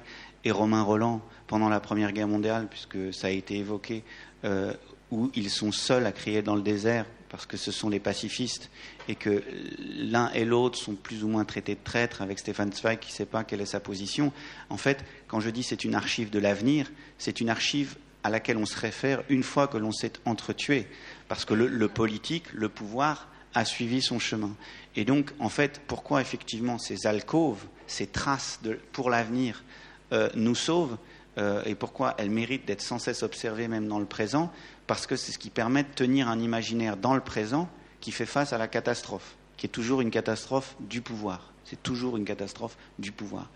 et 0.44 0.50
Romain 0.50 0.82
Roland 0.82 1.20
pendant 1.46 1.68
la 1.68 1.78
Première 1.78 2.12
Guerre 2.12 2.26
mondiale, 2.26 2.68
puisque 2.70 3.12
ça 3.12 3.26
a 3.26 3.30
été 3.30 3.58
évoqué, 3.58 4.02
euh, 4.44 4.72
où 5.12 5.30
ils 5.36 5.50
sont 5.50 5.70
seuls 5.70 6.06
à 6.06 6.10
crier 6.10 6.42
dans 6.42 6.56
le 6.56 6.62
désert 6.62 7.06
parce 7.28 7.46
que 7.46 7.56
ce 7.56 7.70
sont 7.70 7.88
les 7.88 8.00
pacifistes 8.00 8.70
et 9.08 9.14
que 9.14 9.42
l'un 9.78 10.30
et 10.32 10.44
l'autre 10.44 10.78
sont 10.78 10.94
plus 10.94 11.22
ou 11.22 11.28
moins 11.28 11.44
traités 11.44 11.74
de 11.74 11.80
traîtres 11.84 12.22
avec 12.22 12.38
Stéphane 12.38 12.72
Zweig 12.72 12.98
qui 12.98 13.12
ne 13.12 13.16
sait 13.16 13.26
pas 13.26 13.44
quelle 13.44 13.60
est 13.60 13.66
sa 13.66 13.80
position. 13.80 14.32
En 14.70 14.76
fait, 14.76 15.04
quand 15.28 15.38
je 15.38 15.50
dis 15.50 15.62
c'est 15.62 15.84
une 15.84 15.94
archive 15.94 16.30
de 16.30 16.38
l'avenir, 16.38 16.90
c'est 17.18 17.40
une 17.40 17.48
archive 17.48 17.96
à 18.24 18.30
laquelle 18.30 18.56
on 18.56 18.66
se 18.66 18.78
réfère 18.78 19.22
une 19.28 19.42
fois 19.42 19.66
que 19.66 19.78
l'on 19.78 19.92
s'est 19.92 20.12
entretué, 20.24 20.86
parce 21.28 21.44
que 21.44 21.54
le, 21.54 21.88
politique, 21.88 22.52
le 22.52 22.68
pouvoir, 22.68 23.28
a 23.54 23.64
suivi 23.64 24.00
son 24.00 24.18
chemin. 24.18 24.54
Et 24.96 25.04
donc, 25.04 25.32
en 25.38 25.48
fait, 25.48 25.80
pourquoi 25.86 26.20
effectivement 26.20 26.78
ces 26.78 27.06
alcôves, 27.06 27.66
ces 27.86 28.06
traces 28.06 28.60
pour 28.92 29.10
l'avenir 29.10 29.64
euh, 30.12 30.30
nous 30.34 30.54
sauvent 30.54 30.96
euh, 31.38 31.62
et 31.64 31.74
pourquoi 31.74 32.14
elles 32.18 32.30
méritent 32.30 32.66
d'être 32.66 32.82
sans 32.82 32.98
cesse 32.98 33.22
observées 33.22 33.68
même 33.68 33.88
dans 33.88 33.98
le 33.98 34.06
présent, 34.06 34.52
parce 34.92 35.06
que 35.06 35.16
c'est 35.16 35.32
ce 35.32 35.38
qui 35.38 35.48
permet 35.48 35.84
de 35.84 35.88
tenir 35.88 36.28
un 36.28 36.38
imaginaire 36.38 36.98
dans 36.98 37.14
le 37.14 37.22
présent 37.22 37.66
qui 38.02 38.12
fait 38.12 38.26
face 38.26 38.52
à 38.52 38.58
la 38.58 38.68
catastrophe, 38.68 39.36
qui 39.56 39.64
est 39.64 39.70
toujours 39.70 40.02
une 40.02 40.10
catastrophe 40.10 40.76
du 40.80 41.00
pouvoir. 41.00 41.54
C'est 41.64 41.82
toujours 41.82 42.18
une 42.18 42.26
catastrophe 42.26 42.76
du 42.98 43.10
pouvoir. 43.10 43.48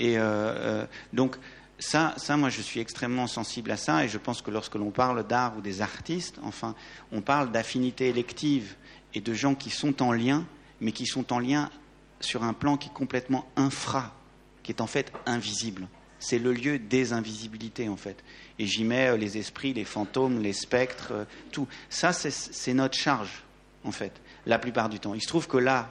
Et 0.00 0.18
euh, 0.18 0.22
euh, 0.24 0.86
donc, 1.12 1.36
ça, 1.78 2.14
ça, 2.16 2.36
moi, 2.36 2.48
je 2.48 2.60
suis 2.60 2.80
extrêmement 2.80 3.28
sensible 3.28 3.70
à 3.70 3.76
ça, 3.76 4.04
et 4.04 4.08
je 4.08 4.18
pense 4.18 4.42
que 4.42 4.50
lorsque 4.50 4.74
l'on 4.74 4.90
parle 4.90 5.24
d'art 5.24 5.56
ou 5.56 5.60
des 5.60 5.82
artistes, 5.82 6.40
enfin, 6.42 6.74
on 7.12 7.20
parle 7.20 7.52
d'affinité 7.52 8.08
élective 8.08 8.74
et 9.14 9.20
de 9.20 9.34
gens 9.34 9.54
qui 9.54 9.70
sont 9.70 10.02
en 10.02 10.10
lien, 10.10 10.44
mais 10.80 10.90
qui 10.90 11.06
sont 11.06 11.32
en 11.32 11.38
lien 11.38 11.70
sur 12.18 12.42
un 12.42 12.54
plan 12.54 12.76
qui 12.76 12.88
est 12.88 12.92
complètement 12.92 13.46
infra, 13.54 14.16
qui 14.64 14.72
est 14.72 14.80
en 14.80 14.88
fait 14.88 15.12
invisible 15.26 15.86
c'est 16.22 16.38
le 16.38 16.52
lieu 16.52 16.78
des 16.78 17.12
invisibilités 17.12 17.88
en 17.88 17.96
fait. 17.96 18.22
Et 18.58 18.66
j'y 18.66 18.84
mets 18.84 19.08
euh, 19.08 19.16
les 19.16 19.38
esprits, 19.38 19.74
les 19.74 19.84
fantômes, 19.84 20.40
les 20.40 20.52
spectres, 20.52 21.08
euh, 21.10 21.24
tout. 21.50 21.66
Ça, 21.90 22.12
c'est 22.12 22.74
notre 22.74 22.96
charge 22.96 23.42
en 23.84 23.90
fait, 23.90 24.12
la 24.46 24.58
plupart 24.58 24.88
du 24.88 25.00
temps. 25.00 25.14
Il 25.14 25.20
se 25.20 25.26
trouve 25.26 25.48
que 25.48 25.56
là, 25.56 25.90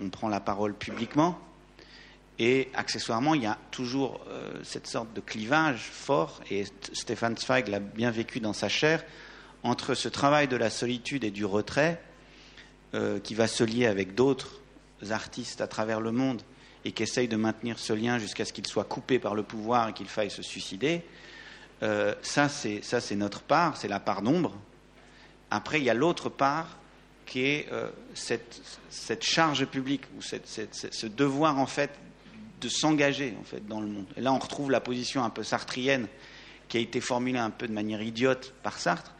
on 0.00 0.10
prend 0.10 0.28
la 0.28 0.40
parole 0.40 0.74
publiquement, 0.74 1.38
et 2.38 2.68
accessoirement, 2.74 3.34
il 3.34 3.42
y 3.42 3.46
a 3.46 3.58
toujours 3.70 4.20
euh, 4.28 4.60
cette 4.62 4.86
sorte 4.86 5.12
de 5.14 5.20
clivage 5.20 5.80
fort, 5.80 6.42
et 6.50 6.64
Stéphane 6.92 7.36
Zweig 7.38 7.68
l'a 7.68 7.80
bien 7.80 8.10
vécu 8.10 8.40
dans 8.40 8.52
sa 8.52 8.68
chair, 8.68 9.02
entre 9.62 9.94
ce 9.94 10.08
travail 10.08 10.48
de 10.48 10.56
la 10.56 10.68
solitude 10.68 11.24
et 11.24 11.30
du 11.30 11.44
retrait, 11.44 12.02
qui 13.24 13.34
va 13.34 13.46
se 13.46 13.64
lier 13.64 13.86
avec 13.86 14.14
d'autres 14.14 14.60
artistes 15.12 15.62
à 15.62 15.66
travers 15.66 15.98
le 16.02 16.12
monde, 16.12 16.42
et 16.84 16.92
qui 16.92 17.02
essaye 17.02 17.28
de 17.28 17.36
maintenir 17.36 17.78
ce 17.78 17.92
lien 17.92 18.18
jusqu'à 18.18 18.44
ce 18.44 18.52
qu'il 18.52 18.66
soit 18.66 18.84
coupé 18.84 19.18
par 19.18 19.34
le 19.34 19.42
pouvoir 19.42 19.88
et 19.88 19.92
qu'il 19.92 20.08
faille 20.08 20.30
se 20.30 20.42
suicider, 20.42 21.02
euh, 21.82 22.14
ça 22.22 22.48
c'est 22.48 23.16
notre 23.16 23.42
part, 23.42 23.76
c'est 23.76 23.88
la 23.88 24.00
part 24.00 24.22
d'ombre. 24.22 24.54
Après, 25.50 25.78
il 25.78 25.84
y 25.84 25.90
a 25.90 25.94
l'autre 25.94 26.28
part 26.28 26.78
qui 27.26 27.44
est 27.44 27.68
euh, 27.72 27.88
cette, 28.14 28.60
cette, 28.90 29.22
charge 29.22 29.64
publique 29.66 30.02
ou 30.16 30.22
cette, 30.22 30.46
ce 30.46 31.06
devoir 31.06 31.58
en 31.58 31.66
fait 31.66 31.90
de 32.60 32.68
s'engager 32.68 33.34
en 33.40 33.44
fait 33.44 33.66
dans 33.66 33.80
le 33.80 33.86
monde. 33.86 34.06
Et 34.16 34.20
là, 34.20 34.32
on 34.32 34.38
retrouve 34.38 34.70
la 34.70 34.80
position 34.80 35.24
un 35.24 35.30
peu 35.30 35.42
sartrienne 35.42 36.08
qui 36.68 36.78
a 36.78 36.80
été 36.80 37.00
formulée 37.00 37.38
un 37.38 37.50
peu 37.50 37.68
de 37.68 37.72
manière 37.72 38.00
idiote 38.00 38.54
par 38.62 38.78
Sartre, 38.78 39.12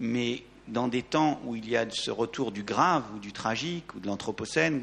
mais 0.00 0.44
dans 0.66 0.88
des 0.88 1.02
temps 1.02 1.40
où 1.44 1.54
il 1.54 1.68
y 1.68 1.76
a 1.76 1.84
ce 1.90 2.10
retour 2.10 2.52
du 2.52 2.62
grave 2.62 3.04
ou 3.14 3.18
du 3.18 3.32
tragique 3.32 3.94
ou 3.94 4.00
de 4.00 4.06
l'anthropocène, 4.06 4.82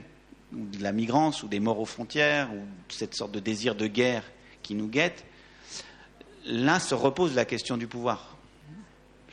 ou 0.55 0.65
de 0.65 0.83
la 0.83 0.91
migrance, 0.91 1.43
ou 1.43 1.47
des 1.47 1.59
morts 1.59 1.79
aux 1.79 1.85
frontières, 1.85 2.49
ou 2.53 2.65
cette 2.89 3.15
sorte 3.15 3.31
de 3.31 3.39
désir 3.39 3.75
de 3.75 3.87
guerre 3.87 4.23
qui 4.61 4.75
nous 4.75 4.87
guette, 4.87 5.25
là 6.45 6.79
se 6.79 6.95
repose 6.95 7.35
la 7.35 7.45
question 7.45 7.77
du 7.77 7.87
pouvoir. 7.87 8.37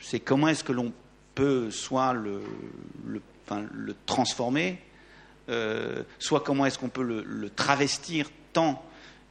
C'est 0.01 0.19
comment 0.19 0.47
est-ce 0.47 0.63
que 0.63 0.71
l'on 0.71 0.93
peut 1.35 1.71
soit 1.71 2.13
le, 2.13 2.43
transformer, 4.05 4.79
euh, 5.49 6.03
soit 6.19 6.41
comment 6.41 6.65
est-ce 6.65 6.79
qu'on 6.79 6.89
peut 6.89 7.03
le, 7.03 7.49
travestir 7.49 8.29
tant 8.53 8.83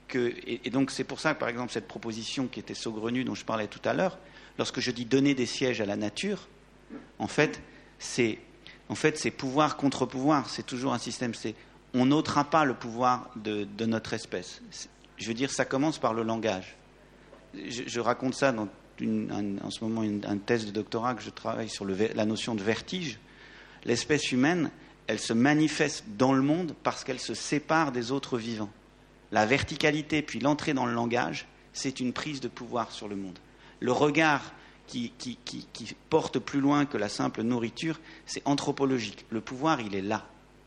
que. 0.08 0.34
Et, 0.46 0.70
donc 0.70 0.90
c'est 0.90 1.04
pour 1.04 1.20
ça 1.20 1.34
que, 1.34 1.40
par 1.40 1.48
exemple, 1.48 1.72
cette 1.72 1.88
proposition 1.88 2.46
qui 2.46 2.60
était 2.60 2.74
saugrenue 2.74 3.24
dont 3.24 3.34
je 3.34 3.44
parlais 3.44 3.66
tout 3.66 3.80
à 3.84 3.94
l'heure, 3.94 4.18
lorsque 4.58 4.80
je 4.80 4.90
dis 4.90 5.04
donner 5.04 5.34
des 5.34 5.46
sièges 5.46 5.80
à 5.80 5.86
la 5.86 5.96
nature, 5.96 6.48
en 7.18 7.28
fait, 7.28 7.60
c'est 7.98 8.38
en 8.90 8.96
fait, 8.96 9.30
pouvoir 9.36 9.76
contre 9.76 10.04
pouvoir. 10.04 10.50
C'est 10.50 10.66
toujours 10.66 10.92
un 10.92 10.98
système. 10.98 11.32
C'est 11.32 11.54
on 11.94 12.06
n'ôtera 12.06 12.44
pas 12.44 12.64
le 12.64 12.74
pouvoir 12.74 13.30
de, 13.36 13.66
notre 13.84 14.14
espèce. 14.14 14.62
Je 15.16 15.28
veux 15.28 15.34
dire, 15.34 15.50
ça 15.50 15.64
commence 15.64 15.98
par 15.98 16.14
le 16.14 16.22
langage. 16.22 16.76
Je, 17.54 18.00
raconte 18.00 18.34
ça 18.34 18.54
en 18.54 19.70
ce 19.70 19.84
moment 19.84 20.02
une, 20.02 20.24
un 20.24 20.38
thèse 20.38 20.66
de 20.66 20.70
doctorat 20.70 21.14
que 21.14 21.22
je 21.22 21.30
travaille 21.30 21.68
sur 21.68 21.84
la 21.84 22.24
notion 22.24 22.54
de 22.54 22.62
vertige. 22.62 23.18
L'espèce 23.84 24.30
humaine, 24.30 24.70
elle 25.06 25.18
se 25.18 25.32
manifeste 25.32 26.04
dans 26.16 26.32
le 26.32 26.42
monde 26.42 26.74
parce 26.82 27.02
qu'elle 27.02 27.18
se 27.18 27.34
sépare 27.34 27.92
des 27.92 28.12
autres 28.12 28.38
vivants. 28.38 28.70
la 29.32 29.46
verticalité, 29.46 30.22
puis 30.22 30.40
l'entrée 30.40 30.74
dans 30.74 30.86
le 30.86 30.92
langage, 30.92 31.46
c'est 31.72 32.00
une 32.00 32.12
prise 32.12 32.40
de 32.40 32.48
pouvoir 32.48 32.92
sur 32.92 33.08
le 33.08 33.16
monde. 33.16 33.38
Le 33.80 33.92
regard 33.92 34.52
qui, 34.86 35.12
porte 36.08 36.38
plus 36.38 36.60
loin 36.60 36.84
que 36.84 36.98
la 36.98 37.08
simple 37.08 37.42
nourriture, 37.42 38.00
c'est 38.26 38.42
anthropologique. 38.44 39.24
Le 39.30 39.40
pouvoir, 39.40 39.80
il 39.80 39.94
est 39.94 40.02
là, 40.02 40.26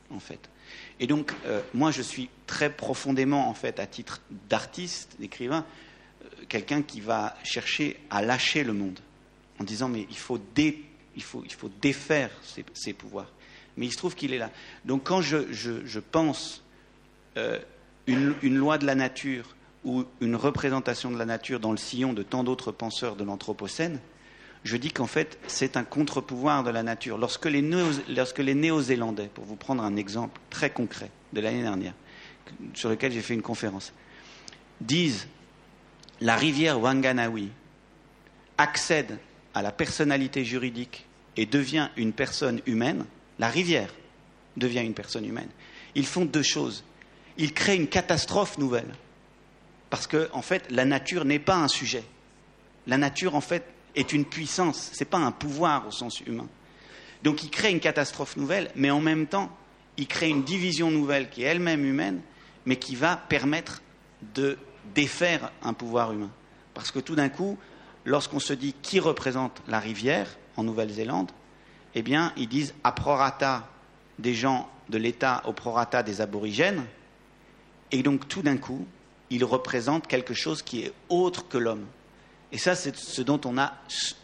en 0.10 0.20
fait. 0.20 0.50
Et 1.00 1.08
donc, 1.08 1.34
euh, 1.46 1.62
moi, 1.74 1.92
je 1.92 2.02
suis 2.02 2.30
très 2.48 2.70
profondément, 2.70 3.50
en 3.50 3.54
fait, 3.54 3.80
à 3.80 3.86
titre 3.86 4.22
d'artiste, 4.50 5.16
d'écrivain, 5.20 5.66
euh, 6.24 6.28
quelqu'un 6.48 6.82
qui 6.82 7.02
va 7.02 7.36
chercher 7.44 8.00
à 8.10 8.22
lâcher 8.22 8.64
le 8.64 8.74
monde, 8.74 9.00
en 9.60 9.64
disant, 9.64 9.90
mais 9.90 10.06
il 10.10 10.18
faut, 10.18 10.40
il 10.58 11.24
faut, 11.24 11.44
il 11.46 11.54
faut 11.54 11.70
défaire 11.82 12.30
ces, 12.74 12.94
pouvoirs. 12.94 13.32
Mais 13.76 13.88
il 13.88 13.92
se 13.92 13.98
trouve 13.98 14.16
qu'il 14.16 14.34
est 14.34 14.38
là. 14.38 14.52
Donc, 14.86 15.04
quand 15.04 15.22
je, 15.22 16.00
pense 16.00 16.64
euh, 17.38 17.60
une, 18.08 18.36
une 18.42 18.56
loi 18.56 18.78
de 18.78 18.86
la 18.86 18.96
nature 18.96 19.56
ou 19.84 20.06
une 20.22 20.36
représentation 20.36 21.12
de 21.12 21.18
la 21.18 21.26
nature 21.26 21.60
dans 21.60 21.72
le 21.72 21.78
sillon 21.78 22.14
de 22.14 22.24
tant 22.24 22.44
d'autres 22.44 22.72
penseurs 22.72 23.16
de 23.16 23.24
l'Anthropocène, 23.24 24.00
je 24.64 24.78
dis 24.78 24.92
qu'en 24.92 25.08
fait, 25.08 25.38
c'est 25.48 25.76
un 25.76 25.84
contre-pouvoir 25.84 26.64
de 26.64 26.70
la 26.70 26.84
nature. 26.84 27.18
Lorsque 27.18 27.46
les, 27.46 27.62
Néo-Zélandais, 27.62 29.30
pour 29.34 29.44
vous 29.46 29.56
prendre 29.56 29.84
un 29.84 29.96
exemple 29.96 30.40
très 30.50 30.70
concret 30.70 31.10
de 31.34 31.42
l'année 31.42 31.62
dernière, 31.62 31.94
sur 32.74 32.90
lequel 32.90 33.12
j'ai 33.12 33.22
fait 33.22 33.34
une 33.34 33.42
conférence, 33.42 33.94
disent 34.80 35.28
la 36.22 36.36
rivière 36.36 36.80
Wanganawi 36.80 37.50
accède 38.58 39.20
à 39.54 39.62
la 39.62 39.72
personnalité 39.72 40.46
juridique 40.46 41.06
et 41.36 41.46
devient 41.46 41.90
une 41.98 42.14
personne 42.14 42.62
humaine, 42.66 43.06
la 43.40 43.50
rivière 43.50 43.94
devient 44.56 44.82
une 44.82 44.94
personne 44.94 45.26
humaine, 45.26 45.50
ils 45.96 46.06
font 46.06 46.26
deux 46.26 46.44
choses. 46.44 46.84
Ils 47.38 47.54
créent 47.54 47.76
une 47.76 47.88
catastrophe 47.88 48.58
nouvelle. 48.58 48.94
Parce 49.90 50.08
que, 50.08 50.30
en 50.34 50.42
fait, 50.42 50.72
la 50.72 50.86
nature 50.86 51.26
n'est 51.26 51.40
pas 51.40 51.56
un 51.56 51.68
sujet. 51.68 52.04
La 52.88 52.98
nature, 52.98 53.36
en 53.36 53.42
fait, 53.42 53.64
est 53.96 54.14
une 54.14 54.26
puissance, 54.26 54.92
ce 54.94 55.00
n'est 55.00 55.10
pas 55.10 55.18
un 55.18 55.32
pouvoir 55.32 55.88
au 55.88 55.92
sens 55.92 56.20
humain. 56.22 56.48
Donc 57.24 57.44
il 57.44 57.50
crée 57.50 57.72
une 57.72 57.80
catastrophe 57.80 58.38
nouvelle, 58.38 58.72
mais 58.76 58.92
en 58.92 59.00
même 59.00 59.28
temps, 59.28 59.50
il 59.98 60.08
crée 60.08 60.30
une 60.30 60.44
division 60.44 60.92
nouvelle 60.92 61.30
qui 61.30 61.44
est 61.44 61.48
elle-même 61.48 61.86
humaine, 61.86 62.22
mais 62.66 62.78
qui 62.78 62.96
va 62.96 63.16
permettre 63.16 63.82
de 64.36 64.58
défaire 64.96 65.52
un 65.62 65.74
pouvoir 65.74 66.12
humain. 66.12 66.32
Parce 66.74 66.92
que 66.92 67.00
tout 67.00 67.16
d'un 67.16 67.30
coup, 67.30 67.58
lorsqu'on 68.06 68.40
se 68.40 68.54
dit 68.54 68.74
qui 68.82 69.00
représente 69.00 69.62
la 69.68 69.80
rivière 69.80 70.28
en 70.58 70.64
Nouvelle-Zélande, 70.64 71.32
eh 71.96 72.02
bien, 72.02 72.34
ils 72.38 72.50
disent 72.50 72.74
a 72.84 72.92
prorata 72.92 73.70
des 74.20 74.34
gens 74.34 74.70
de 74.90 74.98
l'État 74.98 75.42
au 75.46 75.54
prorata 75.54 76.04
des 76.04 76.22
aborigènes, 76.22 76.86
et 77.92 78.04
donc 78.04 78.28
tout 78.28 78.42
d'un 78.42 78.58
coup, 78.58 78.86
ils 79.30 79.46
représentent 79.46 80.08
quelque 80.08 80.34
chose 80.34 80.62
qui 80.62 80.82
est 80.82 80.94
autre 81.10 81.48
que 81.48 81.58
l'homme. 81.58 81.86
Et 82.54 82.60
ça, 82.60 82.76
c'est 82.76 82.96
ce 82.96 83.22
dont 83.24 83.42
on 83.46 83.58
a 83.58 83.74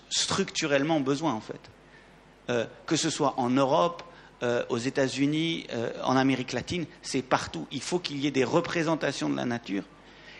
structurellement 0.09 0.99
besoin, 1.01 1.33
en 1.33 1.41
fait. 1.41 1.59
Euh, 2.49 2.65
que 2.85 2.95
ce 2.95 3.09
soit 3.09 3.33
en 3.37 3.49
Europe, 3.49 4.03
euh, 4.43 4.63
aux 4.69 4.77
États-Unis, 4.77 5.65
euh, 5.73 5.91
en 6.03 6.15
Amérique 6.15 6.53
latine, 6.53 6.85
c'est 7.01 7.23
partout. 7.23 7.67
Il 7.71 7.81
faut 7.81 7.97
qu'il 7.97 8.17
y 8.19 8.27
ait 8.27 8.31
des 8.31 8.43
représentations 8.43 9.29
de 9.29 9.35
la 9.35 9.45
nature 9.45 9.83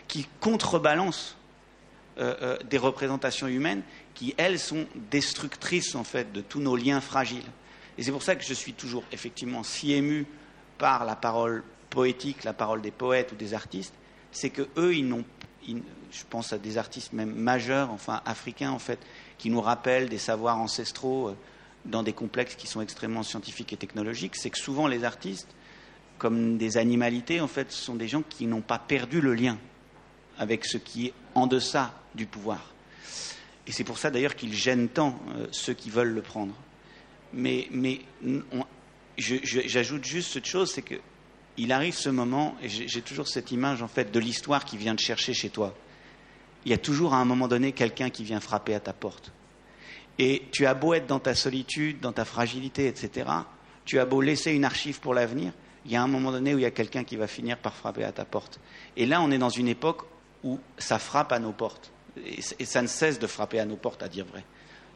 qui 0.08 0.26
contrebalancent 0.40 1.36
des 2.68 2.76
représentations 2.76 3.46
humaines 3.46 3.80
qui, 4.12 4.34
elles, 4.36 4.58
sont 4.58 4.84
destructrices, 5.10 5.94
en 5.94 6.04
fait, 6.04 6.32
de 6.32 6.42
tous 6.42 6.60
nos 6.60 6.76
liens 6.76 7.00
fragiles. 7.00 7.46
Et 7.96 8.02
c'est 8.02 8.12
pour 8.12 8.22
ça 8.22 8.36
que 8.36 8.44
je 8.44 8.52
suis 8.52 8.74
toujours, 8.74 9.04
effectivement, 9.10 9.62
si 9.62 9.94
ému 9.94 10.26
par 10.76 11.06
la 11.06 11.16
parole 11.16 11.64
poétique, 11.88 12.44
la 12.44 12.52
parole 12.52 12.82
des 12.82 12.90
poètes 12.90 13.32
ou 13.32 13.36
des 13.36 13.54
artistes, 13.54 13.94
c'est 14.32 14.50
que 14.50 14.68
eux, 14.76 14.94
ils 14.94 15.08
n'ont 15.08 15.24
je 15.66 16.24
pense 16.28 16.52
à 16.52 16.58
des 16.58 16.78
artistes 16.78 17.12
même 17.12 17.34
majeurs, 17.34 17.90
enfin 17.90 18.22
africains 18.24 18.70
en 18.70 18.78
fait, 18.78 18.98
qui 19.38 19.50
nous 19.50 19.60
rappellent 19.60 20.08
des 20.08 20.18
savoirs 20.18 20.58
ancestraux 20.58 21.28
euh, 21.28 21.36
dans 21.84 22.02
des 22.02 22.12
complexes 22.12 22.56
qui 22.56 22.66
sont 22.66 22.80
extrêmement 22.80 23.22
scientifiques 23.22 23.72
et 23.72 23.76
technologiques, 23.76 24.36
c'est 24.36 24.50
que 24.50 24.58
souvent 24.58 24.86
les 24.86 25.04
artistes, 25.04 25.48
comme 26.18 26.58
des 26.58 26.76
animalités, 26.76 27.40
en 27.40 27.48
fait, 27.48 27.72
sont 27.72 27.94
des 27.94 28.08
gens 28.08 28.22
qui 28.28 28.46
n'ont 28.46 28.60
pas 28.60 28.78
perdu 28.78 29.22
le 29.22 29.34
lien 29.34 29.58
avec 30.38 30.66
ce 30.66 30.76
qui 30.76 31.06
est 31.06 31.14
en 31.34 31.46
deçà 31.46 31.94
du 32.14 32.26
pouvoir. 32.26 32.74
Et 33.66 33.72
c'est 33.72 33.84
pour 33.84 33.98
ça 33.98 34.10
d'ailleurs 34.10 34.34
qu'ils 34.34 34.54
gênent 34.54 34.88
tant 34.88 35.18
euh, 35.36 35.46
ceux 35.52 35.74
qui 35.74 35.90
veulent 35.90 36.12
le 36.12 36.22
prendre. 36.22 36.54
Mais, 37.32 37.68
mais 37.70 38.00
j'ajoute 39.16 40.04
juste 40.04 40.32
cette 40.32 40.46
chose, 40.46 40.72
c'est 40.72 40.82
que 40.82 40.96
il 41.60 41.72
arrive 41.72 41.94
ce 41.94 42.08
moment, 42.08 42.56
et 42.62 42.68
j'ai 42.70 43.02
toujours 43.02 43.28
cette 43.28 43.50
image 43.52 43.82
en 43.82 43.88
fait 43.88 44.10
de 44.10 44.18
l'histoire 44.18 44.64
qui 44.64 44.78
vient 44.78 44.96
te 44.96 45.02
chercher 45.02 45.34
chez 45.34 45.50
toi. 45.50 45.74
Il 46.64 46.70
y 46.70 46.74
a 46.74 46.78
toujours 46.78 47.12
à 47.12 47.18
un 47.18 47.26
moment 47.26 47.48
donné 47.48 47.72
quelqu'un 47.72 48.08
qui 48.08 48.24
vient 48.24 48.40
frapper 48.40 48.74
à 48.74 48.80
ta 48.80 48.94
porte. 48.94 49.30
Et 50.18 50.46
tu 50.52 50.64
as 50.64 50.72
beau 50.72 50.94
être 50.94 51.06
dans 51.06 51.18
ta 51.18 51.34
solitude, 51.34 52.00
dans 52.00 52.12
ta 52.12 52.24
fragilité, 52.24 52.86
etc. 52.86 53.28
Tu 53.84 53.98
as 53.98 54.06
beau 54.06 54.22
laisser 54.22 54.52
une 54.52 54.64
archive 54.64 55.00
pour 55.00 55.12
l'avenir, 55.12 55.52
il 55.84 55.92
y 55.92 55.96
a 55.96 56.02
un 56.02 56.08
moment 56.08 56.32
donné 56.32 56.54
où 56.54 56.58
il 56.58 56.62
y 56.62 56.66
a 56.66 56.70
quelqu'un 56.70 57.04
qui 57.04 57.16
va 57.16 57.26
finir 57.26 57.58
par 57.58 57.74
frapper 57.74 58.04
à 58.04 58.12
ta 58.12 58.24
porte. 58.24 58.58
Et 58.96 59.04
là, 59.04 59.20
on 59.20 59.30
est 59.30 59.38
dans 59.38 59.50
une 59.50 59.68
époque 59.68 60.02
où 60.42 60.58
ça 60.78 60.98
frappe 60.98 61.32
à 61.32 61.38
nos 61.38 61.52
portes. 61.52 61.92
Et, 62.24 62.40
ça 62.40 62.80
ne 62.80 62.86
cesse 62.86 63.18
de 63.18 63.26
frapper 63.26 63.60
à 63.60 63.66
nos 63.66 63.76
portes, 63.76 64.02
à 64.02 64.08
dire 64.08 64.24
vrai. 64.24 64.44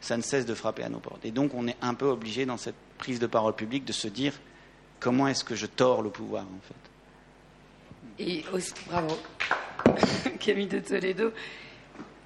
Ça 0.01 0.17
ne 0.17 0.23
cesse 0.23 0.47
de 0.47 0.55
frapper 0.55 0.83
à 0.83 0.89
nos 0.89 0.99
portes. 0.99 1.25
Et 1.25 1.31
donc, 1.31 1.53
on 1.53 1.67
est 1.67 1.77
un 1.81 1.93
peu 1.93 2.07
obligé, 2.07 2.47
dans 2.47 2.57
cette 2.57 2.75
prise 2.97 3.19
de 3.19 3.27
parole 3.27 3.55
publique, 3.55 3.85
de 3.85 3.93
se 3.93 4.07
dire 4.07 4.33
Comment 4.99 5.27
est-ce 5.27 5.43
que 5.43 5.55
je 5.55 5.65
tords 5.65 6.01
le 6.01 6.09
pouvoir, 6.09 6.43
en 6.43 6.61
fait? 6.67 8.23
Et 8.23 8.45
aussi, 8.53 8.73
bravo, 8.87 9.17
Camille 10.39 10.67
de 10.67 10.79
Toledo. 10.79 11.31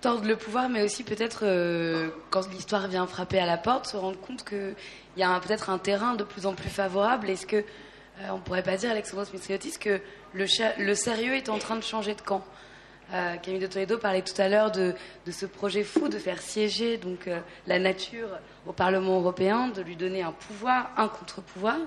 Tordre 0.02 0.28
le 0.28 0.38
pouvoir, 0.38 0.70
mais 0.70 0.82
aussi 0.82 1.04
peut-être, 1.04 1.42
euh, 1.44 2.10
quand 2.30 2.50
l'histoire 2.52 2.88
vient 2.88 3.06
frapper 3.06 3.40
à 3.40 3.46
la 3.46 3.58
porte, 3.58 3.88
se 3.88 3.98
rendre 3.98 4.20
compte 4.20 4.46
qu'il 4.48 4.76
y 5.18 5.24
a 5.24 5.40
peut-être 5.42 5.70
un 5.70 5.78
terrain 5.78 6.16
de 6.16 6.24
plus 6.24 6.46
en 6.46 6.54
plus 6.54 6.70
favorable. 6.70 7.30
Est-ce 7.30 7.46
que, 7.46 7.58
euh, 7.58 8.30
on 8.32 8.40
pourrait 8.40 8.64
pas 8.64 8.78
dire, 8.78 8.92
Alexandros 8.92 9.34
Mitriotis, 9.34 9.78
que 9.78 10.00
le, 10.34 10.96
sérieux 10.96 11.34
est 11.34 11.50
en 11.50 11.58
train 11.58 11.76
de 11.76 11.84
changer 11.84 12.16
de 12.16 12.22
camp? 12.22 12.46
Euh, 13.14 13.36
Camille 13.38 13.60
de 13.60 13.68
Toledo 13.68 13.98
parlait 13.98 14.22
tout 14.22 14.40
à 14.40 14.48
l'heure 14.48 14.72
de, 14.72 14.94
de, 15.26 15.32
ce 15.32 15.48
projet 15.48 15.84
fou 15.84 16.08
de 16.08 16.20
faire 16.20 16.42
siéger 16.42 16.98
donc 16.98 17.28
la 17.66 17.80
nature 17.80 18.30
au 18.68 18.72
Parlement 18.72 19.20
européen, 19.20 19.68
de 19.68 19.82
lui 19.82 19.96
donner 19.96 20.22
un 20.22 20.32
pouvoir, 20.32 20.92
un 20.96 21.08
contre-pouvoir. 21.08 21.78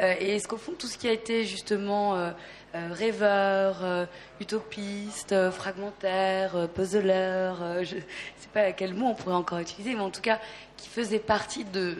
Euh, 0.00 0.14
et 0.18 0.36
est-ce 0.36 0.48
qu'au 0.48 0.56
fond, 0.56 0.72
tout 0.76 0.86
ce 0.86 0.98
qui 0.98 1.08
a 1.08 1.12
été 1.12 1.44
justement 1.44 2.16
euh, 2.16 2.30
euh, 2.74 2.88
rêveur, 2.90 4.08
utopiste, 4.40 5.50
fragmentaire, 5.50 6.68
puzzleur, 6.74 7.84
je 7.84 7.96
ne 7.96 8.00
sais 8.36 8.48
pas 8.52 8.72
quel 8.72 8.94
mot 8.94 9.06
on 9.06 9.14
pourrait 9.14 9.34
encore 9.34 9.60
utiliser, 9.60 9.94
mais 9.94 10.00
en 10.00 10.10
tout 10.10 10.20
cas, 10.20 10.40
qui 10.76 10.88
faisait 10.88 11.20
partie 11.20 11.64
de, 11.64 11.96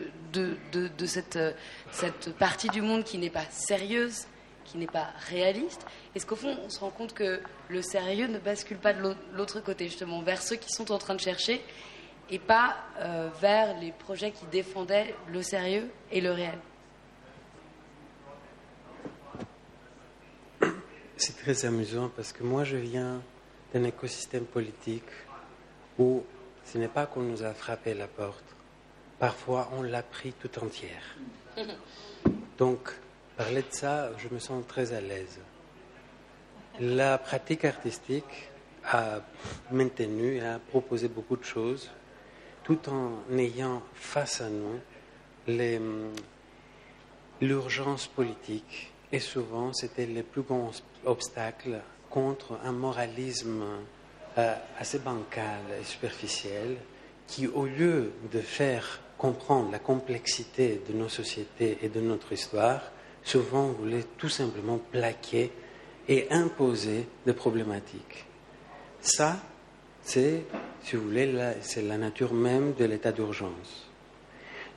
cette 1.07 2.33
partie 2.39 2.69
du 2.69 2.83
monde 2.83 3.05
qui 3.05 3.19
n'est 3.19 3.31
pas 3.31 3.45
sérieuse, 3.51 4.27
qui 4.65 4.79
n'est 4.79 4.87
pas 4.87 5.09
réaliste, 5.29 5.87
est-ce 6.15 6.27
qu'au 6.27 6.37
fond, 6.37 6.57
on 6.65 6.71
se 6.71 6.81
rend 6.81 6.91
compte 6.91 7.15
que 7.15 7.41
le 7.69 7.83
sérieux 7.83 8.27
ne 8.27 8.39
bascule 8.39 8.79
pas 8.79 8.93
de 8.93 9.15
l'autre 9.35 9.61
côté, 9.61 9.85
justement, 9.85 10.23
vers 10.23 10.43
ceux 10.43 10.57
qui 10.57 10.71
sont 10.71 10.91
en 10.91 10.99
train 10.99 11.15
de 11.15 11.21
chercher 11.21 11.63
et 12.31 12.39
pas 12.39 12.77
vers 13.41 13.79
les 13.79 13.93
projets 13.93 14.33
qui 14.33 14.47
défendaient 14.47 15.15
le 15.29 15.43
sérieux 15.43 15.89
et 16.11 16.21
le 16.21 16.33
réel? 16.33 16.59
C'est 21.27 21.39
très 21.39 21.65
amusant 21.65 22.11
parce 22.15 22.35
que 22.35 22.43
moi 22.43 22.65
je 22.65 22.77
viens 22.77 23.23
d'un 23.73 23.85
écosystème 23.85 24.45
politique 24.45 25.09
où 25.99 26.23
ce 26.67 26.77
n'est 26.77 26.87
pas 26.87 27.07
qu'on 27.07 27.23
nous 27.23 27.43
a 27.43 27.55
frappé 27.55 27.95
la 27.95 28.07
porte, 28.07 28.45
parfois 29.19 29.71
on 29.73 29.81
l'a 29.81 30.03
pris 30.03 30.35
tout 30.35 30.51
entière. 30.63 31.17
Donc, 32.59 32.91
parler 33.39 33.63
de 33.63 33.75
ça, 33.75 34.11
je 34.19 34.29
me 34.29 34.39
sens 34.39 34.67
très 34.67 34.93
à 34.93 35.01
l'aise. 35.01 35.39
La 36.79 37.17
pratique 37.17 37.65
artistique 37.65 38.51
a 38.85 39.23
maintenu, 39.71 40.43
a 40.43 40.59
proposé 40.59 41.09
beaucoup 41.09 41.39
de 41.39 41.45
choses, 41.45 41.91
tout 42.65 42.91
en 42.91 43.15
ayant 43.39 43.83
face 43.95 44.43
à 44.43 44.51
nous 44.51 44.79
l'urgence 47.41 48.09
politique. 48.09 48.93
Et 49.11 49.21
souvent, 49.21 49.73
c'était 49.73 50.05
les 50.05 50.23
plus 50.23 50.43
grands 50.43 50.71
obstacle 51.07 51.81
contre 52.11 52.59
un 52.65 52.73
moralisme 52.73 53.65
euh, 54.39 54.55
assez 54.79 54.99
bancal 54.99 55.61
et 55.81 55.85
superficiel 55.85 56.77
qui, 57.27 57.47
au 57.47 57.67
lieu 57.67 58.13
de 58.33 58.41
faire 58.41 59.01
comprendre 59.19 59.71
la 59.71 59.79
complexité 59.79 60.83
de 60.89 60.93
nos 60.93 61.09
sociétés 61.09 61.79
et 61.83 61.89
de 61.89 62.01
notre 62.01 62.33
histoire, 62.33 62.81
souvent 63.23 63.69
voulait 63.69 64.05
tout 64.19 64.29
simplement 64.29 64.79
plaquer 64.91 65.51
et 66.09 66.31
imposer 66.31 67.07
des 67.25 67.33
problématiques. 67.33 68.27
Ça, 69.01 69.37
c'est, 70.03 70.45
si 70.83 70.97
vous 70.97 71.05
voulez, 71.05 71.33
c'est 71.63 71.83
la 71.83 71.97
nature 71.97 72.35
même 72.35 72.75
de 72.75 72.85
l'état 72.85 73.13
d'urgence. 73.13 73.89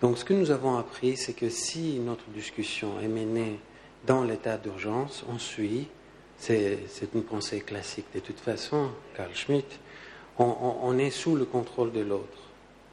Donc 0.01 0.17
ce 0.17 0.23
que 0.23 0.33
nous 0.33 0.51
avons 0.51 0.77
appris, 0.77 1.17
c'est 1.17 1.33
que 1.33 1.49
si 1.49 1.99
notre 1.99 2.29
discussion 2.29 2.99
est 3.01 3.07
menée 3.07 3.59
dans 4.05 4.23
l'état 4.23 4.57
d'urgence, 4.57 5.25
on 5.27 5.39
suit 5.39 5.87
C'est 6.37 6.79
une 7.13 7.23
pensée 7.23 7.61
classique. 7.61 8.05
De 8.13 8.19
toute 8.19 8.39
façon, 8.39 8.89
Carl 9.15 9.33
Schmitt, 9.33 9.79
on, 10.39 10.97
est 10.97 11.09
sous 11.09 11.35
le 11.35 11.45
contrôle 11.45 11.91
de 11.91 12.01
l'autre. 12.01 12.37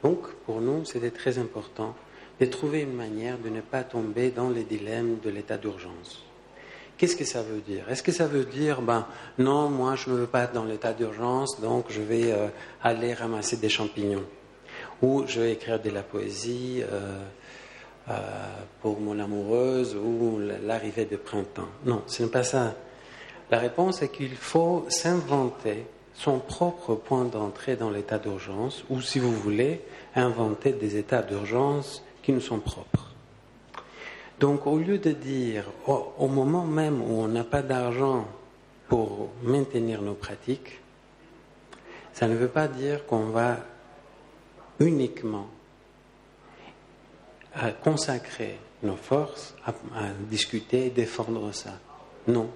Donc, 0.03 0.27
pour 0.45 0.61
nous, 0.61 0.83
c'était 0.85 1.11
très 1.11 1.37
important 1.37 1.95
de 2.39 2.45
trouver 2.45 2.81
une 2.81 2.93
manière 2.93 3.37
de 3.37 3.49
ne 3.49 3.61
pas 3.61 3.83
tomber 3.83 4.31
dans 4.31 4.49
les 4.49 4.63
dilemmes 4.63 5.19
de 5.23 5.29
l'état 5.29 5.57
d'urgence. 5.57 6.23
Qu'est-ce 6.97 7.15
que 7.15 7.25
ça 7.25 7.41
veut 7.41 7.61
dire? 7.61 7.89
Est-ce 7.89 8.03
que 8.03 8.11
ça 8.11 8.25
veut 8.25 8.45
dire, 8.45 8.81
ben 8.81 9.05
non, 9.37 9.69
moi 9.69 9.95
je 9.95 10.09
ne 10.09 10.15
veux 10.15 10.27
pas 10.27 10.43
être 10.43 10.53
dans 10.53 10.63
l'état 10.63 10.93
d'urgence, 10.93 11.59
donc 11.59 11.85
je 11.89 12.01
vais 12.01 12.31
euh, 12.31 12.47
aller 12.81 13.13
ramasser 13.13 13.57
des 13.57 13.67
champignons, 13.67 14.23
ou 15.01 15.25
je 15.27 15.41
vais 15.41 15.51
écrire 15.53 15.81
de 15.81 15.89
la 15.89 16.03
poésie 16.03 16.81
euh, 16.83 17.19
euh, 18.09 18.13
pour 18.81 19.01
mon 19.01 19.19
amoureuse, 19.19 19.93
ou 19.95 20.39
l'arrivée 20.65 21.05
de 21.05 21.17
printemps 21.17 21.67
Non, 21.85 22.01
ce 22.07 22.23
n'est 22.23 22.29
pas 22.29 22.43
ça. 22.43 22.75
La 23.51 23.59
réponse 23.59 24.01
est 24.01 24.09
qu'il 24.09 24.35
faut 24.35 24.85
s'inventer 24.89 25.85
son 26.13 26.39
propre 26.39 26.95
point 26.95 27.25
d'entrée 27.25 27.75
dans 27.75 27.91
l'état 27.91 28.17
d'urgence, 28.17 28.83
ou 28.89 29.01
si 29.01 29.19
vous 29.19 29.33
voulez, 29.33 29.81
inventer 30.15 30.71
des 30.71 30.97
états 30.97 31.21
d'urgence 31.21 32.03
qui 32.23 32.31
nous 32.31 32.41
sont 32.41 32.59
propres. 32.59 33.11
Donc 34.39 34.67
au 34.67 34.77
lieu 34.77 34.97
de 34.97 35.11
dire 35.11 35.65
au, 35.87 36.27
moment 36.27 36.65
même 36.65 37.01
où 37.01 37.21
on 37.21 37.27
n'a 37.27 37.43
pas 37.43 37.61
d'argent 37.61 38.27
pour 38.87 39.29
maintenir 39.43 40.01
nos 40.01 40.13
pratiques, 40.13 40.79
ça 42.13 42.27
ne 42.27 42.35
veut 42.35 42.49
pas 42.49 42.67
dire 42.67 43.05
qu'on 43.05 43.27
va 43.27 43.57
uniquement 44.79 45.47
consacrer 47.83 48.57
nos 48.83 48.97
forces 48.97 49.55
à, 49.65 49.73
discuter 50.29 50.87
et 50.87 50.89
défendre 50.89 51.53
ça. 51.53 51.79
Non. 52.27 52.49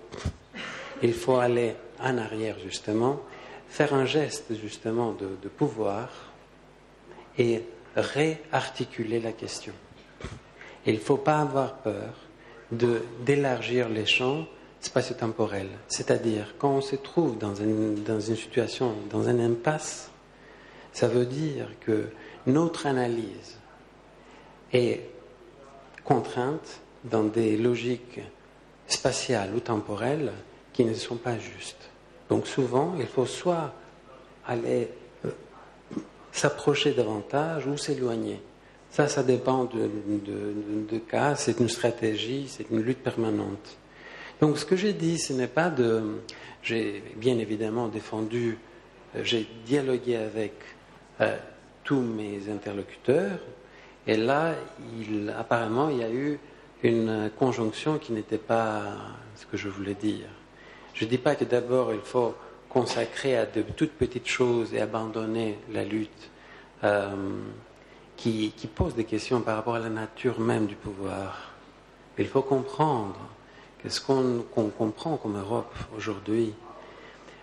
Il 1.02 1.14
faut 1.14 1.38
aller 1.38 1.76
en 2.00 2.18
arrière 2.18 2.58
justement, 2.60 3.22
faire 3.68 3.93
un 3.93 4.06
geste 4.06 4.54
justement 4.56 5.14
de 5.14 5.47
pouvoir 5.50 6.10
et 7.38 7.64
réarticuler 7.95 9.20
la 9.20 9.32
question. 9.32 9.74
Il 10.86 10.95
ne 10.95 11.00
faut 11.00 11.18
pas 11.18 11.39
avoir 11.39 11.76
peur 11.76 12.14
d'élargir 12.72 13.89
les 13.89 14.06
champs 14.06 14.45
spatio-temporels. 14.80 15.70
C'est-à-dire, 15.88 16.56
quand 16.58 16.72
on 16.72 16.82
se 16.82 16.95
trouve 16.95 17.38
dans 17.38 17.56
une, 17.56 18.04
dans 18.04 18.20
une 18.20 18.36
situation, 18.36 18.95
dans 19.10 19.28
un 19.28 19.39
impasse, 19.39 20.12
ça 20.93 21.08
veut 21.08 21.26
dire 21.26 21.68
que 21.82 22.10
notre 22.47 22.88
analyse 22.88 23.58
est 24.72 25.02
contrainte 26.04 26.82
dans 27.04 27.24
des 27.24 27.58
logiques 27.58 28.22
spatiales 28.88 29.54
ou 29.56 29.60
temporelles 29.60 30.32
qui 30.80 30.86
ne 30.86 30.93
sont 30.93 31.17
pas 31.17 31.38
justes. 31.38 31.89
Donc 32.30 32.47
souvent, 32.47 32.95
il 32.97 33.05
faut 33.05 33.25
soit 33.25 33.73
aller 34.47 34.88
euh, 35.25 35.30
s'approcher 36.32 36.93
davantage 36.93 37.67
ou 37.67 37.75
s'éloigner. 37.75 38.39
Ça, 38.89 39.09
ça 39.09 39.21
dépend 39.21 39.65
de, 39.65 40.97
cas, 40.99 41.36
c'est 41.36 41.59
une 41.59 41.67
stratégie, 41.67 42.45
c'est 42.47 42.69
une 42.71 42.80
lutte 42.80 43.03
permanente. 43.03 43.77
Donc 44.39 44.57
ce 44.57 44.63
que 44.63 44.77
j'ai 44.77 44.93
dit, 44.93 45.19
ce 45.19 45.34
n'est 45.34 45.49
pas 45.49 45.69
de... 45.69 46.21
J'ai 46.63 47.03
bien 47.17 47.38
évidemment 47.39 47.89
défendu, 47.89 48.57
euh, 49.17 49.21
j'ai 49.25 49.49
dialogué 49.65 50.15
avec 50.15 50.53
euh, 51.19 51.36
tous 51.84 51.99
mes 51.99 52.49
interlocuteurs, 52.49 53.39
et 54.07 54.15
là, 54.15 54.55
il, 54.97 55.30
apparemment, 55.38 55.89
il 55.89 55.97
y 55.97 56.03
a 56.05 56.09
eu 56.09 56.39
une 56.84 57.30
conjonction 57.38 57.97
qui 57.97 58.13
n'était 58.13 58.38
pas 58.38 58.95
ce 59.36 59.45
que 59.45 59.57
je 59.57 59.67
voulais 59.67 59.95
dire. 59.95 60.30
Je 61.00 61.06
ne 61.06 61.10
dis 61.10 61.18
pas 61.18 61.36
que 61.36 61.45
d'abord 61.45 61.93
il 61.93 62.02
faut 62.02 62.36
consacrer 62.68 63.38
à 63.38 63.45
de 63.45 63.62
toutes 63.62 63.93
petites 63.93 64.28
choses 64.28 64.74
et 64.74 64.82
abandonner 64.82 65.58
la 65.72 65.86
lutte. 65.86 66.30
Euh, 66.84 67.10
qui, 68.20 68.70
pose 68.76 68.95
des 68.95 69.06
questions 69.06 69.39
par 69.39 69.56
rapport 69.56 69.76
à 69.76 69.80
la 69.80 69.89
nature 69.89 70.41
même 70.41 70.66
du 70.66 70.76
pouvoir. 70.76 71.52
Il 72.18 72.28
faut 72.28 72.41
comprendre 72.41 73.16
que 73.82 73.88
ce 73.88 74.02
qu'on 74.02 74.43
comprend 74.78 75.16
comme 75.16 75.38
Europe 75.38 75.74
aujourd'hui, 75.95 76.54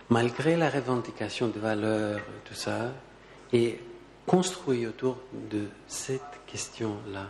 malgré 0.09 0.55
la 0.55 0.69
revendication 0.69 1.47
de 1.47 1.59
valeurs, 1.59 2.19
tout 2.45 2.53
ça, 2.53 2.91
est 3.53 3.79
construit 4.27 4.85
autour 4.85 5.17
de 5.49 5.65
cette 5.87 6.21
question-là. 6.45 7.25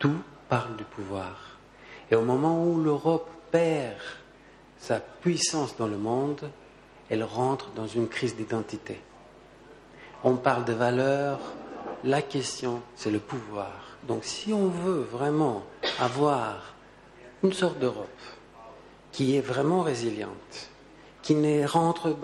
Tout 0.00 0.18
parle 0.48 0.76
du 0.76 0.84
pouvoir. 0.84 1.58
Et 2.10 2.16
au 2.16 2.22
moment 2.22 2.64
où 2.64 2.82
l'Europe 2.82 3.30
perd 3.52 4.00
sa 4.82 5.00
puissance 5.00 5.78
dans 5.78 5.86
le 5.86 5.96
monde, 5.96 6.50
elle 7.08 7.24
rentre 7.24 7.70
dans 7.70 7.86
une 7.86 8.08
crise 8.08 8.36
d'identité 8.36 9.00
on 10.24 10.36
parle 10.36 10.64
de 10.64 10.72
valeurs, 10.72 11.40
la 12.04 12.22
question 12.22 12.80
c'est 12.94 13.10
le 13.10 13.18
pouvoir. 13.18 13.72
Donc 14.06 14.24
si 14.24 14.52
on 14.52 14.68
veut 14.68 15.00
vraiment 15.00 15.62
avoir 15.98 16.74
une 17.42 17.52
sorte 17.52 17.78
d'Europe 17.78 18.08
qui 19.10 19.36
est 19.36 19.40
vraiment 19.40 19.82
résiliente, 19.82 20.70
qui 21.22 21.34
ne 21.34 21.66
rentre 21.66 22.16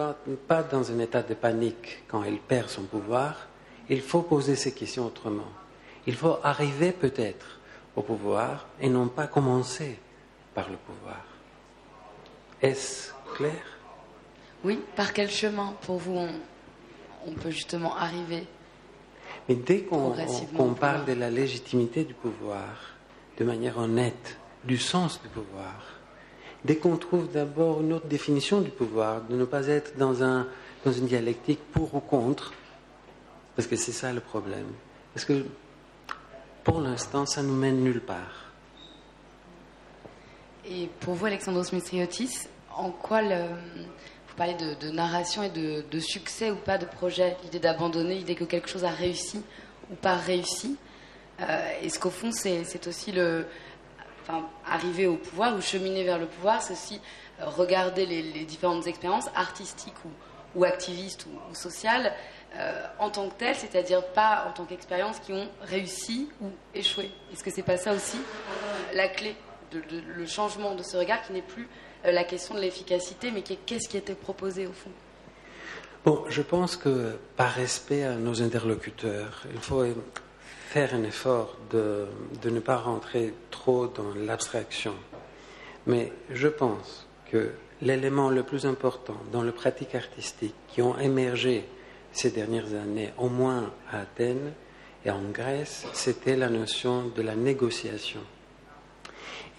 pas 0.48 0.62
dans 0.62 0.90
un 0.90 0.98
état 0.98 1.22
de 1.22 1.34
panique 1.34 2.04
quand 2.08 2.24
elle 2.24 2.38
perd 2.38 2.68
son 2.68 2.82
pouvoir, 2.82 3.46
il 3.88 4.00
faut 4.00 4.22
poser 4.22 4.56
ces 4.56 4.72
questions 4.72 5.06
autrement. 5.06 5.48
Il 6.06 6.14
faut 6.14 6.38
arriver 6.42 6.92
peut-être 6.92 7.58
au 7.96 8.02
pouvoir 8.02 8.66
et 8.80 8.88
non 8.88 9.08
pas 9.08 9.26
commencer 9.26 9.98
par 10.54 10.68
le 10.68 10.76
pouvoir. 10.76 11.22
Est-ce 12.62 13.12
clair? 13.36 13.62
Oui, 14.64 14.80
par 14.96 15.12
quel 15.12 15.30
chemin 15.30 15.74
pour 15.82 15.98
vous 15.98 16.26
on 17.26 17.32
peut 17.32 17.50
justement 17.50 17.96
arriver. 17.96 18.46
Mais 19.48 19.54
dès 19.54 19.82
qu'on 19.82 20.74
parle 20.74 21.04
de 21.04 21.12
la 21.12 21.30
légitimité 21.30 22.04
du 22.04 22.14
pouvoir, 22.14 22.96
de 23.38 23.44
manière 23.44 23.78
honnête, 23.78 24.36
du 24.64 24.76
sens 24.76 25.20
du 25.22 25.28
pouvoir, 25.28 25.84
dès 26.64 26.76
qu'on 26.76 26.96
trouve 26.96 27.30
d'abord 27.30 27.80
une 27.80 27.92
autre 27.92 28.06
définition 28.06 28.60
du 28.60 28.70
pouvoir, 28.70 29.22
de 29.22 29.36
ne 29.36 29.44
pas 29.44 29.66
être 29.68 29.96
dans, 29.96 30.22
un, 30.22 30.46
dans 30.84 30.92
une 30.92 31.06
dialectique 31.06 31.60
pour 31.72 31.94
ou 31.94 32.00
contre, 32.00 32.52
parce 33.56 33.68
que 33.68 33.76
c'est 33.76 33.92
ça 33.92 34.12
le 34.12 34.20
problème. 34.20 34.66
Parce 35.14 35.24
que 35.24 35.44
pour 36.64 36.80
l'instant, 36.80 37.24
ça 37.24 37.42
nous 37.42 37.54
mène 37.54 37.82
nulle 37.82 38.00
part. 38.00 38.47
Et 40.70 40.88
pour 41.00 41.14
vous, 41.14 41.26
Alexandros 41.26 41.72
Mistriotis, 41.72 42.48
en 42.76 42.90
quoi 42.90 43.22
le, 43.22 43.46
parler 44.38 44.54
de, 44.54 44.90
narration 44.90 45.42
et 45.42 45.50
de, 45.50 46.00
succès 46.00 46.50
ou 46.50 46.56
pas 46.56 46.78
de 46.78 46.86
projet, 46.86 47.36
l'idée 47.42 47.58
d'abandonner, 47.58 48.14
l'idée 48.14 48.36
que 48.36 48.44
quelque 48.44 48.68
chose 48.68 48.84
a 48.84 48.90
réussi 48.90 49.42
ou 49.90 49.94
pas 49.96 50.14
réussi. 50.14 50.76
Euh, 51.40 51.82
Est-ce 51.82 51.98
qu'au 51.98 52.10
fond, 52.10 52.30
c'est 52.32 52.86
aussi 52.86 53.12
le. 53.12 53.46
Enfin, 54.22 54.46
arriver 54.66 55.06
au 55.06 55.16
pouvoir 55.16 55.56
ou 55.56 55.62
cheminer 55.62 56.04
vers 56.04 56.18
le 56.18 56.26
pouvoir, 56.26 56.60
c'est 56.60 56.74
aussi 56.74 57.00
euh, 57.40 57.46
regarder 57.46 58.04
les, 58.04 58.44
différentes 58.44 58.86
expériences 58.86 59.28
artistiques 59.34 59.94
ou, 60.54 60.64
activistes 60.64 61.26
ou, 61.26 61.54
sociales 61.54 62.12
euh, 62.56 62.82
en 62.98 63.08
tant 63.08 63.28
que 63.30 63.34
telles, 63.34 63.56
c'est-à-dire 63.56 64.04
pas 64.08 64.44
en 64.48 64.52
tant 64.52 64.66
qu'expériences 64.66 65.18
qui 65.20 65.32
ont 65.32 65.48
réussi 65.62 66.28
ou 66.42 66.48
échoué? 66.74 67.10
Est-ce 67.32 67.42
que 67.42 67.50
c'est 67.50 67.62
pas 67.62 67.78
ça 67.78 67.94
aussi 67.94 68.18
la 68.92 69.08
clé, 69.08 69.34
le 69.72 70.26
changement 70.26 70.74
de 70.74 70.82
ce 70.82 70.96
regard 70.96 71.22
qui 71.22 71.32
n'est 71.32 71.42
plus 71.42 71.68
euh, 72.04 72.12
la 72.12 72.24
question 72.24 72.54
de 72.54 72.60
l'efficacité, 72.60 73.30
mais 73.30 73.42
qu'est-ce 73.42 73.88
qui 73.88 73.96
était 73.96 74.14
proposé 74.14 74.66
au 74.66 74.72
fond? 74.72 74.90
Bon, 76.04 76.24
je 76.28 76.42
pense 76.42 76.76
que 76.76 77.16
par 77.36 77.50
respect 77.50 78.04
à 78.04 78.14
nos 78.14 78.40
interlocuteurs, 78.40 79.42
il 79.52 79.60
faut 79.60 79.84
faire 80.68 80.94
un 80.94 81.02
effort 81.02 81.56
de, 81.70 82.06
de 82.40 82.50
ne 82.50 82.60
pas 82.60 82.76
rentrer 82.76 83.34
trop 83.50 83.88
dans 83.88 84.14
l'abstraction. 84.14 84.94
Mais 85.86 86.12
je 86.30 86.48
pense 86.48 87.06
que 87.30 87.50
l'élément 87.82 88.30
le 88.30 88.42
plus 88.42 88.64
important 88.66 89.16
dans 89.32 89.42
les 89.42 89.52
pratiques 89.52 89.94
artistiques 89.94 90.54
qui 90.68 90.82
ont 90.82 90.98
émergé 90.98 91.64
ces 92.12 92.30
dernières 92.30 92.74
années, 92.74 93.12
au 93.18 93.28
moins 93.28 93.72
à 93.90 94.00
Athènes 94.00 94.52
et 95.04 95.10
en 95.10 95.22
Grèce, 95.30 95.86
c'était 95.92 96.36
la 96.36 96.48
notion 96.48 97.08
de 97.08 97.22
la 97.22 97.34
négociation. 97.34 98.20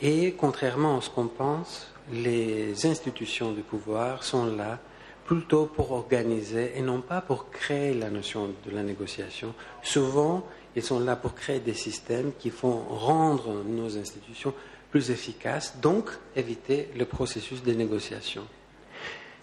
Et 0.01 0.33
contrairement 0.37 0.97
à 0.97 1.01
ce 1.01 1.09
qu'on 1.09 1.27
pense, 1.27 1.91
les 2.11 2.85
institutions 2.85 3.51
de 3.51 3.61
pouvoir 3.61 4.23
sont 4.23 4.45
là 4.45 4.79
plutôt 5.25 5.65
pour 5.65 5.91
organiser 5.91 6.71
et 6.75 6.81
non 6.81 7.01
pas 7.01 7.21
pour 7.21 7.51
créer 7.51 7.93
la 7.93 8.09
notion 8.09 8.49
de 8.65 8.71
la 8.71 8.81
négociation. 8.81 9.53
Souvent, 9.83 10.43
ils 10.75 10.81
sont 10.81 10.99
là 10.99 11.15
pour 11.15 11.35
créer 11.35 11.59
des 11.59 11.73
systèmes 11.73 12.31
qui 12.39 12.49
font 12.49 12.79
rendre 12.89 13.63
nos 13.63 13.97
institutions 13.97 14.53
plus 14.89 15.11
efficaces, 15.11 15.75
donc 15.81 16.09
éviter 16.35 16.89
le 16.97 17.05
processus 17.05 17.61
de 17.61 17.73
négociation. 17.73 18.43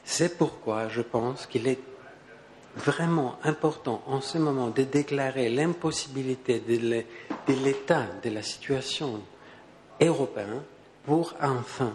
C'est 0.05 0.39
pourquoi 0.39 0.89
je 0.89 1.03
pense 1.03 1.47
qu'il 1.47 1.69
est 1.69 1.79
vraiment 2.77 3.39
important 3.45 4.03
en 4.07 4.21
ce 4.21 4.39
moment 4.39 4.69
de 4.69 4.83
déclarer 4.83 5.49
l'impossibilité 5.49 6.61
de 6.61 7.55
l'état 7.55 8.07
de 8.25 8.31
la 8.31 8.43
situation 8.43 9.21
européenne 10.01 10.63
pour 11.05 11.35
enfin 11.41 11.93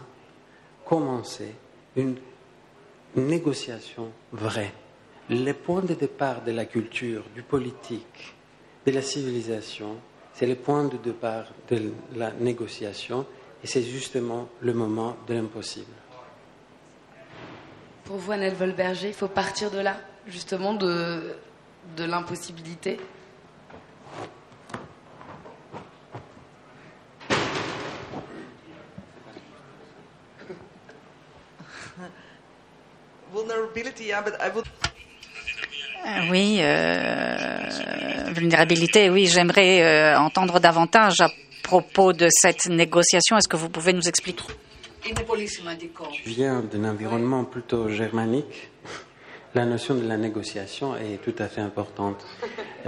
commencer 0.85 1.53
une 1.95 2.15
négociation 3.15 4.11
vraie. 4.31 4.73
Les 5.29 5.53
points 5.53 5.81
de 5.81 5.93
départ 5.93 6.41
de 6.43 6.51
la 6.51 6.65
culture, 6.65 7.23
du 7.35 7.43
politique, 7.43 8.33
de 8.85 8.91
la 8.91 9.01
civilisation, 9.01 9.97
c'est 10.33 10.47
le 10.47 10.55
point 10.55 10.85
de 10.85 10.97
départ 10.97 11.45
de 11.69 11.91
la 12.15 12.31
négociation 12.31 13.25
et 13.63 13.67
c'est 13.67 13.83
justement 13.83 14.49
le 14.61 14.73
moment 14.73 15.17
de 15.27 15.33
l'impossible. 15.33 15.91
Pour 18.05 18.17
vous, 18.17 18.31
Annette 18.31 18.55
Volberger, 18.55 19.09
il 19.09 19.13
faut 19.13 19.27
partir 19.27 19.69
de 19.71 19.79
là, 19.79 19.97
justement, 20.27 20.73
de 20.73 21.33
l'impossibilité 21.97 22.97
Euh, 33.51 33.60
oui, 36.29 36.57
euh, 36.61 37.57
vulnérabilité, 38.33 39.09
oui, 39.09 39.27
j'aimerais 39.27 39.83
euh, 39.83 40.19
entendre 40.19 40.59
davantage 40.59 41.19
à 41.19 41.29
propos 41.61 42.11
de 42.11 42.27
cette 42.29 42.65
négociation. 42.65 43.37
Est-ce 43.37 43.47
que 43.47 43.57
vous 43.57 43.69
pouvez 43.69 43.93
nous 43.93 44.07
expliquer? 44.07 44.43
Je 45.05 46.29
viens 46.29 46.61
d'un 46.61 46.85
environnement 46.85 47.43
plutôt 47.43 47.89
germanique. 47.89 48.69
La 49.53 49.65
notion 49.65 49.95
de 49.95 50.07
la 50.07 50.17
négociation 50.17 50.95
est 50.95 51.21
tout 51.21 51.35
à 51.37 51.47
fait 51.47 51.61
importante 51.61 52.25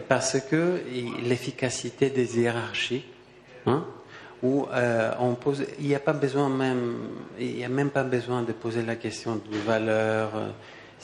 parce 0.07 0.39
que 0.39 0.81
l'efficacité 1.21 2.09
des 2.09 2.39
hiérarchies, 2.39 3.03
hein, 3.65 3.85
où 4.41 4.65
on 5.19 5.35
pose, 5.35 5.65
il 5.79 5.87
n'y 5.87 5.95
a 5.95 5.99
pas 5.99 6.13
besoin 6.13 6.47
même, 6.47 6.95
il 7.37 7.55
n'y 7.55 7.65
a 7.65 7.69
même 7.69 7.89
pas 7.89 8.03
besoin 8.03 8.43
de 8.43 8.53
poser 8.53 8.81
la 8.81 8.95
question 8.95 9.35
de 9.35 9.57
valeur, 9.57 10.31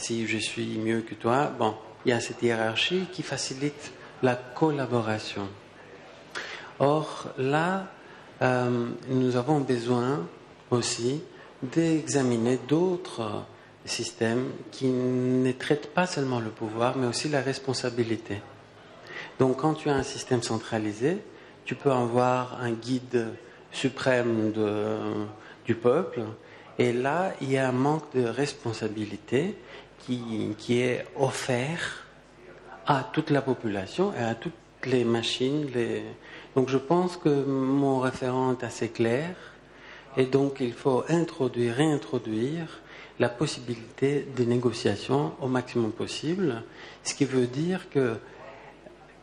si 0.00 0.26
je 0.26 0.38
suis 0.38 0.78
mieux 0.78 1.02
que 1.02 1.14
toi. 1.14 1.52
Bon, 1.58 1.74
il 2.04 2.10
y 2.10 2.12
a 2.12 2.20
cette 2.20 2.42
hiérarchie 2.42 3.06
qui 3.12 3.22
facilite 3.22 3.92
la 4.22 4.34
collaboration. 4.34 5.46
Or, 6.78 7.28
là, 7.36 7.86
euh, 8.40 8.88
nous 9.08 9.36
avons 9.36 9.60
besoin 9.60 10.26
aussi 10.70 11.22
d'examiner 11.62 12.58
d'autres 12.66 13.44
systèmes 13.84 14.50
qui 14.70 14.86
ne 14.86 15.52
traitent 15.52 15.92
pas 15.92 16.06
seulement 16.06 16.40
le 16.40 16.50
pouvoir, 16.50 16.96
mais 16.96 17.06
aussi 17.06 17.28
la 17.28 17.42
responsabilité. 17.42 18.40
Donc, 19.38 19.58
quand 19.58 19.74
tu 19.74 19.90
as 19.90 19.94
un 19.94 20.02
système 20.02 20.42
centralisé, 20.42 21.18
tu 21.66 21.74
peux 21.74 21.92
avoir 21.92 22.60
un 22.62 22.72
guide 22.72 23.28
suprême 23.72 24.52
du 25.66 25.74
peuple, 25.74 26.22
et 26.78 26.94
là, 26.94 27.34
il 27.42 27.50
y 27.50 27.58
a 27.58 27.68
un 27.68 27.72
manque 27.72 28.14
de 28.14 28.24
responsabilité 28.24 29.54
qui, 30.06 30.80
est 30.80 31.04
offert 31.16 32.04
à 32.86 33.08
toute 33.12 33.30
la 33.30 33.42
population 33.42 34.12
et 34.14 34.22
à 34.22 34.34
toutes 34.34 34.52
les 34.84 35.04
machines. 35.04 35.68
Donc 36.54 36.68
je 36.68 36.78
pense 36.78 37.16
que 37.16 37.44
mon 37.44 38.00
référent 38.00 38.52
est 38.52 38.64
assez 38.64 38.88
clair 38.88 39.34
et 40.16 40.24
donc 40.26 40.56
il 40.60 40.72
faut 40.72 41.04
introduire, 41.08 41.76
réintroduire 41.76 42.80
la 43.18 43.28
possibilité 43.28 44.26
de 44.36 44.44
négociation 44.44 45.32
au 45.40 45.46
maximum 45.46 45.92
possible, 45.92 46.62
ce 47.04 47.14
qui 47.14 47.26
veut 47.26 47.46
dire 47.46 47.90
que 47.90 48.16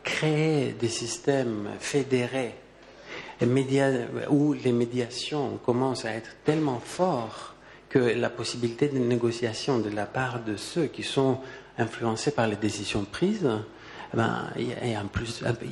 créer 0.04 0.72
des 0.74 0.88
systèmes 0.88 1.70
fédérés 1.80 2.54
où 4.30 4.54
les 4.54 4.72
médiations 4.72 5.60
commencent 5.66 6.06
à 6.06 6.12
être 6.12 6.36
tellement 6.44 6.80
fortes 6.80 7.57
que 7.98 8.20
la 8.20 8.30
possibilité 8.30 8.90
de 8.90 9.00
négociation 9.00 9.80
de 9.80 9.90
la 9.90 10.06
part 10.06 10.44
de 10.44 10.56
ceux 10.56 10.86
qui 10.86 11.02
sont 11.02 11.40
influencés 11.80 12.30
par 12.30 12.48
les 12.48 12.56
décisions 12.56 13.06
prises, 13.06 13.50
eh 14.14 14.18
ben, 14.18 14.52
il, 14.56 14.68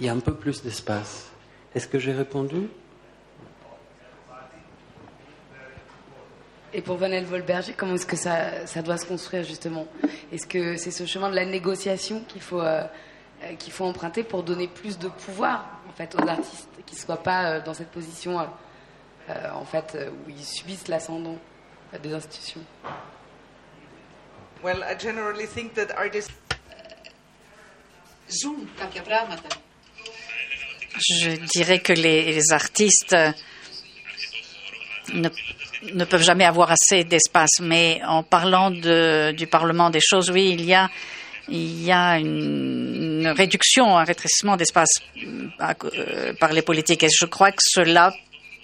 y 0.01 0.07
a 0.07 0.11
un 0.11 0.19
peu 0.19 0.33
plus 0.33 0.63
d'espace. 0.63 1.29
Est-ce 1.75 1.87
que 1.87 1.99
j'ai 1.99 2.13
répondu? 2.13 2.67
Et 6.73 6.81
pour 6.81 6.97
Vanel 6.97 7.25
Volberger, 7.25 7.73
comment 7.77 7.93
est-ce 7.93 8.07
que 8.07 8.17
ça, 8.17 8.81
doit 8.83 8.97
se 8.97 9.05
construire 9.05 9.43
justement? 9.43 9.85
Est-ce 10.31 10.47
que 10.47 10.77
c'est 10.77 10.91
ce 10.91 11.05
chemin 11.05 11.29
de 11.29 11.35
la 11.35 11.45
négociation 11.45 12.23
qu'il 12.27 12.41
faut, 12.41 12.61
euh, 12.61 12.83
qu'il 13.59 13.71
faut 13.71 13.85
emprunter 13.85 14.23
pour 14.23 14.41
donner 14.41 14.67
plus 14.67 14.97
de 14.97 15.09
pouvoir 15.09 15.79
en 15.87 15.93
fait, 15.93 16.15
aux 16.15 16.27
artistes, 16.27 16.69
qui 16.87 16.95
ne 16.95 16.99
soient 16.99 17.21
pas 17.21 17.45
euh, 17.45 17.61
dans 17.63 17.75
cette 17.75 17.91
position 17.91 18.39
euh, 18.39 19.33
en 19.53 19.63
fait, 19.63 19.95
où 20.11 20.29
ils 20.29 20.43
subissent 20.43 20.87
l'ascendant? 20.87 21.37
Des 21.99 22.13
institutions 22.13 22.61
Well, 24.63 24.83
I 24.83 24.95
generally 24.95 25.45
think 25.45 25.75
that 25.75 25.91
artists. 25.95 26.31
Je 30.97 31.35
dirais 31.53 31.79
que 31.79 31.93
les, 31.93 32.51
artistes 32.51 33.15
ne, 35.13 35.29
ne, 35.93 36.05
peuvent 36.05 36.23
jamais 36.23 36.45
avoir 36.45 36.71
assez 36.71 37.03
d'espace. 37.03 37.59
Mais 37.61 38.01
en 38.07 38.23
parlant 38.23 38.71
de, 38.71 39.31
du 39.37 39.45
Parlement 39.45 39.91
des 39.91 39.99
choses, 40.01 40.31
oui, 40.31 40.55
il 40.57 40.65
y 40.65 40.73
a, 40.73 40.89
il 41.47 41.83
y 41.83 41.91
a 41.91 42.17
une, 42.17 43.21
une 43.21 43.27
réduction, 43.27 43.95
un 43.95 44.03
rétrécissement 44.03 44.57
d'espace 44.57 45.01
euh, 45.21 46.33
par 46.39 46.53
les 46.53 46.63
politiques. 46.63 47.03
Et 47.03 47.09
je 47.15 47.25
crois 47.25 47.51
que 47.51 47.61
cela 47.61 48.11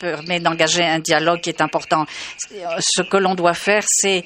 permet 0.01 0.39
d'engager 0.39 0.83
un 0.83 0.99
dialogue 0.99 1.41
qui 1.41 1.49
est 1.49 1.61
important. 1.61 2.05
Ce 2.49 3.01
que 3.03 3.17
l'on 3.17 3.35
doit 3.35 3.53
faire, 3.53 3.83
c'est 3.87 4.23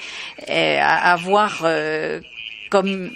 euh, 0.49 0.79
avoir 0.81 1.61
euh, 1.63 2.21
comme 2.71 3.11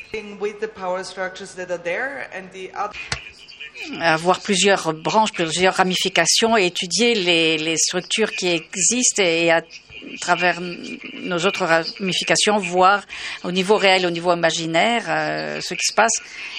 avoir 4.01 4.41
plusieurs 4.41 4.93
branches, 4.93 5.32
plusieurs 5.32 5.76
ramifications 5.76 6.57
et 6.57 6.66
étudier 6.66 7.16
les, 7.16 7.57
les 7.57 7.78
structures 7.78 8.32
qui 8.32 8.47
existent 8.47 9.24
et 9.24 9.51
à 9.51 9.62
travers 10.20 10.60
nos 10.62 11.38
autres 11.45 11.66
ramifications, 11.66 12.58
voir 12.58 13.04
au 13.43 13.52
niveau 13.52 13.78
réel, 13.78 14.06
au 14.06 14.10
niveau 14.10 14.34
imaginaire, 14.34 15.06
euh, 15.08 15.60
ce 15.62 15.74
qui 15.74 15.86
se 15.86 15.93
passe 15.93 16.14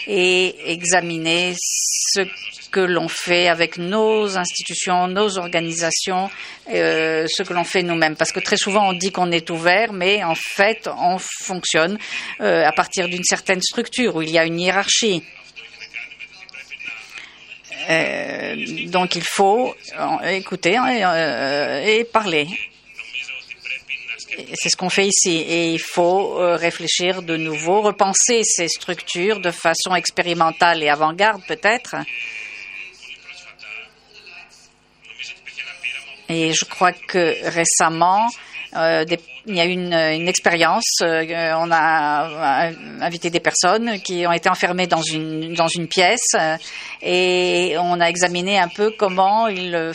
et 0.07 0.55
examiner 0.73 1.55
ce 1.57 2.23
que 2.71 2.81
l'on 2.81 3.09
fait 3.09 3.49
avec 3.49 3.79
nos 3.79 4.37
institutions, 4.37 5.09
nos 5.09 5.39
organisations, 5.39 6.31
euh, 6.73 7.27
ce 7.29 7.43
que 7.43 7.53
l'on 7.53 7.65
fait 7.65 7.83
nous-mêmes. 7.83 8.17
Parce 8.17 8.33
que 8.33 8.41
très 8.41 8.57
souvent, 8.57 8.91
on 8.91 8.93
dit 8.93 9.11
qu'on 9.11 9.33
est 9.33 9.51
ouvert, 9.51 9.93
mais 9.93 10.23
en 10.23 10.37
fait, 10.37 10.89
on 10.99 11.19
fonctionne 11.19 11.99
euh, 12.41 12.65
à 12.65 12.73
partir 12.73 13.09
d'une 13.09 13.25
certaine 13.25 13.61
structure 13.61 14.17
où 14.17 14.23
il 14.23 14.31
y 14.31 14.39
a 14.39 14.45
une 14.45 14.59
hiérarchie. 14.61 15.23
Donc 18.87 19.17
il 19.17 19.25
faut 19.25 19.75
écouter 20.23 20.79
et 21.85 22.05
parler. 22.05 22.47
C'est 24.55 24.69
ce 24.69 24.77
qu'on 24.77 24.91
fait 24.91 25.07
ici. 25.07 25.37
Et 25.37 25.73
il 25.73 25.81
faut 25.81 26.35
réfléchir 26.57 27.23
de 27.23 27.37
nouveau, 27.37 27.81
repenser 27.81 28.43
ces 28.45 28.69
structures 28.69 29.41
de 29.41 29.51
façon 29.51 29.95
expérimentale 29.95 30.83
et 30.83 30.89
avant-garde 30.89 31.43
peut-être. 31.47 31.97
Et 36.31 36.53
je 36.53 36.65
crois 36.65 36.93
que 36.93 37.35
récemment, 37.51 38.29
euh, 38.77 39.05
il 39.47 39.57
y 39.57 39.61
a 39.61 39.67
eu 39.67 39.71
une, 39.71 40.29
expérience. 40.29 40.99
Euh, 41.03 41.53
on 41.57 41.71
a 41.73 42.71
invité 43.01 43.31
des 43.31 43.41
personnes 43.41 44.01
qui 44.01 44.25
ont 44.29 44.33
été 44.33 44.49
enfermées 44.49 44.87
dans 44.87 45.03
une, 45.03 45.89
pièce 45.89 46.29
euh, 46.37 46.57
et 47.03 47.75
on 47.79 48.01
a 48.01 48.09
examiné 48.09 48.61
un 48.61 48.69
peu 48.69 48.93
comment 48.97 49.49
ils 49.49 49.93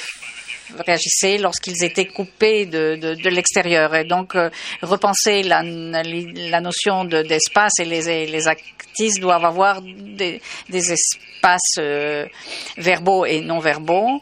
réagissaient 0.85 1.37
lorsqu'ils 1.37 1.83
étaient 1.83 2.07
coupés 2.07 2.65
de, 2.65 2.95
de, 2.95 3.15
de 3.15 3.29
l'extérieur. 3.29 3.95
Et 3.95 4.05
donc, 4.05 4.35
euh, 4.35 4.49
repenser 4.81 5.43
la, 5.43 5.63
la 5.63 6.61
notion 6.61 7.05
d'espace 7.05 7.79
et 7.79 7.85
les, 7.85 8.25
les 8.27 8.47
actistes 8.47 9.19
doivent 9.19 9.45
avoir 9.45 9.81
des, 9.81 10.41
des 10.69 10.91
espaces 10.91 11.79
verbaux 12.77 13.25
et 13.25 13.41
non 13.41 13.59
verbaux 13.59 14.21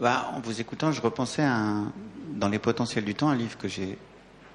bah, 0.00 0.30
en 0.34 0.40
vous 0.40 0.60
écoutant, 0.60 0.90
je 0.90 1.00
repensais 1.00 1.42
à 1.42 1.84
dans 2.34 2.48
Les 2.48 2.58
potentiels 2.58 3.04
du 3.04 3.14
temps, 3.14 3.28
un 3.28 3.36
livre 3.36 3.56
que 3.56 3.68
j'ai 3.68 3.96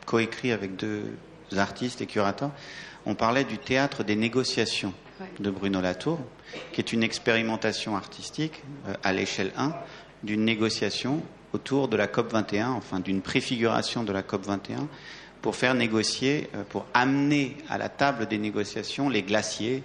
coécrit 0.06 0.52
avec 0.52 0.76
deux 0.76 1.16
artistes 1.56 2.02
et 2.02 2.06
curateurs. 2.06 2.52
On 3.06 3.16
parlait 3.16 3.46
du 3.46 3.58
théâtre 3.58 4.04
des 4.04 4.16
négociations 4.16 4.94
de 5.40 5.50
Bruno 5.50 5.82
Latour, 5.82 6.20
qui 6.74 6.82
est 6.82 6.94
une 6.94 7.04
expérimentation 7.04 7.96
artistique 7.96 8.64
euh, 8.88 8.94
à 9.04 9.14
l'échelle 9.14 9.52
1 9.58 9.74
d'une 10.24 10.46
négociation 10.46 11.22
autour 11.54 11.88
de 11.88 11.98
la 11.98 12.08
COP 12.08 12.32
21, 12.32 12.72
enfin 12.72 13.00
d'une 13.00 13.22
préfiguration 13.22 14.04
de 14.04 14.12
la 14.12 14.24
COP 14.24 14.46
21, 14.46 14.88
pour 15.42 15.56
faire 15.56 15.74
négocier, 15.74 16.50
euh, 16.56 16.64
pour 16.68 16.86
amener 16.94 17.58
à 17.70 17.78
la 17.78 17.90
table 17.90 18.28
des 18.28 18.38
négociations 18.38 19.10
les 19.10 19.24
glaciers, 19.24 19.84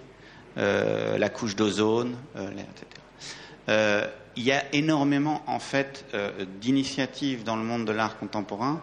euh, 0.59 1.19
la 1.19 1.29
couche 1.29 1.57
d'ozone, 1.57 2.17
etc 2.37 4.11
il 4.37 4.43
y 4.43 4.53
a 4.53 4.65
énormément 4.75 5.43
en 5.47 5.59
fait 5.59 6.05
euh, 6.15 6.45
d'initiatives 6.61 7.45
dans 7.45 7.57
le 7.57 7.63
monde 7.63 7.85
de 7.85 7.93
l'art 7.93 8.19
contemporain 8.19 8.81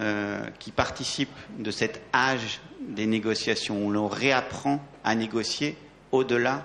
euh, 0.00 0.40
qui 0.58 0.70
participent 0.70 1.28
de 1.58 1.70
cet 1.70 2.02
âge 2.14 2.60
des 2.80 3.06
négociations 3.06 3.84
où 3.84 3.90
l'on 3.90 4.08
réapprend 4.08 4.80
à 5.04 5.14
négocier 5.14 5.76
au-delà 6.12 6.64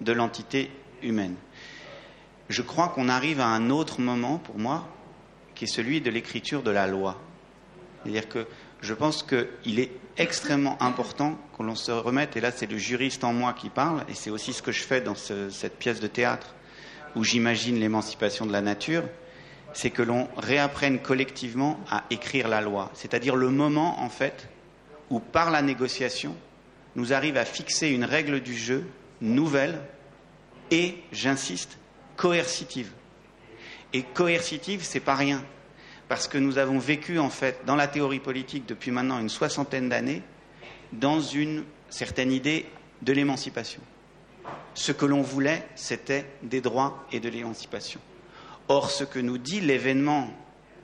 de 0.00 0.12
l'entité 0.12 0.70
humaine. 1.02 1.34
Je 2.50 2.62
crois 2.62 2.88
qu'on 2.88 3.08
arrive 3.08 3.40
à 3.40 3.46
un 3.46 3.70
autre 3.70 4.00
moment 4.00 4.38
pour 4.38 4.58
moi, 4.58 4.88
qui 5.54 5.64
est 5.64 5.68
celui 5.68 6.00
de 6.00 6.10
l'écriture 6.10 6.64
de 6.64 6.72
la 6.72 6.88
loi. 6.88 7.16
C'est-à-dire 8.02 8.28
que 8.28 8.46
je 8.80 8.92
pense 8.92 9.22
qu'il 9.22 9.78
est 9.78 9.92
extrêmement 10.16 10.76
important 10.82 11.38
que 11.56 11.62
l'on 11.62 11.76
se 11.76 11.92
remette, 11.92 12.36
et 12.36 12.40
là 12.40 12.50
c'est 12.50 12.68
le 12.68 12.76
juriste 12.76 13.22
en 13.22 13.32
moi 13.32 13.52
qui 13.52 13.68
parle, 13.68 14.04
et 14.08 14.14
c'est 14.14 14.30
aussi 14.30 14.52
ce 14.52 14.62
que 14.62 14.72
je 14.72 14.82
fais 14.82 15.00
dans 15.00 15.14
ce, 15.14 15.48
cette 15.48 15.78
pièce 15.78 16.00
de 16.00 16.08
théâtre 16.08 16.56
où 17.14 17.22
j'imagine 17.22 17.78
l'émancipation 17.78 18.46
de 18.46 18.52
la 18.52 18.62
nature, 18.62 19.04
c'est 19.72 19.90
que 19.90 20.02
l'on 20.02 20.28
réapprenne 20.36 20.98
collectivement 20.98 21.78
à 21.88 22.02
écrire 22.10 22.48
la 22.48 22.60
loi. 22.60 22.90
C'est-à-dire 22.94 23.36
le 23.36 23.50
moment, 23.50 24.00
en 24.02 24.08
fait, 24.08 24.48
où 25.08 25.20
par 25.20 25.52
la 25.52 25.62
négociation, 25.62 26.34
nous 26.96 27.12
arrive 27.12 27.36
à 27.36 27.44
fixer 27.44 27.90
une 27.90 28.04
règle 28.04 28.40
du 28.40 28.56
jeu 28.56 28.84
nouvelle 29.20 29.80
et, 30.72 30.96
j'insiste, 31.12 31.79
coercitive. 32.20 32.92
Et 33.94 34.02
coercitive, 34.02 34.82
c'est 34.84 35.00
pas 35.00 35.14
rien 35.14 35.42
parce 36.06 36.28
que 36.28 36.36
nous 36.36 36.58
avons 36.58 36.78
vécu 36.78 37.18
en 37.18 37.30
fait 37.30 37.60
dans 37.64 37.76
la 37.76 37.88
théorie 37.88 38.20
politique 38.20 38.66
depuis 38.66 38.90
maintenant 38.90 39.18
une 39.18 39.30
soixantaine 39.30 39.88
d'années 39.88 40.22
dans 40.92 41.20
une 41.20 41.64
certaine 41.88 42.30
idée 42.30 42.66
de 43.00 43.14
l'émancipation. 43.14 43.80
Ce 44.74 44.92
que 44.92 45.06
l'on 45.06 45.22
voulait, 45.22 45.66
c'était 45.76 46.26
des 46.42 46.60
droits 46.60 47.06
et 47.10 47.20
de 47.20 47.30
l'émancipation. 47.30 48.00
Or, 48.68 48.90
ce 48.90 49.04
que 49.04 49.18
nous 49.18 49.38
dit 49.38 49.62
l'événement 49.62 50.30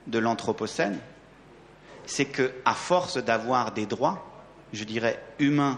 de 0.07 0.17
l'Anthropocène, 0.17 0.99
c'est 2.07 2.25
que, 2.25 2.51
à 2.65 2.73
force 2.73 3.17
d'avoir 3.17 3.73
des 3.73 3.85
droits, 3.85 4.25
je 4.73 4.83
dirais 4.85 5.21
humains 5.37 5.77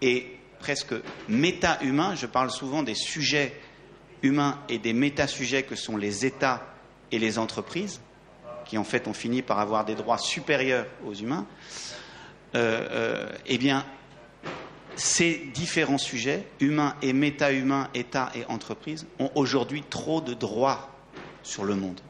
et 0.00 0.38
presque 0.58 0.94
méta-humains, 1.28 2.16
je 2.16 2.26
parle 2.26 2.50
souvent 2.50 2.82
des 2.82 2.94
sujets 2.96 3.54
humains 4.22 4.58
et 4.68 4.78
des 4.78 4.92
méta-sujets 4.92 5.62
que 5.62 5.76
sont 5.76 5.96
les 5.96 6.24
États 6.26 6.66
et 7.10 7.18
les 7.18 7.38
entreprises, 7.38 8.00
qui 8.64 8.78
en 8.78 8.84
fait 8.84 9.08
ont 9.08 9.12
fini 9.12 9.42
par 9.42 9.58
avoir 9.58 9.84
des 9.84 9.94
droits 9.94 10.18
supérieurs 10.18 10.86
aux 11.04 11.14
humains, 11.14 11.46
euh, 12.54 12.86
euh, 12.90 13.32
eh 13.46 13.58
bien, 13.58 13.84
ces 14.94 15.50
différents 15.54 15.98
sujets, 15.98 16.46
humains 16.60 16.96
et 17.02 17.12
méta-humains, 17.12 17.88
État 17.94 18.30
et 18.34 18.44
entreprise, 18.46 19.06
ont 19.18 19.30
aujourd'hui 19.34 19.82
trop 19.88 20.20
de 20.20 20.34
droits 20.34 20.90
sur 21.42 21.64
le 21.64 21.74
monde. 21.74 22.00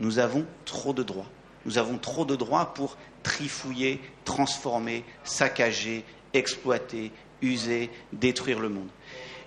Nous 0.00 0.18
avons 0.18 0.44
trop 0.64 0.92
de 0.92 1.02
droits. 1.02 1.30
Nous 1.64 1.78
avons 1.78 1.98
trop 1.98 2.24
de 2.24 2.36
droits 2.36 2.74
pour 2.74 2.96
trifouiller, 3.22 4.00
transformer, 4.24 5.04
saccager, 5.24 6.04
exploiter, 6.34 7.12
user, 7.42 7.90
détruire 8.12 8.60
le 8.60 8.68
monde. 8.68 8.88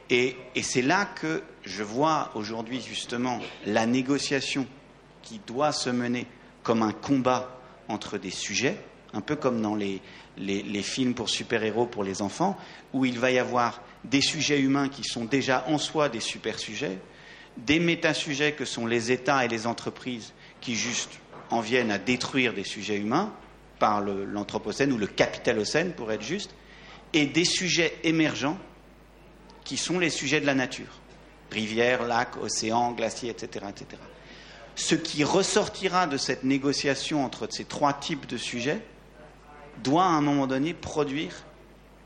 Et, 0.09 0.35
c'est 0.61 0.81
là 0.81 1.05
que 1.05 1.43
je 1.63 1.83
vois 1.83 2.31
aujourd'hui 2.35 2.81
justement 2.81 3.39
la 3.65 3.85
négociation 3.85 4.65
qui 5.21 5.39
doit 5.45 5.71
se 5.71 5.89
mener 5.89 6.25
comme 6.63 6.81
un 6.81 6.91
combat 6.91 7.59
entre 7.87 8.17
des 8.17 8.31
sujets, 8.31 8.77
un 9.13 9.21
peu 9.21 9.35
comme 9.35 9.61
dans 9.61 9.75
les, 9.75 10.01
les, 10.37 10.83
films 10.83 11.13
pour 11.13 11.29
super-héros 11.29 11.85
pour 11.85 12.03
les 12.03 12.21
enfants, 12.21 12.57
où 12.93 13.05
il 13.05 13.19
va 13.19 13.31
y 13.31 13.39
avoir 13.39 13.81
des 14.03 14.21
sujets 14.21 14.59
humains 14.59 14.89
qui 14.89 15.03
sont 15.03 15.25
déjà 15.25 15.65
en 15.67 15.77
soi 15.77 16.09
des 16.09 16.19
super-sujets, 16.19 16.97
des 17.57 17.79
méta-sujets 17.79 18.53
que 18.53 18.65
sont 18.65 18.87
les 18.87 19.11
États 19.11 19.45
et 19.45 19.47
les 19.47 19.67
entreprises 19.67 20.33
qui 20.61 20.75
juste 20.75 21.19
en 21.49 21.61
viennent 21.61 21.91
à 21.91 21.97
détruire 21.97 22.53
des 22.53 22.63
sujets 22.63 22.97
humains 22.97 23.33
par 23.79 24.01
l'Anthropocène 24.01 24.91
ou 24.91 24.97
le 24.97 25.07
Capitalocène 25.07 25.93
pour 25.93 26.11
être 26.11 26.23
juste, 26.23 26.53
et 27.13 27.25
des 27.25 27.45
sujets 27.45 27.97
émergents 28.03 28.57
qui 29.69 29.77
sont 29.77 29.99
les 29.99 30.09
sujets 30.09 30.41
de 30.41 30.45
la 30.47 30.55
nature, 30.55 30.99
rivières, 31.51 32.03
lacs, 32.07 32.37
océans, 32.41 32.91
glaciers, 32.91 33.29
etc. 33.29 33.65
etc 33.69 33.99
ce 34.79 34.95
qui 34.95 35.25
ressortira 35.25 36.07
de 36.07 36.15
cette 36.15 36.45
négociation 36.45 37.25
entre 37.25 37.47
ces 37.51 37.65
trois 37.65 37.91
types 37.91 38.25
de 38.27 38.37
sujets 38.37 38.81
doit 39.83 40.05
à 40.05 40.07
un 40.07 40.21
moment 40.21 40.47
donné 40.47 40.73
produire 40.73 41.33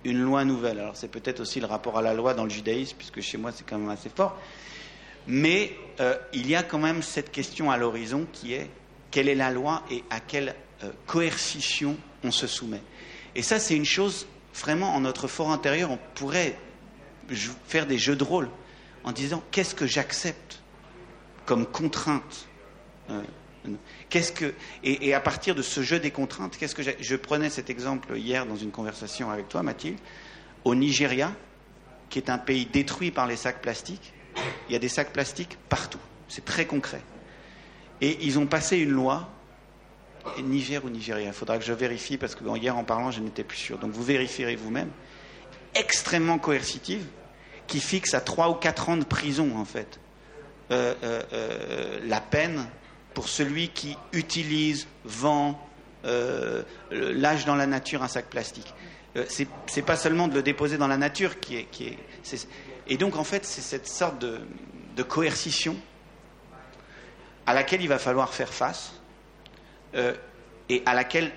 une 0.03 0.19
loi 0.19 0.43
nouvelle. 0.43 0.79
Alors 0.79 0.95
c'est 0.95 1.07
peut-être 1.07 1.39
aussi 1.39 1.59
le 1.59 1.67
rapport 1.67 1.99
à 1.99 2.01
la 2.01 2.15
loi 2.15 2.33
dans 2.33 2.45
le 2.45 2.49
judaïsme, 2.49 2.97
puisque 2.97 3.21
chez 3.21 3.37
moi 3.37 3.51
c'est 3.51 3.63
quand 3.63 3.77
même 3.77 3.89
assez 3.91 4.09
fort. 4.09 4.37
Mais 5.27 5.75
euh, 5.99 6.17
il 6.33 6.49
y 6.49 6.55
a 6.55 6.63
quand 6.63 6.79
même 6.79 7.03
cette 7.03 7.31
question 7.31 7.69
à 7.69 7.77
l'horizon 7.77 8.25
qui 8.33 8.53
est 8.53 8.69
quelle 9.11 9.29
est 9.29 9.35
la 9.35 9.51
loi 9.51 9.83
et 9.91 10.03
à 10.09 10.19
quelle 10.19 10.55
euh, 10.83 10.89
coercition 11.05 11.95
on 12.23 12.31
se 12.31 12.47
soumet? 12.47 12.81
Et 13.35 13.43
ça 13.43 13.59
c'est 13.59 13.75
une 13.75 13.85
chose 13.85 14.25
vraiment 14.55 14.95
en 14.95 15.01
notre 15.01 15.27
fort 15.27 15.51
intérieur, 15.51 15.91
on 15.91 15.99
pourrait 16.15 16.57
faire 17.65 17.85
des 17.85 17.97
jeux 17.97 18.15
de 18.15 18.23
rôle 18.23 18.49
en 19.03 19.11
disant 19.11 19.43
qu'est-ce 19.51 19.75
que 19.75 19.85
j'accepte 19.85 20.61
comme 21.45 21.65
contrainte 21.65 22.47
Qu'est-ce 24.09 24.31
que 24.31 24.53
et, 24.83 25.13
à 25.13 25.19
partir 25.19 25.55
de 25.55 25.61
ce 25.61 25.81
jeu 25.81 25.99
des 25.99 26.11
contraintes, 26.11 26.57
qu'est-ce 26.57 26.75
que 26.75 26.83
je 26.99 27.15
prenais 27.15 27.49
cet 27.49 27.69
exemple 27.69 28.17
hier 28.17 28.45
dans 28.45 28.57
une 28.57 28.71
conversation 28.71 29.31
avec 29.31 29.47
toi, 29.47 29.63
Mathilde, 29.63 29.99
au 30.65 30.75
Nigeria, 30.75 31.33
qui 32.09 32.19
est 32.19 32.29
un 32.29 32.37
pays 32.37 32.65
détruit 32.65 33.11
par 33.11 33.25
les 33.25 33.37
sacs 33.37 33.61
plastiques. 33.61 34.13
Il 34.67 34.73
y 34.73 34.75
a 34.75 34.79
des 34.79 34.89
sacs 34.89 35.13
plastiques 35.13 35.57
partout. 35.69 35.99
C'est 36.27 36.45
très 36.45 36.65
concret. 36.65 37.01
Et 38.01 38.17
ils 38.25 38.37
ont 38.37 38.47
passé 38.47 38.77
une 38.77 38.91
loi, 38.91 39.29
Niger 40.41 40.83
ou 40.83 40.89
Nigeria, 40.89 41.27
il 41.27 41.33
faudra 41.33 41.57
que 41.57 41.65
je 41.65 41.73
vérifie 41.73 42.17
parce 42.17 42.35
que 42.35 42.43
hier 42.57 42.77
en 42.77 42.83
parlant, 42.83 43.11
je 43.11 43.19
n'étais 43.19 43.43
plus 43.43 43.57
sûr. 43.57 43.77
Donc 43.77 43.91
vous 43.91 44.03
vérifierez 44.03 44.55
vous-même, 44.55 44.89
extrêmement 45.75 46.37
coercitive, 46.37 47.05
qui 47.67 47.79
fixe 47.79 48.13
à 48.13 48.21
trois 48.21 48.49
ou 48.49 48.55
quatre 48.55 48.89
ans 48.89 48.97
de 48.97 49.03
prison 49.03 49.57
en 49.57 49.65
fait 49.65 49.99
euh, 50.71 50.93
euh, 51.03 51.21
euh, 51.33 51.99
la 52.05 52.21
peine 52.21 52.65
pour 53.13 53.27
celui 53.27 53.69
qui 53.69 53.97
utilise, 54.11 54.87
vend, 55.03 55.59
lâche 56.91 57.45
dans 57.45 57.55
la 57.55 57.67
nature 57.67 58.01
un 58.01 58.07
sac 58.07 58.25
plastique. 58.25 58.73
Ce 59.15 59.43
n'est 59.43 59.81
pas 59.83 59.95
seulement 59.95 60.27
de 60.27 60.33
le 60.33 60.41
déposer 60.41 60.77
dans 60.77 60.87
la 60.87 60.97
nature 60.97 61.39
qui 61.39 61.57
est. 61.57 61.97
Et 62.87 62.97
donc, 62.97 63.15
en 63.15 63.23
fait, 63.23 63.45
c'est 63.45 63.61
cette 63.61 63.87
sorte 63.87 64.19
de, 64.19 65.03
coercition 65.03 65.77
à 67.45 67.53
laquelle 67.53 67.81
il 67.81 67.87
va 67.87 67.99
falloir 67.99 68.33
faire 68.33 68.53
face 68.53 68.93
et 70.69 70.81
à 70.85 70.93
laquelle 70.93 71.31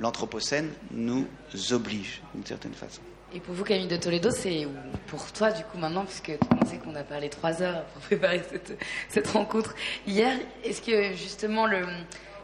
l'Anthropocène 0.00 0.70
nous 0.90 1.26
oblige 1.70 2.22
d'une 2.34 2.46
certaine 2.46 2.74
façon. 2.74 3.00
Et 3.32 3.38
pour 3.38 3.54
vous, 3.54 3.62
Camille 3.62 3.86
de 3.86 3.96
Toledo, 3.96 4.30
c'est 4.32 4.66
pour 5.06 5.30
toi, 5.32 5.52
du 5.52 5.62
coup, 5.62 5.78
maintenant, 5.78 6.04
puisque 6.04 6.32
on 6.60 6.66
sait 6.66 6.78
qu'on 6.78 6.96
a 6.96 7.04
parlé 7.04 7.28
trois 7.28 7.62
heures 7.62 7.84
pour 7.84 8.02
préparer 8.02 8.42
cette, 8.50 8.76
cette 9.08 9.28
rencontre 9.28 9.74
hier, 10.04 10.36
est-ce 10.64 10.82
que 10.82 11.14
justement 11.14 11.66
le, 11.66 11.86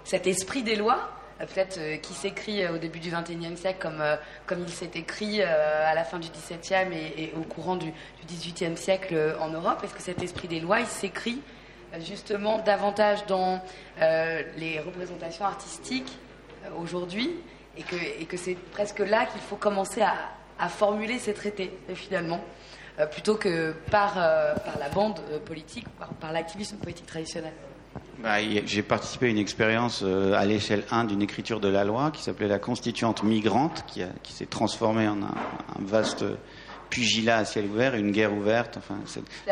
cet 0.06 0.28
esprit 0.28 0.62
des 0.62 0.76
lois, 0.76 1.10
euh, 1.40 1.46
peut-être 1.46 1.78
euh, 1.78 1.96
qui 1.96 2.14
s'écrit 2.14 2.62
euh, 2.62 2.74
au 2.74 2.78
début 2.78 3.00
du 3.00 3.10
XXIe 3.10 3.56
siècle 3.56 3.78
comme, 3.80 4.02
comme 4.46 4.62
il 4.62 4.72
s'est 4.72 4.90
écrit 4.94 5.42
à 5.42 5.94
la 5.94 6.04
fin 6.04 6.18
du 6.18 6.28
XVIIe 6.28 6.94
et, 6.94 7.32
au 7.36 7.42
courant 7.42 7.76
du 7.76 7.92
XVIIIe 8.26 8.76
siècle 8.76 9.36
en 9.40 9.48
Europe, 9.48 9.80
est-ce 9.84 9.94
que 9.94 10.02
cet 10.02 10.22
esprit 10.22 10.48
des 10.48 10.60
lois, 10.60 10.80
il 10.80 10.86
s'écrit 10.86 11.40
justement 12.00 12.58
davantage 12.58 13.26
dans 13.26 13.60
les 13.98 14.80
représentations 14.80 15.44
artistiques 15.44 16.18
aujourd'hui 16.78 17.30
et 17.76 18.24
que, 18.24 18.36
c'est 18.36 18.56
presque 18.72 19.00
là 19.00 19.26
qu'il 19.26 19.40
faut 19.40 19.56
commencer 19.56 20.02
à, 20.02 20.68
formuler 20.68 21.18
ces 21.18 21.34
traités, 21.34 21.70
finalement, 21.94 22.42
euh, 22.98 23.06
plutôt 23.06 23.34
que 23.34 23.74
par, 23.90 24.14
euh, 24.16 24.54
la 24.80 24.88
bande 24.88 25.20
euh, 25.30 25.38
politique, 25.38 25.86
par, 26.20 26.32
l'activisme 26.32 26.76
politique 26.78 27.06
traditionnel. 27.06 27.52
Bah, 28.18 28.36
j'ai 28.64 28.82
participé 28.82 29.26
à 29.26 29.28
une 29.28 29.38
expérience 29.38 30.02
à 30.02 30.44
l'échelle 30.46 30.84
1 30.90 31.04
d'une 31.04 31.20
écriture 31.20 31.60
de 31.60 31.68
la 31.68 31.84
loi 31.84 32.10
qui 32.10 32.22
s'appelait 32.22 32.48
la 32.48 32.58
constituante 32.58 33.22
migrante, 33.22 33.84
qui 33.86 34.32
s'est 34.32 34.46
transformée 34.46 35.06
en 35.06 35.22
un, 35.22 35.34
vaste 35.80 36.24
pugilat 36.90 37.38
à 37.38 37.44
ciel 37.44 37.66
ouvert, 37.66 37.94
une 37.94 38.12
guerre 38.12 38.32
ouverte. 38.32 38.78
Enfin, 38.78 38.98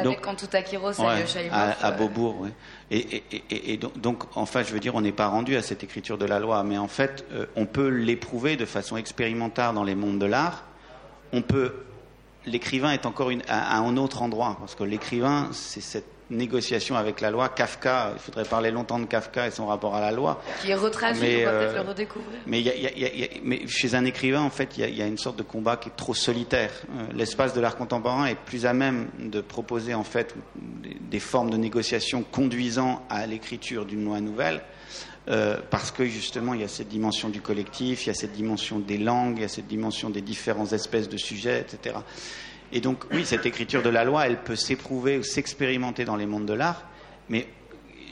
donc, 0.02 0.20
Kantuta 0.20 0.62
Kiros 0.62 1.00
ouais, 1.00 1.24
à, 1.50 1.86
à, 1.86 1.90
Beaubourg. 1.90 2.40
Ouais. 2.40 2.50
Et, 2.90 3.22
et, 3.32 3.72
et, 3.72 3.76
donc, 3.76 3.98
donc, 4.00 4.36
en 4.36 4.46
fait, 4.46 4.64
je 4.64 4.72
veux 4.72 4.80
dire, 4.80 4.94
on 4.94 5.00
n'est 5.00 5.12
pas 5.12 5.28
rendu 5.28 5.56
à 5.56 5.62
cette 5.62 5.82
écriture 5.84 6.18
de 6.18 6.26
la 6.26 6.38
loi, 6.38 6.62
mais 6.64 6.78
en 6.78 6.88
fait, 6.88 7.24
on 7.56 7.66
peut 7.66 7.88
l'éprouver 7.88 8.56
de 8.56 8.64
façon 8.64 8.96
expérimentale 8.96 9.74
dans 9.74 9.84
les 9.84 9.94
mondes 9.94 10.18
de 10.18 10.26
l'art 10.26 10.64
on 11.34 11.42
peut. 11.42 11.74
L'écrivain 12.46 12.92
est 12.92 13.06
encore 13.06 13.30
à, 13.48 13.78
un 13.78 13.96
autre 13.96 14.22
endroit, 14.22 14.56
parce 14.60 14.74
que 14.74 14.84
l'écrivain, 14.84 15.48
c'est 15.52 15.80
cette 15.80 16.13
négociation 16.36 16.96
avec 16.96 17.20
la 17.20 17.30
loi. 17.30 17.48
Kafka, 17.48 18.12
il 18.14 18.20
faudrait 18.20 18.44
parler 18.44 18.70
longtemps 18.70 18.98
de 18.98 19.06
Kafka 19.06 19.46
et 19.46 19.50
son 19.50 19.66
rapport 19.66 19.94
à 19.94 20.00
la 20.00 20.12
loi. 20.12 20.42
Qui 20.62 20.70
est 20.70 20.74
retraduit, 20.74 21.42
on 21.42 21.44
va 21.44 21.58
peut-être 21.58 21.74
le 21.74 21.88
redécouvrir. 21.88 22.38
Mais, 22.46 23.66
chez 23.66 23.94
un 23.94 24.04
écrivain, 24.04 24.42
en 24.42 24.50
fait, 24.50 24.76
il 24.76 24.96
y, 24.96 25.02
a 25.02 25.06
une 25.06 25.18
sorte 25.18 25.36
de 25.36 25.42
combat 25.42 25.76
qui 25.76 25.88
est 25.88 25.96
trop 25.96 26.14
solitaire. 26.14 26.70
Euh, 26.96 27.06
l'espace 27.14 27.54
de 27.54 27.60
l'art 27.60 27.76
contemporain 27.76 28.26
est 28.26 28.34
plus 28.34 28.66
à 28.66 28.72
même 28.72 29.08
de 29.18 29.40
proposer, 29.40 29.94
en 29.94 30.04
fait, 30.04 30.34
des, 30.54 31.20
formes 31.20 31.50
de 31.50 31.56
négociation 31.56 32.22
conduisant 32.22 33.04
à 33.08 33.26
l'écriture 33.26 33.86
d'une 33.86 34.04
loi 34.04 34.20
nouvelle. 34.20 34.62
euh, 35.28 35.56
parce 35.70 35.90
que 35.90 36.04
justement 36.04 36.54
il 36.54 36.60
y 36.60 36.64
a 36.64 36.68
cette 36.68 36.88
dimension 36.88 37.28
du 37.28 37.40
collectif, 37.40 38.04
il 38.04 38.08
y 38.08 38.10
a 38.10 38.14
cette 38.14 38.32
dimension 38.32 38.78
des 38.78 38.98
langues, 38.98 39.38
il 39.38 39.42
y 39.42 39.44
a 39.44 39.48
cette 39.48 39.66
dimension 39.66 40.10
des 40.10 40.20
différentes 40.20 40.72
espèces 40.72 41.08
de 41.08 41.16
sujets, 41.16 41.60
etc. 41.60 41.96
Et 42.74 42.80
donc 42.80 43.04
oui, 43.12 43.24
cette 43.24 43.46
écriture 43.46 43.82
de 43.82 43.88
la 43.88 44.04
loi, 44.04 44.26
elle 44.26 44.42
peut 44.42 44.56
s'éprouver 44.56 45.16
ou 45.16 45.22
s'expérimenter 45.22 46.04
dans 46.04 46.16
les 46.16 46.26
mondes 46.26 46.46
de 46.46 46.52
l'art, 46.52 46.84
mais 47.28 47.48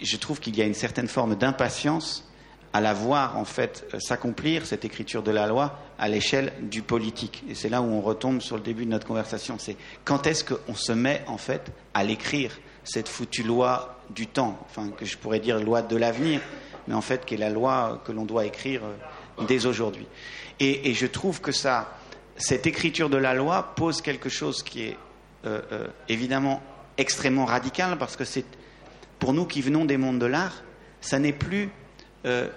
je 0.02 0.16
trouve 0.16 0.40
qu'il 0.40 0.56
y 0.56 0.62
a 0.62 0.64
une 0.64 0.74
certaine 0.74 1.08
forme 1.08 1.34
d'impatience 1.34 2.28
à 2.72 2.80
la 2.80 2.94
voir 2.94 3.36
en 3.36 3.44
fait 3.44 3.84
euh, 3.92 4.00
s'accomplir 4.00 4.64
cette 4.64 4.84
écriture 4.84 5.22
de 5.22 5.30
la 5.30 5.46
loi 5.46 5.78
à 5.98 6.08
l'échelle 6.08 6.52
du 6.62 6.82
politique. 6.82 7.44
Et 7.48 7.54
c'est 7.54 7.68
là 7.68 7.82
où 7.82 7.86
on 7.86 8.00
retombe 8.00 8.40
sur 8.40 8.56
le 8.56 8.62
début 8.62 8.86
de 8.86 8.90
notre 8.90 9.06
conversation. 9.06 9.56
C'est 9.58 9.76
quand 10.04 10.26
est-ce 10.26 10.44
qu'on 10.44 10.74
se 10.74 10.92
met 10.92 11.22
en 11.26 11.36
fait 11.36 11.70
à 11.92 12.02
l'écrire 12.02 12.58
cette 12.84 13.08
foutue 13.08 13.42
loi 13.42 14.00
du 14.10 14.26
temps, 14.26 14.58
enfin 14.64 14.88
que 14.88 15.04
je 15.04 15.16
pourrais 15.18 15.40
dire 15.40 15.62
loi 15.62 15.82
de 15.82 15.96
l'avenir, 15.96 16.40
mais 16.88 16.94
en 16.94 17.00
fait 17.00 17.24
qui 17.24 17.34
est 17.34 17.38
la 17.38 17.50
loi 17.50 18.02
que 18.04 18.12
l'on 18.12 18.24
doit 18.24 18.46
écrire 18.46 18.82
euh, 18.84 19.44
dès 19.46 19.66
aujourd'hui. 19.66 20.06
Et, 20.60 20.94
je 20.94 21.06
trouve 21.06 21.40
que 21.40 21.50
ça, 21.50 21.96
cette 22.42 22.66
écriture 22.66 23.08
de 23.08 23.16
la 23.16 23.34
loi 23.34 23.74
pose 23.76 24.02
quelque 24.02 24.28
chose 24.28 24.62
qui 24.62 24.82
est 24.82 24.96
euh, 25.46 25.86
évidemment 26.08 26.62
extrêmement 26.98 27.44
radical 27.44 27.96
parce 27.98 28.16
que 28.16 28.24
c'est 28.24 28.44
pour 29.18 29.32
nous 29.32 29.46
qui 29.46 29.62
venons 29.62 29.84
des 29.84 29.96
mondes 29.96 30.18
de 30.18 30.26
l'art, 30.26 30.62
ça 31.00 31.18
n'est 31.18 31.32
plus 31.32 31.70
euh, 32.26 32.48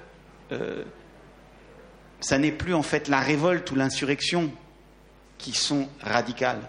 ça 2.19 2.38
n'est 2.38 2.51
plus 2.51 2.73
en 2.73 2.81
fait 2.81 3.07
la 3.07 3.19
révolte 3.19 3.69
ou 3.71 3.75
l'insurrection 3.75 4.51
qui 5.38 5.51
sont 5.53 5.88
radicales. 6.01 6.61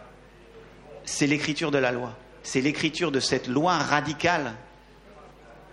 C'est 1.04 1.26
l'écriture 1.26 1.70
de 1.70 1.78
la 1.78 1.92
loi. 1.92 2.14
C'est 2.42 2.60
l'écriture 2.60 3.10
de 3.10 3.20
cette 3.20 3.48
loi 3.48 3.78
radicale 3.78 4.52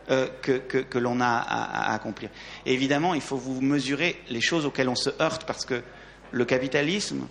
euh, 0.09 0.27
que, 0.41 0.97
l'on 0.97 1.21
a 1.21 1.27
à, 1.27 1.93
accomplir. 1.93 2.29
évidemment, 2.65 3.13
il 3.13 3.21
faut 3.21 3.37
vous 3.37 3.61
mesurer 3.61 4.21
les 4.29 4.41
choses 4.41 4.65
auxquelles 4.65 4.89
on 4.89 4.95
se 4.95 5.09
heurte 5.21 5.45
parce 5.45 5.65
que 5.65 5.81
le 6.33 6.45
capitalisme, 6.45 7.27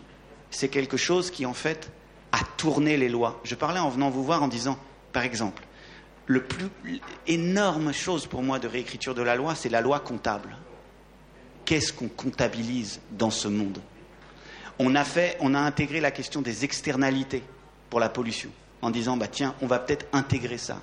c'est 0.51 0.69
quelque 0.69 0.97
chose 0.97 1.31
qui 1.31 1.45
en 1.45 1.53
fait 1.53 1.91
a 2.31 2.39
tourné 2.57 2.97
les 2.97 3.09
lois. 3.09 3.41
Je 3.45 3.55
parlais 3.55 3.81
en 3.81 3.91
venant 3.91 4.09
vous 4.09 4.25
voir 4.25 4.43
en 4.43 4.49
disant, 4.49 4.79
par 5.13 5.25
exemple, 5.25 5.63
le 6.27 6.43
plus 6.45 6.69
énorme 7.27 7.93
chose 7.93 8.27
pour 8.27 8.43
moi 8.43 8.61
de 8.61 8.69
réécriture 8.69 9.15
de 9.15 9.23
la 9.23 9.35
loi, 9.35 9.55
c'est 9.57 9.69
la 9.69 9.81
loi 9.81 9.99
comptable. 9.99 10.57
Qu'est-ce 11.65 11.93
qu'on 11.93 12.09
comptabilise 12.09 13.01
dans 13.11 13.31
ce 13.31 13.49
monde? 13.49 13.81
On 14.79 14.95
a, 14.95 15.05
fait, 15.05 15.37
on 15.41 15.55
a 15.55 15.59
intégré 15.59 16.01
la 16.01 16.13
question 16.13 16.41
des 16.41 16.65
externalités 16.65 17.43
pour 17.91 18.01
la 18.01 18.09
pollution, 18.09 18.51
en 18.81 18.91
disant 18.91 19.17
bah 19.17 19.27
tiens, 19.27 19.55
on 19.61 19.67
va 19.67 19.81
peut-être 19.81 20.07
intégrer 20.13 20.59
ça. 20.59 20.81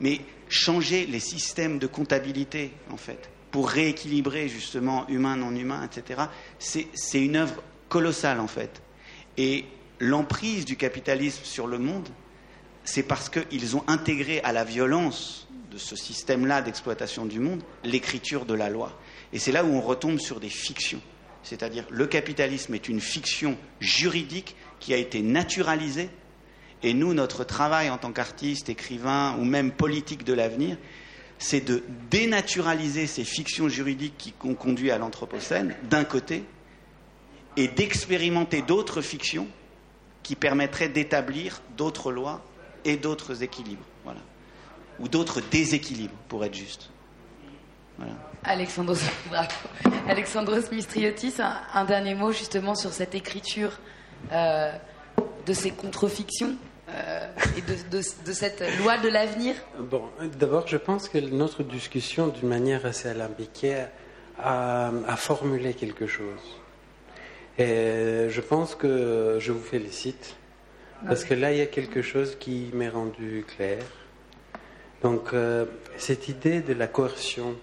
Mais 0.00 0.20
changer 0.48 1.06
les 1.06 1.20
systèmes 1.20 1.78
de 1.78 1.86
comptabilité, 1.86 2.72
en 2.90 2.96
fait, 2.96 3.30
pour 3.56 3.70
rééquilibrer 3.70 4.50
justement 4.50 5.08
humain, 5.08 5.34
non 5.36 5.56
humain, 5.56 5.82
etc., 5.82 6.24
c'est 6.58 7.24
une 7.24 7.36
œuvre 7.36 7.62
colossale, 7.88 8.38
en 8.38 8.46
fait. 8.46 8.82
Et 9.38 9.64
l'emprise 9.98 10.66
du 10.66 10.76
capitalisme 10.76 11.42
sur 11.42 11.66
le 11.66 11.78
monde, 11.78 12.06
c'est 12.84 13.02
parce 13.02 13.30
qu'ils 13.30 13.74
ont 13.74 13.82
intégré 13.86 14.42
à 14.42 14.52
la 14.52 14.62
violence 14.62 15.48
de 15.70 15.78
ce 15.78 15.96
système-là 15.96 16.60
d'exploitation 16.60 17.24
du 17.24 17.40
monde 17.40 17.62
l'écriture 17.82 18.44
de 18.44 18.52
la 18.52 18.68
loi. 18.68 18.92
Et 19.32 19.38
c'est 19.38 19.52
là 19.52 19.64
où 19.64 19.68
on 19.68 19.80
retombe 19.80 20.18
sur 20.18 20.38
des 20.38 20.50
fictions. 20.50 21.00
C'est-à-dire 21.42 21.86
le 21.88 22.06
capitalisme 22.06 22.74
est 22.74 22.90
une 22.90 23.00
fiction 23.00 23.56
juridique 23.80 24.54
qui 24.80 24.92
a 24.92 24.98
été 24.98 25.22
naturalisée. 25.22 26.10
Et 26.82 26.92
nous, 26.92 27.14
notre 27.14 27.42
travail 27.42 27.88
en 27.88 27.96
tant 27.96 28.12
qu'artiste, 28.12 28.68
écrivain 28.68 29.34
ou 29.38 29.46
même 29.46 29.72
politique 29.72 30.24
de 30.24 30.34
l'avenir, 30.34 30.76
c'est 31.38 31.60
de 31.60 31.82
dénaturaliser 32.10 33.06
ces 33.06 33.24
fictions 33.24 33.68
juridiques 33.68 34.16
qui 34.16 34.34
ont 34.44 34.54
conduit 34.54 34.90
à 34.90 34.98
l'Anthropocène, 34.98 35.74
d'un 35.84 36.04
côté, 36.04 36.44
et 37.56 37.68
d'expérimenter 37.68 38.62
d'autres 38.62 39.00
fictions 39.00 39.46
qui 40.22 40.34
permettraient 40.34 40.88
d'établir 40.88 41.60
d'autres 41.76 42.10
lois 42.12 42.42
et 42.84 42.96
d'autres 42.96 43.42
équilibres, 43.42 43.84
ou 44.98 45.08
d'autres 45.08 45.40
déséquilibres, 45.40 46.14
pour 46.28 46.44
être 46.44 46.54
juste. 46.54 46.90
Alexandros, 48.44 49.00
Alexandros 50.08 50.70
Mistriotis, 50.70 51.34
un, 51.72 51.84
dernier 51.84 52.14
mot 52.14 52.32
justement 52.32 52.74
sur 52.74 52.92
cette 52.92 53.14
écriture 53.14 53.72
euh, 54.32 54.72
de 55.46 55.52
ces 55.52 55.70
contre-fictions 55.70 56.56
euh, 56.88 57.26
et 57.56 57.62
de, 57.62 58.00
cette 58.32 58.62
loi 58.78 58.98
de 58.98 59.08
l'avenir 59.08 59.54
Bon, 59.78 60.02
d'abord, 60.38 60.66
je 60.66 60.76
pense 60.76 61.08
que 61.08 61.18
notre 61.18 61.62
discussion, 61.62 62.28
d'une 62.28 62.48
manière 62.48 62.86
assez 62.86 63.08
alambiquée, 63.08 63.84
a, 64.38 64.90
a, 65.06 65.16
formulé 65.16 65.74
quelque 65.74 66.06
chose. 66.06 66.60
Et 67.58 68.28
je 68.28 68.40
pense 68.40 68.74
que 68.74 69.38
je 69.40 69.50
vous 69.50 69.62
félicite 69.62 70.36
parce 71.04 71.24
que 71.24 71.34
là, 71.34 71.52
il 71.52 71.58
y 71.58 71.62
a 71.62 71.66
quelque 71.66 72.02
chose 72.02 72.36
qui 72.38 72.70
m'est 72.72 72.88
rendu 72.88 73.44
clair. 73.56 73.78
Donc, 75.02 75.32
euh, 75.32 75.66
cette 75.98 76.28
idée 76.28 76.60
de 76.60 76.72
la 76.72 76.86
coercion 76.86 77.54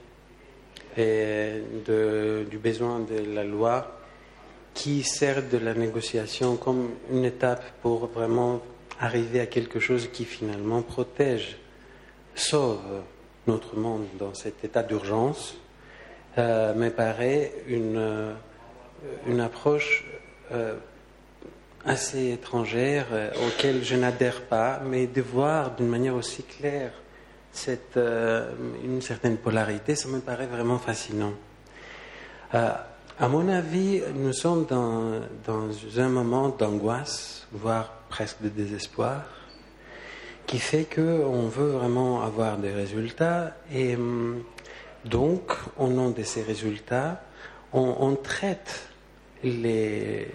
et 0.95 1.63
du 1.85 2.57
besoin 2.57 2.99
de 2.99 3.33
la 3.33 3.43
loi 3.43 3.99
qui 4.73 5.03
sert 5.03 5.47
de 5.49 5.57
la 5.57 5.73
négociation 5.73 6.55
comme 6.55 6.91
une 7.11 7.25
étape 7.25 7.63
pour 7.81 8.07
vraiment 8.07 8.61
arriver 8.99 9.39
à 9.39 9.45
quelque 9.45 9.79
chose 9.79 10.09
qui 10.11 10.25
finalement 10.25 10.81
protège, 10.81 11.57
sauve 12.35 13.03
notre 13.47 13.77
monde 13.77 14.05
dans 14.17 14.33
cet 14.33 14.63
état 14.63 14.83
d'urgence, 14.83 15.57
euh, 16.37 16.73
me 16.73 16.89
paraît 16.89 17.51
une, 17.67 18.33
une 19.27 19.39
approche 19.39 20.05
euh, 20.51 20.75
assez 21.85 22.31
étrangère 22.31 23.07
euh, 23.11 23.29
auquel 23.47 23.83
je 23.83 23.95
n'adhère 23.95 24.41
pas, 24.43 24.81
mais 24.85 25.07
de 25.07 25.21
voir 25.21 25.75
d'une 25.75 25.89
manière 25.89 26.15
aussi 26.15 26.43
claire 26.43 26.91
cette, 27.51 27.97
euh, 27.97 28.51
une 28.83 29.01
certaine 29.01 29.37
polarité, 29.37 29.95
ça 29.95 30.07
me 30.07 30.19
paraît 30.19 30.47
vraiment 30.47 30.79
fascinant. 30.79 31.33
Euh, 33.19 33.25
à 33.25 33.27
mon 33.27 33.47
avis, 33.49 34.01
nous 34.15 34.33
sommes 34.33 34.65
dans, 34.65 35.21
dans 35.45 35.69
un 35.97 36.09
moment 36.09 36.49
d'angoisse, 36.49 37.47
voire 37.51 37.91
presque 38.09 38.41
de 38.41 38.49
désespoir, 38.49 39.23
qui 40.45 40.59
fait 40.59 40.85
qu'on 40.85 41.47
veut 41.47 41.71
vraiment 41.71 42.21
avoir 42.21 42.57
des 42.57 42.71
résultats 42.71 43.55
et 43.71 43.95
hum, 43.95 44.43
donc, 45.05 45.51
au 45.77 45.87
nom 45.87 46.11
de 46.11 46.23
ces 46.23 46.41
résultats, 46.41 47.21
on, 47.73 48.15
traite 48.15 48.87
les, 49.43 50.27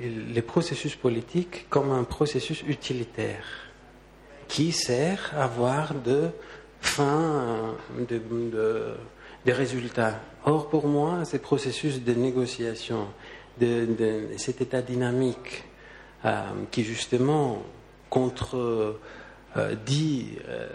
les 0.00 0.42
processus 0.42 0.94
politiques 0.94 1.66
comme 1.68 1.90
un 1.90 2.04
processus 2.04 2.62
utilitaire 2.62 3.44
qui 4.48 4.72
sert 4.72 5.32
à 5.36 5.44
avoir 5.44 5.94
de 5.94 6.30
fin, 6.80 7.74
de, 7.98 8.18
de, 8.18 8.94
résultats. 9.46 10.20
Or, 10.44 10.68
pour 10.68 10.86
moi, 10.86 11.24
ces 11.24 11.38
processus 11.38 12.02
de 12.02 12.14
négociation, 12.14 13.08
de, 13.60 14.28
cet 14.36 14.60
état 14.60 14.82
dynamique 14.82 15.64
euh, 16.24 16.42
qui 16.70 16.84
justement 16.84 17.62
contre 18.08 18.98
euh, 19.56 19.74
dit 19.86 20.38
euh, 20.48 20.68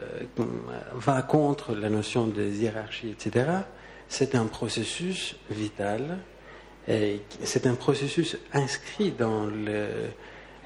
va 0.93 1.21
contre 1.21 1.73
la 1.73 1.89
notion 1.89 2.27
de 2.27 2.43
hiérarchie, 2.43 3.09
etc. 3.09 3.47
C'est 4.07 4.35
un 4.35 4.45
processus 4.45 5.35
vital 5.49 6.19
c'est 7.43 7.65
un 7.65 7.75
processus 7.75 8.37
inscrit 8.53 9.11
dans 9.11 9.45
le, 9.45 9.87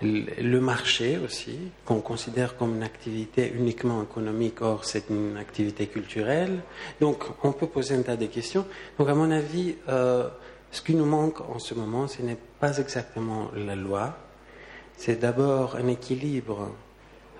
le 0.01 0.59
marché 0.59 1.17
aussi, 1.17 1.57
qu'on 1.85 1.99
considère 1.99 2.55
comme 2.57 2.75
une 2.75 2.83
activité 2.83 3.51
uniquement 3.53 4.03
économique, 4.03 4.61
or 4.61 4.85
c'est 4.85 5.09
une 5.09 5.37
activité 5.37 5.87
culturelle. 5.87 6.61
Donc 7.01 7.25
on 7.43 7.51
peut 7.51 7.67
poser 7.67 7.95
un 7.95 8.01
tas 8.01 8.15
de 8.15 8.25
questions. 8.27 8.65
Donc 8.97 9.09
à 9.09 9.13
mon 9.13 9.29
avis, 9.29 9.75
euh, 9.89 10.29
ce 10.71 10.81
qui 10.81 10.95
nous 10.95 11.05
manque 11.05 11.41
en 11.41 11.59
ce 11.59 11.73
moment, 11.73 12.07
ce 12.07 12.21
n'est 12.21 12.37
pas 12.59 12.77
exactement 12.77 13.49
la 13.55 13.75
loi, 13.75 14.17
c'est 14.95 15.19
d'abord 15.19 15.75
un 15.75 15.87
équilibre 15.87 16.71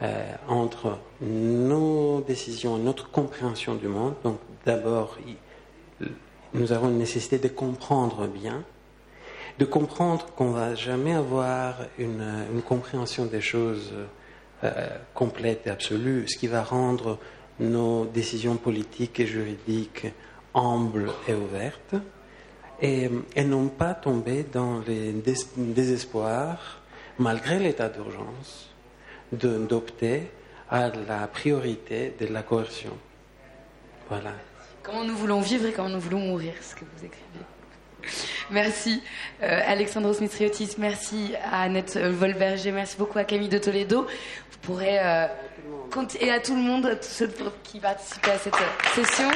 euh, 0.01 0.33
entre 0.47 0.97
nos 1.21 2.21
décisions, 2.21 2.77
notre 2.77 3.11
compréhension 3.11 3.75
du 3.75 3.87
monde. 3.87 4.15
Donc 4.23 4.39
d'abord, 4.65 5.17
nous 6.53 6.71
avons 6.71 6.89
une 6.89 6.97
nécessité 6.97 7.37
de 7.37 7.47
comprendre 7.47 8.27
bien, 8.27 8.63
de 9.59 9.65
comprendre 9.65 10.25
qu'on 10.37 10.51
va 10.51 10.73
jamais 10.73 11.13
avoir 11.13 11.75
une, 11.97 12.61
compréhension 12.65 13.25
des 13.25 13.41
choses 13.41 13.91
euh, 14.63 14.87
complète 15.13 15.67
et 15.67 15.69
absolue, 15.69 16.25
ce 16.29 16.37
qui 16.37 16.47
va 16.47 16.63
rendre 16.63 17.19
nos 17.59 18.05
décisions 18.05 18.55
politiques 18.55 19.19
et 19.19 19.27
juridiques 19.27 20.07
humbles 20.55 21.11
et 21.27 21.33
ouvertes, 21.33 21.95
et, 22.81 23.09
et 23.35 23.43
non 23.43 23.67
pas 23.67 23.93
tomber 23.93 24.43
dans 24.43 24.79
les 24.87 25.13
désespoirs, 25.57 26.81
malgré 27.17 27.59
l'état 27.59 27.89
d'urgence, 27.89 28.69
d'opter 29.33 30.31
à 30.69 30.89
la 30.89 31.27
priorité 31.27 32.13
de 32.17 32.27
la 32.27 32.43
coercion. 32.43 32.97
Voilà 34.07 34.31
Comment 34.83 35.03
nous 35.03 35.17
voulons 35.17 35.41
vivre 35.41 35.65
et 35.67 35.73
comment 35.73 35.89
nous 35.89 35.99
voulons 35.99 36.19
mourir, 36.19 36.53
ce 36.61 36.75
que 36.75 36.85
vous 36.85 37.05
écrivez? 37.05 37.45
Merci 38.51 39.01
euh, 39.43 39.59
Alexandros 39.67 40.19
Mitriotis, 40.21 40.75
merci 40.77 41.33
à 41.51 41.63
Annette 41.63 41.97
Volberger, 41.97 42.71
merci 42.71 42.97
beaucoup 42.97 43.19
à 43.19 43.23
Camille 43.23 43.49
de 43.49 43.57
Toledo. 43.57 44.01
Vous 44.03 44.57
pourrez, 44.61 44.99
euh, 44.99 45.27
et 46.19 46.31
à 46.31 46.39
tout 46.39 46.55
le 46.55 46.61
monde, 46.61 46.97
tous 47.01 47.07
ceux 47.07 47.29
qui 47.63 47.79
participaient 47.79 48.31
à 48.31 48.37
cette 48.37 48.55
session. 48.95 49.29